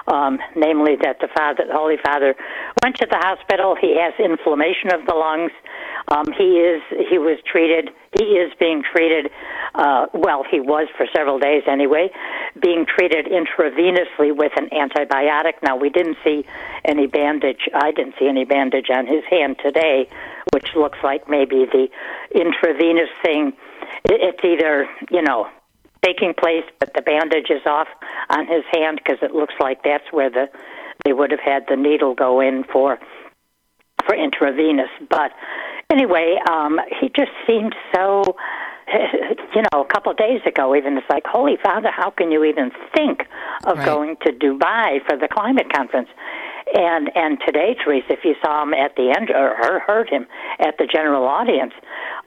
um, 0.09 0.39
namely 0.57 0.97
that 1.03 1.19
the 1.21 1.29
Father, 1.35 1.65
the 1.67 1.73
Holy 1.73 1.97
Father, 2.03 2.35
went 2.83 2.97
to 2.97 3.07
the 3.07 3.19
hospital. 3.19 3.77
He 3.81 3.97
has 3.99 4.13
inflammation 4.19 4.93
of 4.93 5.07
the 5.07 5.15
lungs. 5.15 5.53
Um, 6.09 6.27
he 6.37 6.59
is 6.59 6.83
he 7.09 7.19
was 7.19 7.39
treated. 7.51 7.91
He 8.19 8.25
is 8.37 8.53
being 8.59 8.83
treated. 8.83 9.31
Uh, 9.75 10.07
well, 10.13 10.45
he 10.49 10.61
was 10.61 10.89
for 10.97 11.07
several 11.15 11.39
days 11.39 11.63
anyway, 11.67 12.11
being 12.61 12.87
treated 12.87 13.27
intravenously 13.27 14.37
with 14.37 14.53
an 14.57 14.69
antibiotic. 14.71 15.55
Now 15.63 15.77
we 15.77 15.91
didn't 15.91 16.19
see 16.25 16.45
any 16.85 17.07
bandage. 17.07 17.69
I 17.75 17.93
didn't 17.93 18.15
see 18.19 18.29
any 18.29 18.45
bandage 18.45 18.91
on 18.91 19.07
his 19.07 19.25
hand 19.31 19.57
today, 19.63 20.09
which 20.53 20.75
looks 20.77 20.99
like 21.03 21.29
maybe 21.29 21.67
the 21.71 21.89
intravenous 22.35 23.11
thing. 23.23 23.53
It's 24.05 24.45
either 24.45 24.87
you 25.11 25.23
know 25.23 25.49
taking 26.05 26.35
place, 26.39 26.65
but 26.79 26.93
the 26.95 27.03
bandage 27.03 27.51
is 27.51 27.63
off 27.67 27.89
on 28.31 28.47
his 28.47 28.65
hand 28.73 29.01
because 29.03 29.19
it 29.23 29.35
looks 29.35 29.55
like 29.59 29.83
that's 29.83 30.05
where 30.13 30.31
the 30.31 30.47
they 31.05 31.13
would 31.13 31.31
have 31.31 31.41
had 31.41 31.65
the 31.69 31.77
needle 31.77 32.15
go 32.15 32.41
in 32.41 32.65
for 32.73 32.99
for 34.07 34.15
intravenous. 34.15 34.91
But 35.11 35.33
anyway, 35.91 36.37
um, 36.51 36.79
he 37.01 37.09
just 37.09 37.33
seemed 37.47 37.75
so. 37.95 38.37
You 39.57 39.63
know, 39.73 39.81
a 39.83 39.87
couple 39.87 40.11
of 40.11 40.19
days 40.19 40.41
ago, 40.45 40.75
even 40.75 40.99
it's 40.99 41.07
like, 41.09 41.23
Holy 41.25 41.57
Father, 41.63 41.89
how 41.91 42.11
can 42.11 42.31
you 42.33 42.45
even 42.45 42.71
think 42.95 43.23
of 43.67 43.79
Right. 43.79 43.87
going 43.87 44.17
to 44.27 44.33
Dubai 44.33 44.99
for 45.07 45.17
the 45.17 45.29
climate 45.29 45.73
conference? 45.73 46.09
And 46.75 47.09
and 47.14 47.39
today, 47.47 47.77
Teresa, 47.83 48.12
if 48.12 48.25
you 48.25 48.35
saw 48.45 48.64
him 48.64 48.75
at 48.75 48.97
the 48.97 49.14
end 49.16 49.31
or 49.31 49.55
heard- 49.87 50.11
him 50.11 50.27
at 50.59 50.77
the 50.77 50.87
general 50.87 51.25
audience, 51.25 51.72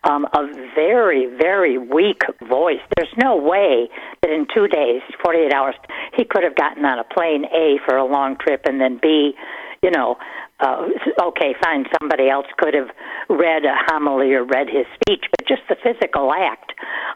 um, 0.04 0.26
a 0.34 0.48
very 0.74 1.26
very 1.26 1.78
weak 1.78 2.24
voice. 2.48 2.80
There's 2.96 3.14
no 3.18 3.36
way 3.36 3.90
that 4.22 4.32
in 4.32 4.48
two 4.54 4.68
days, 4.68 5.02
48 5.24 5.54
hours, 5.54 5.76
he 6.14 6.24
could 6.24 6.44
have 6.44 6.56
gotten 6.56 6.86
on 6.86 6.98
a 6.98 7.04
plane 7.04 7.46
A 7.54 7.78
for 7.86 7.98
a 7.98 8.06
long 8.06 8.38
trip 8.38 8.62
and 8.66 8.80
then 8.80 9.00
B, 9.02 9.36
you 9.84 9.92
know, 9.92 10.18
uh, 10.60 10.88
okay, 11.22 11.54
fine, 11.62 11.86
somebody 12.00 12.30
else 12.30 12.48
could 12.58 12.74
have 12.74 12.90
read 13.30 13.64
a 13.66 13.76
homily 13.88 14.34
or 14.34 14.44
read 14.44 14.68
his 14.70 14.86
speech, 14.96 15.26
but 15.38 15.48
just 15.48 15.62
the 15.70 15.76
physical 15.76 16.34
act 16.34 16.74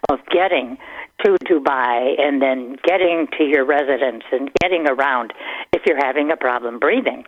of 0.10 0.20
getting 0.30 0.78
to 1.24 1.38
Dubai 1.46 2.20
and 2.20 2.42
then 2.42 2.78
getting 2.84 3.28
to 3.38 3.44
your 3.44 3.66
residence 3.66 4.24
and 4.32 4.50
getting 4.62 4.88
around 4.88 5.34
if 5.74 5.84
you're 5.86 6.04
having 6.04 6.32
a 6.32 6.38
problem 6.38 6.80
breathing. 6.80 7.24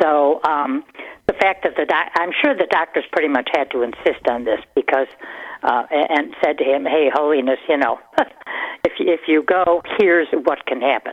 So 0.00 0.40
um, 0.44 0.84
the 1.26 1.34
fact 1.34 1.64
that 1.64 1.74
the 1.76 1.84
doc- 1.84 2.10
I'm 2.16 2.30
sure 2.42 2.54
the 2.54 2.68
doctors 2.70 3.04
pretty 3.12 3.28
much 3.28 3.48
had 3.52 3.70
to 3.72 3.82
insist 3.82 4.26
on 4.28 4.44
this 4.44 4.60
because 4.74 5.08
uh, 5.62 5.84
and 5.90 6.34
said 6.42 6.58
to 6.58 6.64
him, 6.64 6.84
"Hey, 6.84 7.10
Holiness, 7.12 7.58
you 7.68 7.76
know, 7.76 7.98
if 8.84 8.92
you, 8.98 9.12
if 9.12 9.20
you 9.28 9.42
go, 9.42 9.82
here's 9.98 10.28
what 10.44 10.64
can 10.66 10.80
happen." 10.80 11.12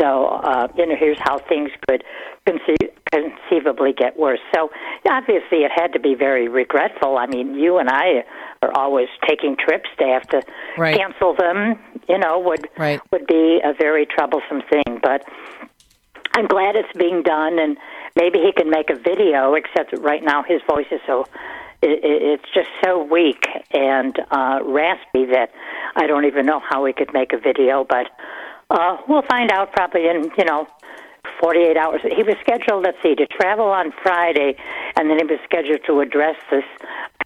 So, 0.00 0.26
uh, 0.26 0.68
you 0.76 0.86
know, 0.86 0.94
here's 0.98 1.16
how 1.20 1.38
things 1.38 1.70
could 1.88 2.04
conceive, 2.44 2.90
conceivably 3.10 3.94
get 3.94 4.18
worse. 4.18 4.40
So, 4.54 4.70
obviously, 5.08 5.60
it 5.64 5.70
had 5.74 5.94
to 5.94 5.98
be 6.00 6.14
very 6.14 6.48
regretful. 6.48 7.16
I 7.16 7.26
mean, 7.26 7.54
you 7.54 7.78
and 7.78 7.88
I 7.88 8.24
are 8.60 8.72
always 8.76 9.08
taking 9.26 9.56
trips 9.56 9.88
to 9.98 10.04
have 10.06 10.22
to 10.28 10.42
Right. 10.76 10.96
cancel 10.98 11.34
them. 11.34 11.78
You 12.08 12.18
know, 12.18 12.38
would 12.40 12.68
Right. 12.76 13.00
would 13.10 13.26
be 13.26 13.60
a 13.64 13.72
very 13.72 14.04
troublesome 14.04 14.62
thing. 14.70 15.00
But 15.02 15.24
I'm 16.36 16.46
glad 16.46 16.76
it's 16.76 16.92
being 16.98 17.22
done, 17.22 17.58
and 17.58 17.78
maybe 18.14 18.40
he 18.40 18.52
can 18.52 18.68
make 18.68 18.90
a 18.90 18.94
video. 18.94 19.54
Except 19.54 19.96
right 19.98 20.22
now 20.22 20.42
his 20.42 20.60
voice 20.68 20.86
is 20.92 21.00
so 21.06 21.24
it, 21.80 22.04
it, 22.04 22.22
it's 22.22 22.44
just 22.54 22.68
so 22.84 23.02
weak 23.02 23.42
and 23.72 24.14
uh, 24.30 24.60
raspy 24.62 25.24
that 25.32 25.48
I 25.96 26.06
don't 26.06 26.26
even 26.26 26.44
know 26.44 26.60
how 26.60 26.84
we 26.84 26.92
could 26.92 27.14
make 27.14 27.32
a 27.32 27.38
video. 27.38 27.86
But 27.88 28.08
uh, 28.68 28.98
we'll 29.08 29.22
find 29.22 29.50
out 29.50 29.72
probably 29.72 30.08
in 30.08 30.30
you 30.36 30.44
know 30.44 30.68
48 31.40 31.74
hours. 31.78 32.02
He 32.02 32.22
was 32.22 32.36
scheduled, 32.42 32.84
let's 32.84 32.98
see, 33.02 33.14
to 33.14 33.26
travel 33.26 33.68
on 33.68 33.92
Friday, 34.02 34.56
and 34.96 35.08
then 35.08 35.16
he 35.18 35.24
was 35.24 35.40
scheduled 35.44 35.80
to 35.86 36.00
address 36.00 36.36
this 36.50 36.64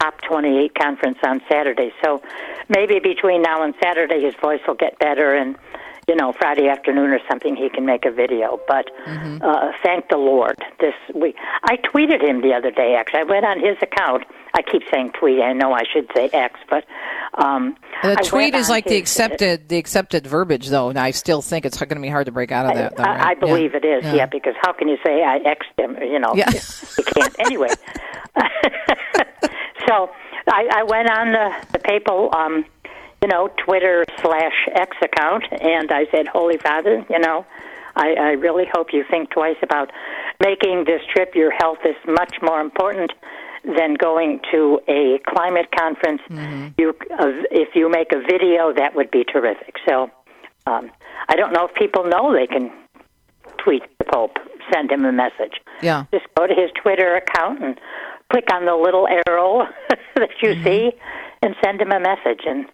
COP 0.00 0.20
28 0.22 0.72
conference 0.76 1.18
on 1.24 1.40
Saturday. 1.50 1.92
So 2.04 2.22
maybe 2.68 3.00
between 3.00 3.42
now 3.42 3.64
and 3.64 3.74
Saturday, 3.82 4.22
his 4.22 4.34
voice 4.40 4.61
will 4.68 4.76
get 4.76 5.00
better, 5.00 5.34
and 5.34 5.56
you 6.11 6.16
know, 6.16 6.32
Friday 6.32 6.66
afternoon 6.66 7.11
or 7.11 7.20
something, 7.30 7.54
he 7.54 7.68
can 7.68 7.86
make 7.86 8.04
a 8.04 8.11
video. 8.11 8.58
But 8.66 8.90
uh, 9.06 9.70
thank 9.84 10.08
the 10.08 10.16
Lord, 10.16 10.56
this 10.80 10.94
week. 11.14 11.36
I 11.62 11.76
tweeted 11.76 12.20
him 12.20 12.40
the 12.42 12.52
other 12.52 12.72
day. 12.72 12.96
Actually, 12.98 13.20
I 13.20 13.22
went 13.22 13.46
on 13.46 13.61
his 13.61 13.76
account. 13.80 14.24
I 14.52 14.62
keep 14.62 14.82
saying 14.92 15.12
tweet. 15.12 15.40
I 15.40 15.52
know 15.52 15.72
I 15.72 15.84
should 15.92 16.11
say 16.12 16.28
X, 16.32 16.58
but 16.68 16.84
um, 17.34 17.76
The 18.02 18.16
tweet 18.24 18.56
is 18.56 18.68
like 18.68 18.86
the 18.86 18.96
accepted 18.96 19.68
the 19.68 19.76
accepted 19.78 20.26
verbiage, 20.26 20.66
though, 20.68 20.88
and 20.88 20.98
I 20.98 21.12
still 21.12 21.42
think 21.42 21.64
it's 21.64 21.78
going 21.78 21.90
to 21.90 22.00
be 22.00 22.08
hard 22.08 22.26
to 22.26 22.32
break 22.32 22.50
out 22.50 22.66
of 22.66 22.74
that. 22.74 22.96
Though, 22.96 23.04
right? 23.04 23.20
I, 23.20 23.30
I 23.30 23.34
believe 23.34 23.70
Yeah. 23.72 23.78
it 23.78 23.84
is, 23.84 24.12
yeah. 24.12 24.26
because 24.26 24.54
how 24.61 24.72
can 24.72 24.88
you 24.88 24.96
say 25.06 25.22
I 25.22 25.36
X'd 25.36 25.78
him? 25.78 25.96
You 26.02 26.18
know, 26.18 26.34
Yeah. 26.34 26.50
you 26.98 27.04
can't. 27.04 27.36
Anyway, 27.38 27.68
so 29.86 30.11
I, 30.48 30.68
I 30.72 30.82
went 30.82 31.08
on 31.08 31.30
the, 31.32 31.66
the 31.72 31.78
papal, 31.78 32.30
um, 32.34 32.64
you 33.22 33.28
know, 33.28 33.48
Twitter 33.64 34.04
slash 34.20 34.68
X 34.74 34.96
account, 35.02 35.44
and 35.60 35.90
I 35.92 36.06
said, 36.10 36.26
Holy 36.26 36.56
Father, 36.58 37.04
you 37.10 37.18
know, 37.18 37.44
I, 37.96 38.14
I 38.14 38.30
really 38.32 38.64
hope 38.72 38.88
you 38.92 39.04
think 39.10 39.30
twice 39.30 39.56
about 39.62 39.90
making 40.40 40.84
this 40.86 41.02
trip. 41.12 41.34
Your 41.34 41.50
health 41.50 41.78
is 41.84 41.96
much 42.06 42.36
more 42.42 42.60
important 42.60 43.12
than 43.64 43.94
going 43.94 44.40
to 44.52 44.80
a 44.88 45.18
climate 45.28 45.66
conference. 45.76 46.22
You, 46.78 46.90
uh, 47.18 47.26
if 47.50 47.74
you 47.74 47.90
make 47.90 48.12
a 48.12 48.20
video, 48.20 48.72
that 48.74 48.94
would 48.94 49.10
be 49.10 49.24
terrific. 49.24 49.74
So, 49.86 50.10
um, 50.66 50.90
I 51.28 51.36
don't 51.36 51.52
know 51.52 51.66
if 51.66 51.74
people 51.74 52.04
know 52.04 52.32
they 52.32 52.46
can 52.46 52.70
tweet 53.58 53.82
the 53.98 54.04
Pope, 54.04 54.38
send 54.72 54.90
him 54.90 55.04
a 55.04 55.12
message. 55.12 55.60
Yeah. 55.82 56.04
Just 56.12 56.26
go 56.36 56.46
to 56.46 56.54
his 56.54 56.70
Twitter 56.82 57.16
account 57.16 57.62
and 57.62 57.78
click 58.32 58.46
on 58.52 58.64
the 58.64 58.74
little 58.76 59.06
arrow 59.06 59.66
that 60.16 60.30
you 60.42 60.50
Mm-hmm. 60.50 60.64
see 60.64 60.92
and 61.42 61.54
send 61.64 61.80
him 61.80 61.90
a 61.92 62.00
message. 62.00 62.40
And, 62.46 62.66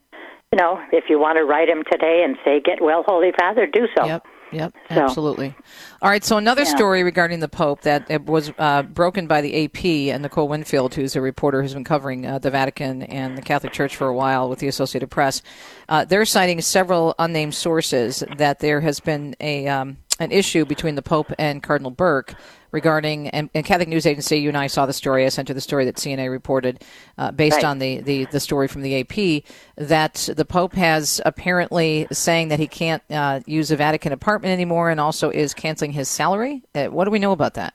you 0.56 0.62
know, 0.62 0.80
if 0.92 1.04
you 1.10 1.18
want 1.18 1.36
to 1.36 1.44
write 1.44 1.68
him 1.68 1.82
today 1.90 2.22
and 2.24 2.36
say, 2.44 2.60
Get 2.60 2.80
well, 2.82 3.02
Holy 3.06 3.30
Father, 3.38 3.66
do 3.66 3.86
so. 3.96 4.06
Yep. 4.06 4.26
Yep, 4.52 4.74
So- 4.90 5.00
absolutely. 5.00 5.54
All 6.00 6.08
right, 6.08 6.22
so 6.22 6.36
another 6.36 6.62
Yeah. 6.62 6.76
story 6.76 7.02
regarding 7.02 7.40
the 7.40 7.48
Pope 7.48 7.80
that 7.82 8.08
it 8.08 8.24
was 8.26 8.52
uh, 8.58 8.82
broken 8.84 9.26
by 9.26 9.40
the 9.40 9.64
AP 9.64 10.08
and 10.10 10.22
Nicole 10.22 10.46
Winfield, 10.48 10.94
who's 10.94 11.16
a 11.16 11.20
reporter 11.20 11.60
who's 11.62 11.74
been 11.74 11.82
covering 11.84 12.24
uh, 12.26 12.38
the 12.38 12.50
Vatican 12.50 13.02
and 13.02 13.36
the 13.36 13.42
Catholic 13.42 13.72
Church 13.72 13.96
for 13.96 14.06
a 14.06 14.14
while 14.14 14.48
with 14.48 14.60
the 14.60 14.68
Associated 14.68 15.10
Press. 15.10 15.42
Uh, 15.88 16.04
they're 16.04 16.24
citing 16.24 16.60
several 16.60 17.14
unnamed 17.18 17.54
sources 17.54 18.22
that 18.38 18.60
there 18.60 18.80
has 18.80 19.00
been 19.00 19.34
a 19.40 19.66
um, 19.66 19.96
an 20.18 20.32
issue 20.32 20.64
between 20.64 20.94
the 20.94 21.02
Pope 21.02 21.32
and 21.38 21.62
Cardinal 21.62 21.90
Burke 21.90 22.34
regarding 22.72 23.28
and, 23.28 23.48
and 23.54 23.64
Catholic 23.64 23.88
News 23.88 24.06
Agency. 24.06 24.38
You 24.38 24.48
and 24.48 24.56
I 24.58 24.66
saw 24.66 24.86
the 24.86 24.92
story. 24.92 25.24
I 25.24 25.28
sent 25.28 25.48
you 25.48 25.54
the 25.54 25.60
story 25.60 25.84
that 25.86 25.96
CNA 25.96 26.30
reported 26.30 26.82
uh, 27.18 27.30
based 27.32 27.56
Right. 27.56 27.64
on 27.64 27.78
the, 27.78 28.00
the 28.00 28.24
the 28.26 28.40
story 28.40 28.68
from 28.68 28.82
the 28.82 29.00
AP 29.00 29.44
that 29.76 30.28
the 30.34 30.44
Pope 30.44 30.74
has 30.74 31.20
apparently 31.24 32.06
saying 32.12 32.48
that 32.48 32.58
he 32.58 32.66
can't 32.66 33.02
uh, 33.10 33.40
use 33.46 33.70
a 33.70 33.76
Vatican 33.76 34.12
apartment 34.12 34.52
anymore, 34.52 34.90
and 34.90 35.00
also 35.00 35.30
is 35.30 35.54
canceling 35.54 35.92
his 35.92 36.08
salary. 36.08 36.62
Uh, 36.74 36.86
what 36.86 37.04
do 37.04 37.10
we 37.10 37.18
know 37.18 37.32
about 37.32 37.54
that? 37.54 37.74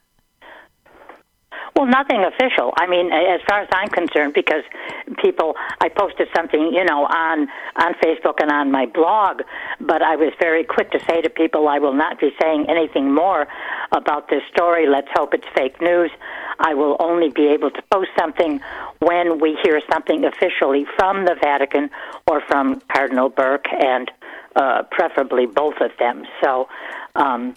Well, 1.76 1.86
nothing 1.86 2.24
official. 2.24 2.74
I 2.78 2.86
mean, 2.86 3.12
as 3.14 3.40
far 3.48 3.62
as 3.62 3.70
I'm 3.72 3.88
concerned, 3.88 4.34
because 4.34 4.64
people, 5.22 5.56
I 5.80 5.88
posted 5.88 6.28
something, 6.36 6.74
you 6.74 6.84
know, 6.84 7.06
on 7.06 7.48
on 7.78 7.94
Facebook 8.04 8.42
and 8.42 8.52
on 8.52 8.72
my 8.72 8.88
blog, 8.88 9.42
but 9.80 10.02
I 10.02 10.18
was 10.18 10.34
very 10.40 10.66
quick 10.66 10.92
to 10.92 11.00
say 11.06 11.22
to 11.22 11.30
people, 11.30 11.70
I 11.70 11.80
will 11.80 11.94
not 11.94 12.20
be 12.20 12.32
saying 12.42 12.66
anything 12.70 13.14
more 13.14 13.48
about 13.94 14.30
this 14.30 14.44
story. 14.54 14.86
Let's 14.86 15.08
hope 15.14 15.34
it's 15.34 15.48
fake 15.56 15.82
news. 15.82 16.12
I 16.60 16.74
will 16.74 16.98
only 17.00 17.30
be 17.30 17.48
able 17.48 17.72
to 17.72 17.82
post 17.90 18.10
something 18.20 18.60
when 19.00 19.40
we 19.40 19.58
hear 19.64 19.82
something 19.90 20.26
officially 20.26 20.86
from 20.98 21.24
the 21.24 21.36
Vatican 21.42 21.90
or 22.30 22.42
from 22.42 22.82
Cardinal 22.94 23.30
Burke, 23.30 23.72
and 23.72 24.12
uh, 24.58 24.84
preferably 24.92 25.46
both 25.46 25.76
of 25.80 25.92
them. 26.00 26.26
So. 26.44 26.68
Um, 27.16 27.56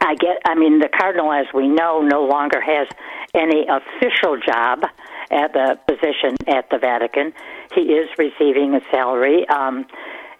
I 0.00 0.14
get. 0.14 0.38
I 0.44 0.54
mean, 0.54 0.78
the 0.78 0.88
cardinal, 0.88 1.32
as 1.32 1.46
we 1.54 1.68
know, 1.68 2.00
no 2.00 2.24
longer 2.24 2.60
has 2.60 2.88
any 3.34 3.66
official 3.68 4.38
job 4.40 4.84
at 5.30 5.52
the 5.52 5.78
position 5.86 6.36
at 6.48 6.68
the 6.70 6.78
Vatican. 6.78 7.32
He 7.74 7.82
is 7.82 8.08
receiving 8.18 8.74
a 8.74 8.80
salary, 8.90 9.46
um, 9.48 9.86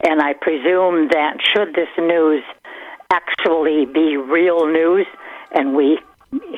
and 0.03 0.21
I 0.21 0.33
presume 0.33 1.09
that 1.09 1.37
should 1.53 1.75
this 1.75 1.89
news 1.99 2.43
actually 3.11 3.87
be 3.87 4.17
real 4.17 4.67
news, 4.67 5.07
and 5.53 5.75
we 5.75 5.99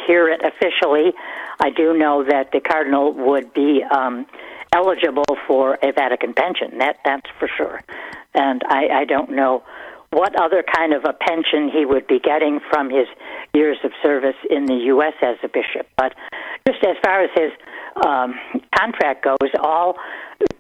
hear 0.07 0.29
it 0.29 0.43
officially, 0.45 1.13
I 1.61 1.71
do 1.71 1.97
know 1.97 2.25
that 2.25 2.53
the 2.53 2.61
cardinal 2.61 3.13
would 3.13 3.53
be 3.55 3.83
um, 3.91 4.27
eligible 4.73 5.37
for 5.47 5.79
a 5.83 5.93
Vatican 5.93 6.35
pension. 6.35 6.79
That 6.79 6.99
that's 7.05 7.29
for 7.39 7.49
sure, 7.57 7.83
and 8.35 8.63
I, 8.67 8.89
I 8.89 9.05
don't 9.05 9.31
know 9.31 9.63
what 10.13 10.39
other 10.41 10.63
kind 10.63 10.93
of 10.93 11.05
a 11.05 11.13
pension 11.13 11.71
he 11.73 11.85
would 11.87 12.07
be 12.07 12.21
getting 12.21 12.61
from 12.71 12.91
his 12.91 13.07
years 13.55 13.79
of 13.83 13.91
service 14.03 14.37
in 14.51 14.67
the 14.67 14.75
U.S. 14.93 15.15
as 15.23 15.37
a 15.43 15.49
bishop. 15.49 15.89
But 15.97 16.13
just 16.69 16.85
as 16.85 16.97
far 17.03 17.25
as 17.25 17.31
his 17.35 17.51
um, 18.05 18.35
contract 18.79 19.25
goes, 19.25 19.51
all 19.61 19.97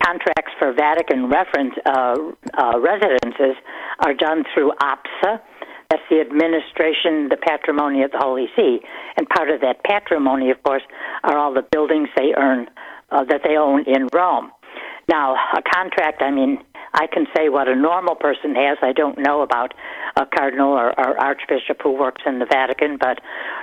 contracts 0.03 0.53
for 0.59 0.73
Vatican 0.73 1.29
reference 1.29 1.75
uh, 1.85 2.17
uh, 2.57 2.81
residences 2.81 3.57
are 4.01 4.15
done 4.15 4.45
through 4.55 4.73
APSA. 4.81 5.41
That's 5.91 6.03
the 6.09 6.21
administration, 6.21 7.29
the 7.29 7.37
patrimony 7.37 8.03
of 8.03 8.13
the 8.13 8.19
Holy 8.19 8.47
See, 8.57 8.81
and 9.19 9.29
part 9.29 9.51
of 9.51 9.61
that 9.61 9.85
patrimony, 9.85 10.51
of 10.51 10.63
course, 10.63 10.83
are 11.25 11.37
all 11.37 11.53
the 11.53 11.67
buildings 11.71 12.09
they 12.17 12.33
earn 12.35 12.69
uh, 13.11 13.25
that 13.25 13.43
they 13.45 13.57
own 13.57 13.85
in 13.87 14.09
Rome. 14.15 14.51
Now, 15.09 15.35
a 15.35 15.61
contract, 15.75 16.23
I 16.23 16.31
mean, 16.31 16.59
I 16.95 17.07
can 17.07 17.27
say 17.37 17.49
what 17.49 17.69
a 17.69 17.75
normal 17.75 18.15
person 18.15 18.55
has. 18.55 18.79
I 18.83 18.93
don't 18.93 19.19
know 19.19 19.43
about 19.43 19.75
a 20.17 20.27
cardinal 20.27 20.73
or, 20.73 20.89
or 20.99 21.19
archbishop 21.19 21.81
who 21.83 21.93
works 21.93 22.23
in 22.27 22.39
the 22.39 22.47
Vatican, 22.47 22.99
but 22.99 23.21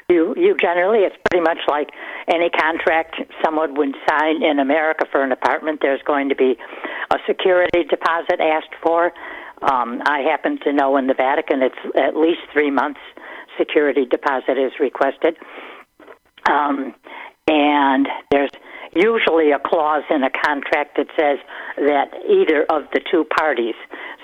you, 0.10 0.34
you 0.36 0.56
generally, 0.60 1.00
it's 1.00 1.16
pretty 1.30 1.44
much 1.44 1.60
like 1.68 1.90
any 2.28 2.50
contract 2.50 3.22
someone 3.44 3.76
would 3.76 3.96
sign 4.10 4.42
in 4.44 4.60
America 4.60 5.06
for 5.12 5.24
an 5.24 5.32
apartment. 5.32 5.80
There's 5.82 6.02
going 6.04 6.30
to 6.30 6.36
be 6.36 6.58
a 7.12 7.18
security 7.28 7.84
deposit 7.84 8.40
asked 8.40 8.76
for. 8.82 9.14
Um, 9.62 10.02
I 10.06 10.20
happen 10.20 10.60
to 10.64 10.74
know 10.74 10.98
in 10.98 11.08
the 11.08 11.14
Vatican 11.14 11.62
it's 11.62 11.76
at 11.96 12.16
least 12.16 12.40
three 12.52 12.72
months 12.72 13.02
security 13.60 14.06
deposit 14.06 14.58
is 14.58 14.72
requested. 14.80 15.36
Um, 16.50 16.96
and 17.48 18.08
there's 18.32 18.52
usually 18.96 19.52
a 19.52 19.60
clause 19.60 20.04
in 20.10 20.24
a 20.24 20.30
contract 20.30 20.98
that 20.98 21.08
says 21.18 21.40
that 21.78 22.12
either 22.28 22.66
of 22.70 22.84
the 22.94 23.02
two 23.12 23.26
parties, 23.38 23.76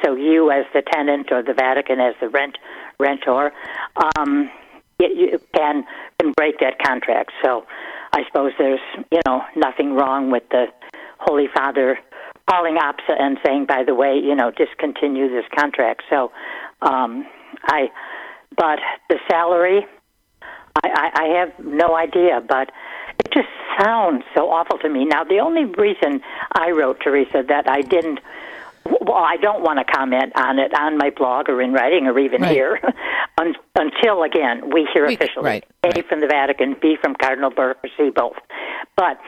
so 0.03 0.15
you 0.15 0.51
as 0.51 0.65
the 0.73 0.81
tenant 0.93 1.31
or 1.31 1.43
the 1.43 1.53
Vatican 1.53 1.99
as 1.99 2.15
the 2.19 2.29
rent 2.29 2.57
rentor, 2.99 3.51
um, 4.17 4.49
you 4.99 5.39
can 5.53 5.83
can 6.19 6.33
break 6.35 6.59
that 6.59 6.79
contract. 6.85 7.31
So 7.43 7.65
I 8.13 8.23
suppose 8.27 8.53
there's 8.57 8.79
you 9.11 9.19
know 9.25 9.41
nothing 9.55 9.93
wrong 9.93 10.31
with 10.31 10.43
the 10.49 10.67
Holy 11.19 11.47
Father 11.53 11.99
calling 12.49 12.77
APSA 12.77 13.19
and 13.19 13.37
saying, 13.45 13.65
by 13.65 13.83
the 13.83 13.95
way, 13.95 14.19
you 14.23 14.35
know, 14.35 14.51
discontinue 14.51 15.29
this 15.29 15.45
contract. 15.57 16.03
So 16.09 16.31
um, 16.81 17.25
I, 17.63 17.89
but 18.55 18.79
the 19.09 19.17
salary, 19.29 19.85
I, 20.83 21.09
I, 21.15 21.39
have 21.39 21.65
no 21.65 21.95
idea, 21.95 22.41
but 22.47 22.67
it 22.67 22.73
sounds 23.79 24.23
so 24.35 24.49
awful 24.51 24.77
to 24.79 24.89
me. 24.89 25.05
Now, 25.05 25.23
the 25.23 25.39
only 25.39 25.65
reason 25.65 26.21
I 26.53 26.71
wrote, 26.71 26.99
Teresa, 27.03 27.43
that 27.47 27.69
I 27.69 27.81
didn't, 27.81 28.19
well, 28.85 29.17
I 29.17 29.37
don't 29.37 29.63
want 29.63 29.79
to 29.79 29.85
comment 29.91 30.33
on 30.35 30.59
it 30.59 30.73
on 30.77 30.97
my 30.97 31.09
blog 31.09 31.49
or 31.49 31.61
in 31.61 31.73
writing 31.73 32.07
or 32.07 32.17
even 32.19 32.41
Right. 32.41 32.51
here 32.51 32.79
un, 33.39 33.55
until, 33.75 34.23
again, 34.23 34.69
we 34.71 34.87
hear 34.93 35.07
We- 35.07 35.15
officially. 35.15 35.45
right, 35.45 35.65
A 35.83 36.01
from 36.03 36.21
the 36.21 36.27
Vatican, 36.27 36.75
B 36.81 36.97
from 37.01 37.15
Cardinal 37.15 37.49
Burke, 37.49 37.77
or 37.83 37.89
C 37.97 38.09
both. 38.15 38.35
But 38.95 39.19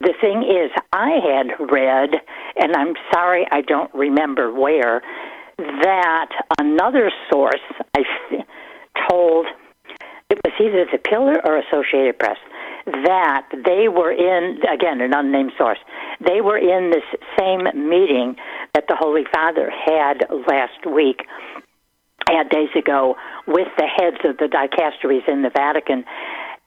the 0.00 0.14
thing 0.20 0.42
is, 0.42 0.70
I 0.92 1.10
had 1.22 1.70
read, 1.70 2.10
and 2.56 2.74
I'm 2.74 2.94
sorry 3.12 3.46
I 3.52 3.60
don't 3.60 3.92
remember 3.94 4.52
where, 4.52 5.02
that 5.58 6.28
another 6.58 7.10
source 7.30 7.60
I 7.94 8.02
told 9.08 9.46
it 10.30 10.40
was 10.44 10.54
either 10.58 10.86
the 10.90 10.98
Pillar 10.98 11.36
or 11.44 11.58
Associated 11.58 12.18
Press 12.18 12.38
that 12.86 13.46
they 13.64 13.88
were 13.88 14.12
in 14.12 14.58
again 14.72 15.00
an 15.00 15.14
unnamed 15.14 15.52
source. 15.56 15.78
They 16.20 16.40
were 16.40 16.58
in 16.58 16.90
this 16.90 17.04
same 17.38 17.64
meeting 17.88 18.36
that 18.74 18.84
the 18.88 18.96
Holy 18.98 19.24
Father 19.32 19.70
had 19.70 20.26
last 20.48 20.86
week 20.86 21.22
had 22.28 22.48
days 22.48 22.70
ago 22.76 23.16
with 23.46 23.68
the 23.76 23.86
heads 23.86 24.18
of 24.24 24.36
the 24.38 24.46
dicasteries 24.46 25.28
in 25.28 25.42
the 25.42 25.50
Vatican, 25.50 26.04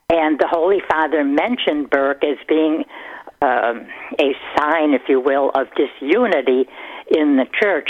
and 0.09 0.37
the 0.39 0.47
Holy 0.47 0.81
Father 0.89 1.23
mentioned 1.23 1.89
Burke 1.89 2.23
as 2.23 2.37
being 2.47 2.83
um, 3.41 3.87
a 4.19 4.33
sign, 4.57 4.93
if 4.93 5.03
you 5.07 5.19
will, 5.19 5.51
of 5.55 5.67
disunity 5.75 6.65
in 7.09 7.37
the 7.37 7.45
church. 7.61 7.89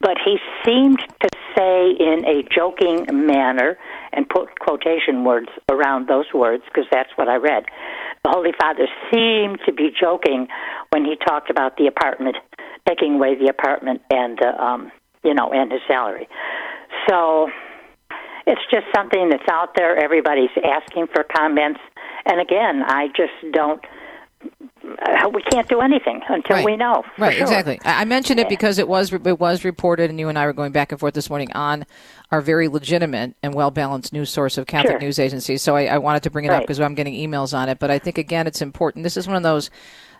But 0.00 0.18
he 0.24 0.36
seemed 0.64 0.98
to 1.22 1.28
say 1.56 1.90
in 1.98 2.24
a 2.26 2.42
joking 2.54 3.06
manner 3.10 3.78
and 4.12 4.28
put 4.28 4.58
quotation 4.58 5.24
words 5.24 5.48
around 5.70 6.08
those 6.08 6.26
words 6.34 6.62
because 6.66 6.84
that's 6.92 7.10
what 7.16 7.28
I 7.28 7.36
read. 7.36 7.64
The 8.24 8.30
Holy 8.30 8.52
Father 8.60 8.86
seemed 9.10 9.60
to 9.66 9.72
be 9.72 9.90
joking 9.98 10.48
when 10.90 11.04
he 11.04 11.16
talked 11.16 11.50
about 11.50 11.76
the 11.76 11.86
apartment, 11.86 12.36
taking 12.86 13.14
away 13.14 13.36
the 13.38 13.48
apartment 13.48 14.02
and 14.10 14.38
uh, 14.42 14.62
um, 14.62 14.92
you 15.24 15.32
know 15.32 15.50
and 15.52 15.72
his 15.72 15.80
salary. 15.88 16.28
So 17.08 17.48
it's 18.46 18.60
just 18.70 18.86
something 18.94 19.30
that's 19.30 19.48
out 19.50 19.74
there. 19.76 19.96
Everybody's 19.96 20.50
asking 20.62 21.06
for 21.14 21.24
comments, 21.24 21.80
and 22.26 22.40
again, 22.40 22.82
I 22.86 23.08
just 23.16 23.32
don't. 23.52 23.80
Uh, 25.04 25.28
we 25.32 25.42
can't 25.42 25.68
do 25.68 25.80
anything 25.80 26.20
until 26.28 26.56
Right. 26.56 26.64
we 26.64 26.76
know. 26.76 27.02
Right, 27.18 27.34
sure. 27.34 27.42
exactly. 27.42 27.78
I 27.84 28.04
mentioned 28.04 28.40
it 28.40 28.48
because 28.48 28.78
it 28.78 28.88
was 28.88 29.12
it 29.12 29.38
was 29.40 29.64
reported, 29.64 30.10
and 30.10 30.18
you 30.18 30.28
and 30.28 30.38
I 30.38 30.46
were 30.46 30.52
going 30.52 30.72
back 30.72 30.92
and 30.92 30.98
forth 31.00 31.14
this 31.14 31.28
morning 31.28 31.52
on 31.52 31.84
our 32.30 32.40
very 32.40 32.68
legitimate 32.68 33.34
and 33.42 33.54
well 33.54 33.70
balanced 33.70 34.12
news 34.12 34.30
source 34.30 34.58
of 34.58 34.66
Catholic 34.66 34.92
Sure. 34.92 35.00
news 35.00 35.18
agencies. 35.18 35.62
So 35.62 35.76
I, 35.76 35.86
I 35.86 35.98
wanted 35.98 36.22
to 36.24 36.30
bring 36.30 36.44
it 36.44 36.50
up 36.50 36.62
because 36.62 36.80
I'm 36.80 36.94
getting 36.94 37.14
emails 37.14 37.56
on 37.56 37.68
it. 37.68 37.78
But 37.78 37.90
I 37.90 37.98
think 37.98 38.18
again, 38.18 38.46
it's 38.46 38.62
important. 38.62 39.02
This 39.04 39.16
is 39.16 39.26
one 39.26 39.36
of 39.36 39.42
those. 39.42 39.70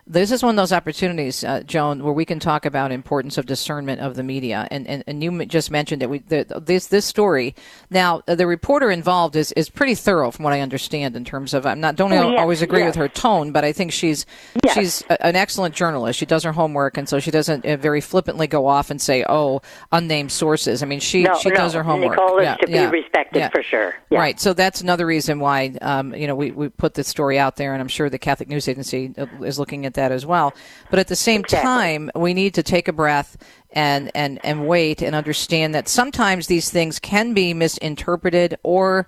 This 0.09 0.31
is 0.31 0.41
one 0.41 0.51
of 0.51 0.55
those 0.55 0.71
opportunities, 0.71 1.43
uh, 1.43 1.61
Joan, 1.63 2.01
where 2.01 2.13
we 2.13 2.23
can 2.23 2.39
talk 2.39 2.65
about 2.65 2.93
importance 2.93 3.37
of 3.37 3.45
discernment 3.45 3.99
of 3.99 4.15
the 4.15 4.23
media, 4.23 4.65
and 4.71 4.87
and, 4.87 5.03
and 5.05 5.21
you 5.21 5.45
just 5.45 5.69
mentioned 5.69 6.01
that 6.01 6.09
we 6.09 6.19
the, 6.19 6.45
this 6.65 6.87
this 6.87 7.05
story. 7.05 7.53
Now, 7.89 8.21
uh, 8.27 8.35
the 8.35 8.47
reporter 8.47 8.89
involved 8.89 9.35
is, 9.35 9.51
is 9.53 9.69
pretty 9.69 9.95
thorough, 9.95 10.31
from 10.31 10.43
what 10.43 10.53
I 10.53 10.61
understand, 10.61 11.17
in 11.17 11.25
terms 11.25 11.53
of 11.53 11.65
I'm 11.65 11.81
not 11.81 11.97
don't 11.97 12.13
Oh, 12.13 12.31
yes, 12.31 12.39
always 12.39 12.61
agree 12.61 12.79
yes. 12.79 12.87
with 12.89 12.95
her 12.95 13.09
tone, 13.09 13.51
but 13.51 13.65
I 13.65 13.73
think 13.73 13.91
she's 13.91 14.25
Yes. 14.63 14.73
she's 14.75 15.03
a- 15.09 15.25
an 15.25 15.35
excellent 15.35 15.75
journalist. 15.75 16.17
She 16.17 16.25
does 16.25 16.43
her 16.43 16.53
homework, 16.53 16.97
and 16.97 17.07
so 17.09 17.19
she 17.19 17.29
doesn't 17.31 17.65
uh, 17.65 17.75
very 17.75 17.99
flippantly 17.99 18.47
go 18.47 18.65
off 18.65 18.89
and 18.89 19.01
say, 19.01 19.25
"Oh, 19.27 19.61
unnamed 19.91 20.31
sources." 20.31 20.81
I 20.83 20.85
mean, 20.85 21.01
she 21.01 21.23
no, 21.23 21.37
she 21.37 21.49
no. 21.49 21.55
does 21.55 21.73
her 21.73 21.83
homework. 21.83 22.11
Nicole 22.17 22.37
is 22.39 22.43
Yeah, 22.45 22.55
to 22.55 22.71
yeah, 22.71 22.89
be 22.89 23.01
respected 23.01 23.39
yeah. 23.39 23.49
for 23.49 23.61
sure. 23.61 23.93
Yeah. 24.09 24.19
Right. 24.19 24.39
So 24.39 24.53
that's 24.53 24.79
another 24.79 25.05
reason 25.05 25.41
why 25.41 25.75
um, 25.81 26.15
you 26.15 26.27
know 26.27 26.35
we, 26.35 26.51
we 26.51 26.69
put 26.69 26.93
this 26.93 27.09
story 27.09 27.37
out 27.37 27.57
there, 27.57 27.73
and 27.73 27.81
I'm 27.81 27.89
sure 27.89 28.09
the 28.09 28.17
Catholic 28.17 28.47
News 28.47 28.69
Agency 28.69 29.13
uh, 29.17 29.25
is 29.43 29.59
looking 29.59 29.85
at 29.85 29.95
that 29.97 30.13
as 30.13 30.25
well. 30.25 30.53
But 30.89 30.99
at 30.99 31.09
the 31.09 31.15
same 31.15 31.41
Exactly. 31.41 31.67
time, 31.67 32.11
we 32.15 32.33
need 32.33 32.53
to 32.53 32.63
take 32.63 32.87
a 32.87 32.93
breath 32.93 33.37
and, 33.71 34.09
and, 34.15 34.39
and 34.43 34.65
wait 34.67 35.01
and 35.01 35.13
understand 35.13 35.75
that 35.75 35.89
sometimes 35.89 36.47
these 36.47 36.69
things 36.71 36.97
can 36.97 37.33
be 37.33 37.53
misinterpreted 37.53 38.57
or 38.63 39.05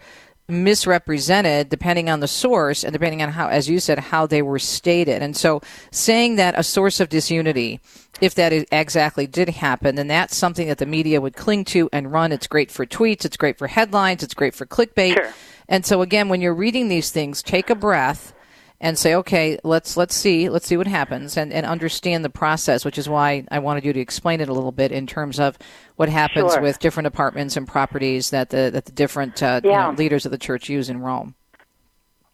misrepresented 0.50 1.70
depending 1.70 2.10
on 2.10 2.20
the 2.20 2.28
source 2.28 2.84
and 2.84 2.92
depending 2.92 3.22
on 3.22 3.30
how, 3.30 3.48
as 3.48 3.70
you 3.70 3.80
said, 3.80 4.00
how 4.00 4.26
they 4.26 4.42
were 4.42 4.60
stated. 4.60 5.22
And 5.22 5.38
so 5.38 5.62
saying 5.92 6.36
that 6.36 6.58
a 6.58 6.64
source 6.64 7.00
of 7.00 7.10
disunity, 7.10 7.80
if 8.20 8.36
that 8.36 8.52
is 8.52 8.66
exactly 8.72 9.28
did 9.28 9.50
happen, 9.50 9.96
then 9.96 10.08
that's 10.08 10.36
something 10.36 10.68
that 10.68 10.80
the 10.80 10.86
media 10.86 11.22
would 11.22 11.36
cling 11.36 11.66
to 11.66 11.90
and 11.94 12.12
run. 12.12 12.32
It's 12.32 12.48
great 12.48 12.72
for 12.72 12.86
tweets. 12.86 13.26
It's 13.26 13.38
great 13.38 13.58
for 13.58 13.68
headlines. 13.68 14.24
It's 14.24 14.34
great 14.34 14.56
for 14.56 14.66
clickbait. 14.66 15.32
And 15.68 15.86
so 15.86 16.02
again, 16.02 16.30
when 16.30 16.42
you're 16.42 16.54
reading 16.56 16.88
these 16.90 17.12
things, 17.12 17.44
take 17.44 17.70
a 17.70 17.76
breath 17.76 18.34
and 18.82 18.98
say, 18.98 19.16
okay, 19.16 19.60
let's 19.64 19.98
let's 19.98 20.16
see, 20.16 20.50
let's 20.50 20.66
see 20.66 20.78
what 20.78 20.88
happens, 20.88 21.36
and, 21.38 21.52
and 21.52 21.66
understand 21.66 22.24
the 22.24 22.30
process. 22.30 22.86
Which 22.86 22.98
is 22.98 23.10
why 23.10 23.46
I 23.52 23.60
wanted 23.60 23.86
you 23.86 23.94
to 23.94 24.00
explain 24.00 24.42
it 24.42 24.50
a 24.50 24.54
little 24.54 24.72
bit 24.72 24.92
in 24.92 25.06
terms 25.08 25.40
of 25.40 25.58
what 25.98 26.10
happens 26.10 26.54
Sure. 26.54 26.62
with 26.62 26.80
different 26.80 27.08
apartments 27.08 27.58
and 27.58 27.68
properties 27.68 28.30
that 28.30 28.50
the 28.50 28.70
that 28.72 28.86
the 28.86 28.92
different 28.92 29.44
uh, 29.44 29.62
you 29.64 29.72
know, 29.72 29.94
leaders 29.98 30.26
of 30.26 30.32
the 30.32 30.38
church 30.38 30.70
use 30.70 30.90
in 30.90 31.02
Rome. 31.02 31.36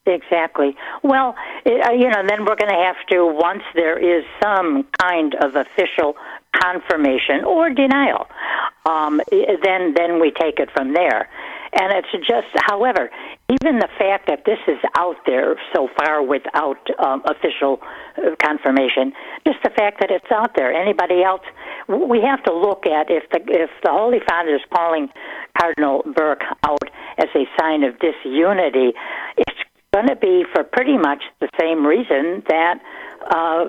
Exactly. 0.07 0.75
Well, 1.03 1.35
uh, 1.65 1.91
you 1.91 2.09
know, 2.09 2.21
then 2.27 2.45
we're 2.45 2.55
going 2.55 2.69
to 2.69 2.83
have 2.85 2.97
to, 3.09 3.25
once 3.25 3.63
there 3.73 3.97
is 3.97 4.23
some 4.39 4.85
kind 5.01 5.33
of 5.41 5.55
official 5.55 6.15
confirmation 6.53 7.43
or 7.43 7.71
denial, 7.71 8.27
um, 8.85 9.19
then 9.31 9.95
then 9.95 10.19
we 10.21 10.31
take 10.31 10.59
it 10.59 10.69
from 10.75 10.93
there. 10.93 11.27
And 11.75 11.91
it's 11.91 12.11
just, 12.25 12.47
however, 12.55 13.11
even 13.51 13.79
the 13.79 13.89
fact 13.99 14.27
that 14.27 14.43
this 14.45 14.59
is 14.67 14.79
out 14.97 15.17
there 15.25 15.55
so 15.75 15.89
far 15.97 16.23
without 16.23 16.79
um, 16.99 17.21
official 17.25 17.79
uh, 18.17 18.31
confirmation, 18.41 19.11
just 19.45 19.59
the 19.63 19.71
fact 19.71 19.99
that 19.99 20.09
it's 20.09 20.31
out 20.31 20.55
there. 20.55 20.71
Anybody 20.71 21.21
else? 21.21 21.43
We 21.87 22.21
have 22.21 22.41
to 22.43 22.53
look 22.53 22.87
at 22.87 23.11
if 23.11 23.29
the 23.29 23.39
if 23.51 23.69
the 23.83 23.91
Holy 23.91 24.19
Father 24.27 24.55
is 24.55 24.61
calling 24.73 25.09
Cardinal 25.59 26.03
Burke 26.15 26.43
out 26.63 26.89
as 27.17 27.27
a 27.35 27.43
sign 27.59 27.83
of 27.83 27.99
disunity, 27.99 28.93
it's 29.37 29.59
going 29.93 30.07
to 30.07 30.15
be 30.15 30.43
for 30.53 30.63
pretty 30.63 30.97
much 30.97 31.23
the 31.39 31.49
same 31.59 31.85
reason 31.85 32.43
that 32.49 32.79
uh, 33.31 33.65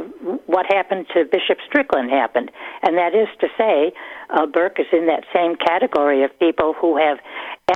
what 0.46 0.66
happened 0.68 1.06
to 1.14 1.24
Bishop 1.24 1.58
Strickland 1.66 2.10
happened, 2.10 2.50
and 2.82 2.96
that 2.98 3.14
is 3.14 3.28
to 3.40 3.48
say, 3.56 3.92
uh, 4.30 4.46
Burke 4.46 4.80
is 4.80 4.86
in 4.92 5.06
that 5.06 5.24
same 5.34 5.56
category 5.56 6.24
of 6.24 6.38
people 6.38 6.74
who 6.80 6.96
have 6.96 7.18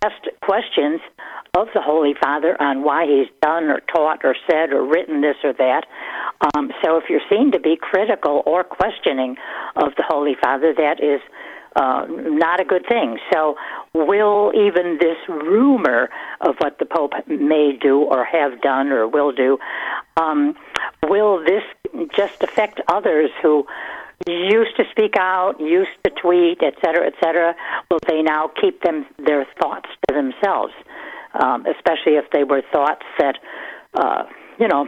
asked 0.05 0.29
questions 0.43 1.01
of 1.55 1.69
the 1.75 1.81
Holy 1.81 2.15
Father 2.21 2.61
on 2.61 2.85
why 2.85 3.07
he's 3.07 3.29
done 3.43 3.65
or 3.65 3.81
taught 3.93 4.25
or 4.25 4.37
said 4.49 4.71
or 4.71 4.85
written 4.85 5.21
this 5.21 5.37
or 5.43 5.53
that. 5.55 5.85
Um, 6.55 6.71
so 6.83 6.97
if 6.97 7.05
you're 7.09 7.21
seen 7.29 7.53
to 7.53 7.61
be 7.61 7.77
critical 7.77 8.43
or 8.47 8.63
questioning 8.63 9.37
of 9.77 9.95
the 9.97 10.05
Holy 10.07 10.37
Father, 10.41 10.73
that 10.75 11.03
is 11.03 11.21
uh, 11.77 12.05
not 12.09 12.61
a 12.61 12.65
good 12.65 12.85
thing. 12.89 13.19
So, 13.33 13.57
will 13.95 14.53
even 14.55 14.99
this 14.99 15.17
rumor 15.29 16.11
of 16.41 16.57
what 16.59 16.79
the 16.79 16.85
Pope 16.85 17.13
may 17.29 17.77
do 17.81 18.01
or 18.01 18.25
have 18.25 18.61
done 18.61 18.89
or 18.89 19.07
will 19.07 19.33
do, 19.33 19.59
um, 20.17 20.57
will 21.05 21.45
this 21.45 21.63
just 22.15 22.43
affect 22.43 22.81
others 22.89 23.31
who 23.43 23.67
used 24.27 24.77
to 24.77 24.85
speak 24.91 25.15
out, 25.19 25.59
used 25.61 25.91
to 26.05 26.11
tweet, 26.21 26.59
et 26.63 26.75
cetera, 26.85 27.07
et 27.07 27.15
cetera? 27.23 27.55
Will 27.91 27.99
they 28.09 28.23
now 28.23 28.51
keep 28.61 28.83
them 28.83 29.07
their 29.25 29.47
thoughts 29.61 29.89
to 30.09 30.15
themselves, 30.15 30.73
um, 31.41 31.65
especially 31.67 32.15
if 32.15 32.25
they 32.33 32.45
were 32.45 32.63
thoughts 32.73 33.05
that, 33.19 33.39
uh, 33.95 34.25
you 34.59 34.69
know, 34.69 34.87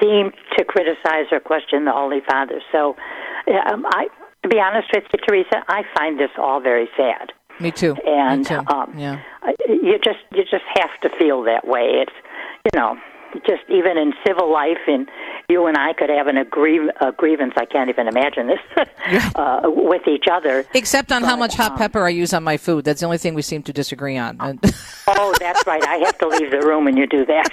seemed 0.00 0.32
to 0.58 0.64
criticize 0.64 1.26
or 1.30 1.40
question 1.40 1.84
the 1.84 1.92
Holy 1.92 2.20
Father? 2.28 2.60
So, 2.72 2.96
um, 3.70 3.86
I, 3.86 4.08
to 4.42 4.48
be 4.48 4.58
honest 4.58 4.88
with 4.94 5.04
you, 5.12 5.18
Teresa, 5.26 5.62
I 5.68 5.82
find 5.96 6.18
this 6.18 6.30
all 6.38 6.60
very 6.60 6.88
sad. 6.96 7.32
Me 7.60 7.70
too. 7.70 7.94
And 8.06 8.40
Me 8.40 8.44
too. 8.44 8.62
um, 8.66 8.98
yeah. 8.98 9.22
you 9.68 9.98
just 10.04 10.18
you 10.32 10.42
just 10.42 10.64
have 10.74 10.90
to 11.02 11.08
feel 11.18 11.42
that 11.44 11.66
way. 11.66 12.02
It's 12.02 12.12
you 12.64 12.78
know 12.78 12.96
just 13.46 13.62
even 13.68 13.98
in 13.98 14.12
civil 14.26 14.50
life, 14.52 14.78
and 14.86 15.08
you 15.48 15.66
and 15.66 15.76
I 15.76 15.92
could 15.92 16.10
have 16.10 16.26
an 16.26 16.36
agree- 16.36 16.90
a 17.00 17.12
grievance. 17.12 17.54
I 17.56 17.64
can't 17.64 17.88
even 17.90 18.08
imagine 18.08 18.46
this 18.48 18.60
uh, 19.34 19.62
with 19.64 20.06
each 20.08 20.26
other. 20.30 20.64
Except 20.74 21.12
on 21.12 21.22
how 21.22 21.36
much 21.36 21.54
hot 21.54 21.72
um, 21.72 21.78
pepper 21.78 22.04
I 22.04 22.10
use 22.10 22.32
on 22.32 22.44
my 22.44 22.56
food. 22.56 22.84
That's 22.84 23.00
the 23.00 23.06
only 23.06 23.18
thing 23.18 23.34
we 23.34 23.42
seem 23.42 23.62
to 23.64 23.72
disagree 23.72 24.16
on. 24.16 24.38
Oh, 25.06 25.34
that's 25.40 25.66
right. 25.66 25.82
I 25.86 25.96
have 25.98 26.18
to 26.18 26.28
leave 26.28 26.50
the 26.50 26.60
room 26.60 26.84
when 26.84 26.96
you 26.96 27.06
do 27.06 27.24
that. 27.26 27.48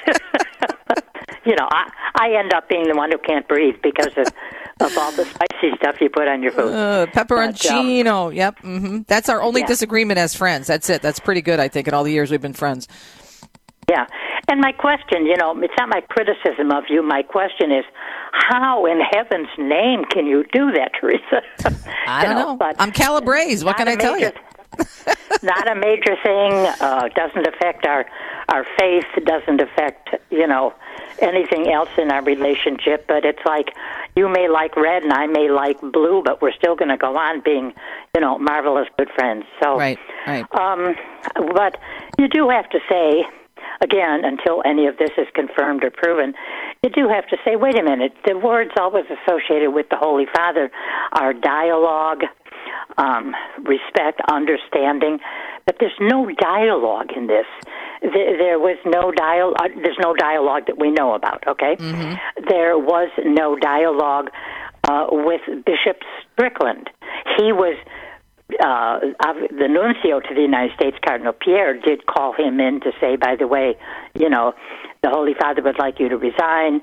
you 1.45 1.55
know, 1.55 1.67
I 1.71 1.89
I 2.15 2.31
end 2.37 2.53
up 2.53 2.69
being 2.69 2.87
the 2.87 2.95
one 2.95 3.11
who 3.11 3.17
can't 3.17 3.47
breathe 3.47 3.75
because 3.81 4.15
of 4.17 4.27
of 4.79 4.97
all 4.97 5.11
the 5.11 5.23
spicy 5.25 5.75
stuff 5.77 5.95
you 6.01 6.09
put 6.09 6.27
on 6.27 6.41
your 6.41 6.51
food. 6.51 6.73
Uh, 6.73 7.05
pepperoncino. 7.07 8.33
yep. 8.33 8.57
hmm 8.59 9.01
That's 9.07 9.29
our 9.29 9.41
only 9.41 9.61
Yeah. 9.61 9.67
disagreement 9.67 10.17
as 10.19 10.33
friends. 10.35 10.67
That's 10.67 10.89
it. 10.89 11.01
That's 11.01 11.19
pretty 11.19 11.41
good, 11.41 11.59
I 11.59 11.67
think, 11.67 11.87
in 11.87 11.93
all 11.93 12.03
the 12.03 12.11
years 12.11 12.31
we've 12.31 12.41
been 12.41 12.53
friends. 12.53 12.87
Yeah. 13.93 14.07
And 14.47 14.59
my 14.59 14.71
question, 14.71 15.27
you 15.27 15.37
know, 15.37 15.55
it's 15.61 15.73
not 15.77 15.87
my 15.87 16.01
criticism 16.01 16.71
of 16.71 16.85
you. 16.89 17.03
My 17.03 17.21
question 17.21 17.71
is, 17.71 17.85
how 18.31 18.87
in 18.87 18.99
heaven's 18.99 19.49
name 19.59 20.03
can 20.05 20.25
you 20.25 20.43
do 20.51 20.71
that, 20.71 20.91
Teresa? 20.99 21.41
I 22.07 22.25
don't 22.25 22.35
know. 22.35 22.55
But 22.55 22.75
I'm 22.79 22.91
Calabrese. 22.91 23.63
What 23.63 23.77
can 23.77 23.87
I 23.87 23.95
tell 23.95 24.17
you? 24.17 24.31
not 25.43 25.67
a 25.67 25.75
major 25.75 26.15
thing. 26.23 26.51
Uh, 26.81 27.07
doesn't 27.15 27.47
affect 27.47 27.85
our 27.85 28.05
our 28.49 28.65
faith. 28.79 29.05
Doesn't 29.23 29.61
affect 29.61 30.09
you 30.31 30.47
know 30.47 30.73
anything 31.19 31.71
else 31.71 31.89
in 31.99 32.09
our 32.09 32.23
relationship. 32.23 33.05
But 33.07 33.25
it's 33.25 33.45
like 33.45 33.75
you 34.15 34.27
may 34.27 34.47
like 34.49 34.75
red 34.75 35.03
and 35.03 35.13
I 35.13 35.27
may 35.27 35.51
like 35.51 35.79
blue, 35.81 36.23
but 36.25 36.41
we're 36.41 36.53
still 36.53 36.75
going 36.75 36.89
to 36.89 36.97
go 36.97 37.15
on 37.15 37.41
being 37.45 37.71
you 38.15 38.21
know 38.21 38.39
marvelous 38.39 38.87
good 38.97 39.09
friends. 39.13 39.45
So 39.61 39.77
Right, 39.77 39.99
right. 40.25 40.45
um, 40.59 40.95
but 41.53 41.77
you 42.17 42.27
do 42.27 42.49
have 42.49 42.67
to 42.71 42.79
say, 42.89 43.23
again, 43.81 44.23
until 44.23 44.61
any 44.65 44.87
of 44.87 44.97
this 44.97 45.11
is 45.17 45.27
confirmed 45.33 45.83
or 45.83 45.91
proven, 45.91 46.33
you 46.83 46.89
do 46.89 47.07
have 47.07 47.27
to 47.27 47.37
say, 47.45 47.55
wait 47.55 47.77
a 47.77 47.83
minute, 47.83 48.13
the 48.25 48.37
words 48.37 48.71
always 48.77 49.05
associated 49.05 49.71
with 49.71 49.87
the 49.89 49.97
Holy 49.97 50.25
Father 50.33 50.71
are 51.13 51.33
dialogue, 51.33 52.21
um, 52.97 53.35
respect, 53.63 54.21
understanding, 54.31 55.19
but 55.65 55.77
there's 55.79 55.97
no 55.99 56.29
dialogue 56.39 57.11
in 57.15 57.27
this. 57.27 57.45
There, 58.01 58.37
there 58.37 58.59
was 58.59 58.77
no 58.85 59.11
dialogue. 59.11 59.71
There's 59.81 59.99
no 60.01 60.13
dialogue 60.13 60.63
that 60.67 60.77
we 60.77 60.91
know 60.91 61.13
about. 61.13 61.43
Okay, 61.47 61.75
there 62.49 62.77
was 62.77 63.09
no 63.23 63.55
dialogue 63.55 64.29
uh, 64.83 65.07
with 65.09 65.41
Bishop 65.65 66.01
Strickland. 66.33 66.89
He 67.37 67.53
was 67.53 67.77
uh, 68.61 68.99
the 68.99 69.67
nuncio 69.69 70.19
to 70.19 70.35
the 70.35 70.41
United 70.41 70.75
States, 70.75 70.97
Cardinal 71.05 71.33
Pierre, 71.33 71.79
did 71.79 72.05
call 72.05 72.33
him 72.33 72.59
in 72.59 72.81
to 72.81 72.91
say, 72.99 73.15
by 73.15 73.35
the 73.37 73.47
way, 73.47 73.75
you 74.13 74.29
know, 74.29 74.53
the 75.01 75.09
Holy 75.09 75.33
Father 75.33 75.61
would 75.61 75.79
like 75.79 75.99
you 75.99 76.09
to 76.09 76.17
resign. 76.17 76.81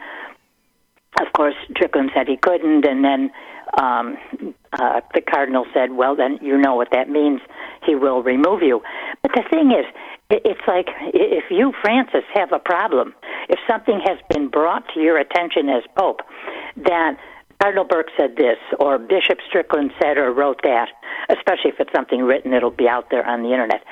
Of 1.21 1.33
course, 1.35 1.55
Strickland 1.71 2.11
said 2.15 2.29
he 2.29 2.37
couldn't, 2.37 2.87
and 2.87 3.05
then 3.05 3.31
um, 3.79 4.17
uh, 4.73 5.01
the 5.15 5.21
cardinal 5.21 5.67
said, 5.75 5.93
"Well, 5.93 6.17
then 6.17 6.39
you 6.41 6.57
know 6.57 6.77
what 6.77 6.89
that 6.93 7.09
means. 7.09 7.41
He 7.85 7.95
will 7.95 8.23
remove 8.23 8.63
you." 8.63 8.83
But 9.23 9.33
the 9.35 9.43
thing 9.51 9.73
is, 9.73 9.85
it's 10.31 10.61
like 10.67 10.89
if 11.13 11.45
you, 11.51 11.73
Francis, 11.83 12.25
have 12.35 12.53
a 12.53 12.59
problem, 12.59 13.15
if 13.49 13.59
something 13.69 14.01
has 14.07 14.19
been 14.31 14.49
brought 14.49 14.85
to 14.95 15.01
your 15.01 15.19
attention 15.19 15.69
as 15.69 15.83
Pope, 15.99 16.21
that 16.77 17.17
Cardinal 17.61 17.85
Burke 17.85 18.09
said 18.19 18.37
this, 18.37 18.57
or 18.79 18.99
Bishop 18.99 19.39
Strickland 19.47 19.93
said 20.01 20.17
or 20.17 20.33
wrote 20.33 20.61
that, 20.63 20.89
especially 21.29 21.71
if 21.71 21.81
it's 21.81 21.93
something 21.95 22.23
written, 22.23 22.55
it'll 22.55 22.71
be 22.71 22.89
out 22.89 23.11
there 23.11 23.27
on 23.27 23.43
the 23.43 23.51
internet. 23.51 23.83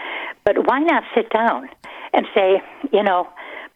But 0.45 0.67
why 0.67 0.81
not 0.81 1.03
sit 1.15 1.31
down 1.31 1.69
and 2.15 2.27
say, 2.35 2.63
you 2.93 3.03
know, 3.03 3.29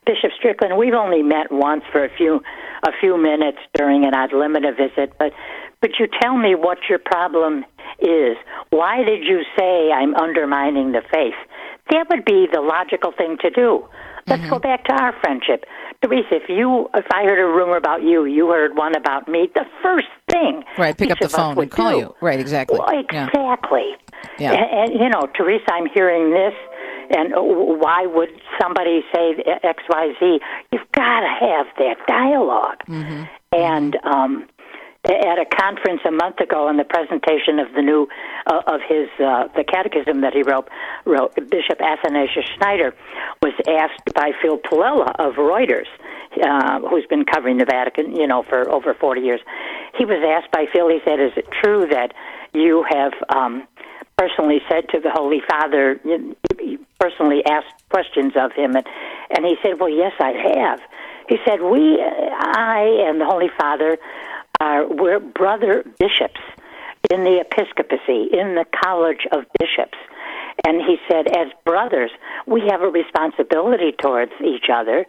Bishop 0.06 0.32
Strickland, 0.38 0.78
we've 0.78 0.94
only 0.94 1.22
met 1.22 1.52
once 1.52 1.84
for 1.92 2.04
a 2.04 2.08
few 2.16 2.40
a 2.84 2.90
few 3.00 3.16
minutes 3.16 3.58
during 3.74 4.04
an 4.04 4.12
ad 4.12 4.30
limina 4.30 4.76
visit, 4.76 5.12
but 5.18 5.32
could 5.80 5.94
you 6.00 6.08
tell 6.20 6.36
me 6.36 6.54
what 6.54 6.78
your 6.88 6.98
problem 6.98 7.64
is? 8.00 8.36
Why 8.70 9.04
did 9.04 9.22
you 9.22 9.42
say 9.56 9.92
I'm 9.92 10.14
undermining 10.16 10.92
the 10.92 11.02
faith? 11.12 11.34
That 11.90 12.06
would 12.10 12.24
be 12.24 12.46
the 12.52 12.60
logical 12.60 13.12
thing 13.12 13.36
to 13.42 13.50
do. 13.50 13.86
Let's 14.28 14.48
go 14.48 14.58
back 14.60 14.84
to 14.84 14.92
our 14.92 15.12
friendship. 15.20 15.64
Teresa, 16.00 16.36
if 16.36 16.48
you 16.48 16.88
if 16.94 17.06
I 17.12 17.24
heard 17.24 17.40
a 17.40 17.46
rumor 17.46 17.76
about 17.76 18.02
you, 18.02 18.24
you 18.24 18.48
heard 18.48 18.76
one 18.76 18.94
about 18.94 19.26
me, 19.28 19.48
the 19.54 19.64
first 19.82 20.06
thing 20.30 20.62
Right, 20.78 20.96
pick 20.96 21.10
up 21.10 21.18
the 21.18 21.28
phone 21.28 21.58
and 21.58 21.70
call 21.70 21.90
do- 21.90 21.98
you. 21.98 22.14
Right, 22.20 22.38
exactly. 22.38 22.78
Well, 22.78 22.88
exactly. 22.98 23.96
Yeah. 24.38 24.52
And, 24.52 24.92
and, 24.92 25.00
you 25.00 25.08
know, 25.08 25.26
Teresa, 25.36 25.64
I'm 25.72 25.86
hearing 25.92 26.30
this, 26.30 26.54
and 27.10 27.32
why 27.34 28.06
would 28.06 28.30
somebody 28.60 29.02
say 29.12 29.34
X, 29.64 29.82
Y, 29.88 30.12
Z? 30.20 30.40
You've 30.70 30.92
got 30.92 31.20
to 31.20 31.28
have 31.40 31.66
that 31.78 31.96
dialog 32.06 32.76
Mm-hmm. 32.88 33.24
And 33.54 33.96
um, 34.04 34.46
at 35.04 35.38
a 35.38 35.44
conference 35.44 36.00
a 36.06 36.12
month 36.12 36.38
ago, 36.38 36.68
in 36.68 36.76
the 36.76 36.84
presentation 36.84 37.58
of 37.58 37.72
the 37.74 37.82
new 37.82 38.06
uh, 38.46 38.62
of 38.66 38.80
his 38.88 39.08
uh, 39.18 39.48
the 39.56 39.64
catechism 39.64 40.20
that 40.20 40.32
he 40.32 40.42
wrote, 40.42 40.68
wrote 41.04 41.34
Bishop 41.34 41.80
Athanasius 41.80 42.46
Schneider 42.56 42.94
was 43.42 43.52
asked 43.68 44.14
by 44.14 44.30
Phil 44.40 44.58
Pullella 44.58 45.12
of 45.18 45.34
Reuters. 45.34 45.90
uh, 46.40 46.80
who's 46.88 47.06
been 47.06 47.24
covering 47.24 47.58
the 47.58 47.64
Vatican, 47.64 48.14
you 48.14 48.26
know, 48.26 48.42
for 48.42 48.70
over 48.70 48.94
40 48.94 49.20
years. 49.20 49.40
He 49.98 50.04
was 50.04 50.22
asked 50.24 50.50
by 50.52 50.66
Phil, 50.72 50.88
he 50.88 51.00
said, 51.04 51.20
Is 51.20 51.32
it 51.36 51.46
true 51.62 51.86
that 51.90 52.14
you 52.54 52.84
have 52.88 53.12
um, 53.28 53.66
personally 54.16 54.60
said 54.70 54.88
to 54.90 55.00
the 55.00 55.10
Holy 55.10 55.42
Father, 55.48 56.00
personally 56.98 57.44
asked 57.44 57.88
questions 57.90 58.32
of 58.36 58.52
him? 58.52 58.76
And, 58.76 58.86
and 59.30 59.44
he 59.44 59.56
said, 59.62 59.80
Well, 59.80 59.90
yes, 59.90 60.12
I 60.20 60.32
have. 60.56 60.80
He 61.28 61.36
said, 61.44 61.60
We, 61.60 62.00
I 62.00 63.06
and 63.08 63.20
the 63.20 63.26
Holy 63.26 63.50
Father, 63.58 63.98
are, 64.62 64.86
we're 64.88 65.18
brother 65.18 65.84
bishops 65.98 66.40
in 67.10 67.24
the 67.24 67.40
episcopacy, 67.40 68.28
in 68.32 68.54
the 68.54 68.64
College 68.82 69.26
of 69.32 69.44
Bishops. 69.58 69.98
And 70.64 70.80
he 70.80 70.96
said, 71.10 71.26
as 71.36 71.48
brothers, 71.64 72.10
we 72.46 72.62
have 72.70 72.82
a 72.82 72.88
responsibility 72.88 73.92
towards 74.00 74.32
each 74.44 74.66
other, 74.72 75.04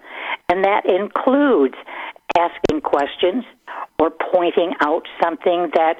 and 0.50 0.64
that 0.64 0.86
includes 0.86 1.76
asking 2.38 2.82
questions 2.82 3.44
or 4.00 4.10
pointing 4.34 4.74
out 4.82 5.04
something 5.22 5.70
that 5.76 5.98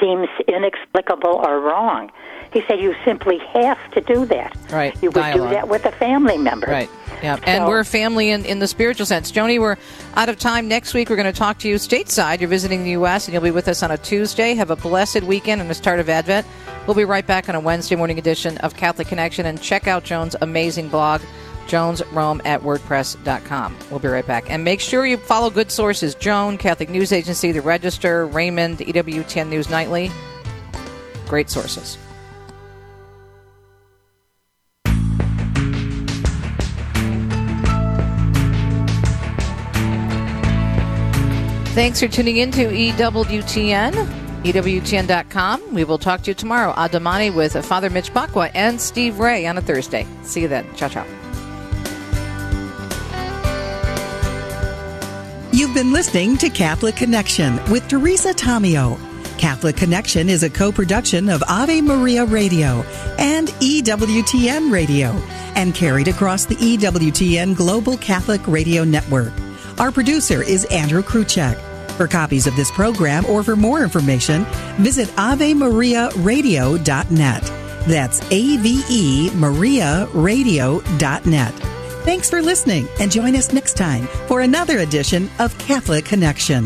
seems 0.00 0.28
inexplicable 0.48 1.30
or 1.30 1.60
wrong. 1.60 2.10
He 2.52 2.62
said, 2.68 2.80
you 2.80 2.94
simply 3.04 3.38
have 3.52 3.78
to 3.92 4.00
do 4.00 4.24
that. 4.26 4.56
Right. 4.70 4.94
You 5.02 5.10
would 5.10 5.14
Dialogue. 5.20 5.48
do 5.50 5.54
that 5.54 5.68
with 5.68 5.84
a 5.84 5.92
family 5.92 6.38
member. 6.38 6.66
Right. 6.68 6.88
Yeah, 7.22 7.38
and 7.44 7.62
So- 7.62 7.68
we're 7.68 7.84
family 7.84 8.30
in, 8.30 8.44
in 8.44 8.58
the 8.60 8.68
spiritual 8.68 9.04
sense. 9.06 9.32
Joni, 9.32 9.58
we're 9.60 9.76
out 10.14 10.28
of 10.28 10.38
time. 10.38 10.68
Next 10.68 10.94
week, 10.94 11.10
we're 11.10 11.16
going 11.16 11.32
to 11.32 11.38
talk 11.38 11.58
to 11.60 11.68
you 11.68 11.76
stateside. 11.76 12.40
You're 12.40 12.48
visiting 12.48 12.84
the 12.84 12.90
U.S., 12.90 13.26
and 13.26 13.32
you'll 13.34 13.42
be 13.42 13.50
with 13.50 13.68
us 13.68 13.82
on 13.82 13.90
a 13.90 13.98
Tuesday. 13.98 14.54
Have 14.54 14.70
a 14.70 14.76
blessed 14.76 15.22
weekend 15.22 15.60
and 15.60 15.68
the 15.68 15.74
start 15.74 15.98
of 15.98 16.08
Advent. 16.08 16.46
We'll 16.86 16.94
be 16.96 17.04
right 17.04 17.26
back 17.26 17.48
on 17.48 17.54
a 17.54 17.60
Wednesday 17.60 17.96
morning 17.96 18.18
edition 18.18 18.58
of 18.58 18.76
Catholic 18.76 19.08
Connection. 19.08 19.44
And 19.46 19.60
check 19.60 19.86
out 19.88 20.04
Joan's 20.04 20.36
amazing 20.40 20.88
blog, 20.88 21.20
joansrome 21.66 22.40
at 22.44 22.60
wordpress.com. 22.62 23.76
We'll 23.90 24.00
be 24.00 24.08
right 24.08 24.26
back. 24.26 24.50
And 24.50 24.64
make 24.64 24.80
sure 24.80 25.06
you 25.06 25.16
follow 25.16 25.50
good 25.50 25.70
sources 25.70 26.14
Joan, 26.14 26.58
Catholic 26.58 26.88
News 26.88 27.12
Agency, 27.12 27.52
The 27.52 27.62
Register, 27.62 28.26
Raymond, 28.26 28.78
EWTN 28.78 29.48
News 29.48 29.68
Nightly. 29.68 30.10
Great 31.26 31.50
sources. 31.50 31.98
Thanks 41.76 42.00
for 42.00 42.08
tuning 42.08 42.38
in 42.38 42.50
to 42.52 42.68
EWTN, 42.68 43.92
EWTN.com. 44.44 45.74
We 45.74 45.84
will 45.84 45.98
talk 45.98 46.22
to 46.22 46.30
you 46.30 46.34
tomorrow. 46.34 46.72
Adamani 46.72 47.34
with 47.34 47.62
Father 47.66 47.90
Mitch 47.90 48.14
Pacwa 48.14 48.50
and 48.54 48.80
Steve 48.80 49.18
Ray 49.18 49.46
on 49.46 49.58
a 49.58 49.60
Thursday. 49.60 50.06
See 50.22 50.40
you 50.40 50.48
then. 50.48 50.74
Ciao, 50.74 50.88
ciao. 50.88 51.25
You've 55.56 55.72
been 55.72 55.90
listening 55.90 56.36
to 56.36 56.50
Catholic 56.50 56.96
Connection 56.96 57.58
with 57.70 57.88
Teresa 57.88 58.34
Tomeo. 58.34 58.98
Catholic 59.38 59.74
Connection 59.74 60.28
is 60.28 60.42
a 60.42 60.50
co 60.50 60.70
production 60.70 61.30
of 61.30 61.42
Ave 61.48 61.80
Maria 61.80 62.26
Radio 62.26 62.82
and 63.18 63.48
EWTN 63.48 64.70
Radio 64.70 65.12
and 65.54 65.74
carried 65.74 66.08
across 66.08 66.44
the 66.44 66.56
EWTN 66.56 67.56
Global 67.56 67.96
Catholic 67.96 68.46
Radio 68.46 68.84
Network. 68.84 69.32
Our 69.78 69.90
producer 69.90 70.42
is 70.42 70.66
Andrew 70.66 71.02
Kruchek. 71.02 71.58
For 71.92 72.06
copies 72.06 72.46
of 72.46 72.54
this 72.54 72.70
program 72.70 73.24
or 73.24 73.42
for 73.42 73.56
more 73.56 73.82
information, 73.82 74.44
visit 74.76 75.08
AveMariaRadio.net. 75.16 77.42
That's 77.88 78.20
A 78.30 78.58
V 78.58 78.82
E 78.90 79.30
Maria 79.34 80.06
Radio.net. 80.12 81.75
Thanks 82.06 82.30
for 82.30 82.40
listening 82.40 82.86
and 83.00 83.10
join 83.10 83.34
us 83.34 83.52
next 83.52 83.76
time 83.76 84.06
for 84.28 84.42
another 84.42 84.78
edition 84.78 85.28
of 85.40 85.58
Catholic 85.58 86.04
Connection. 86.04 86.64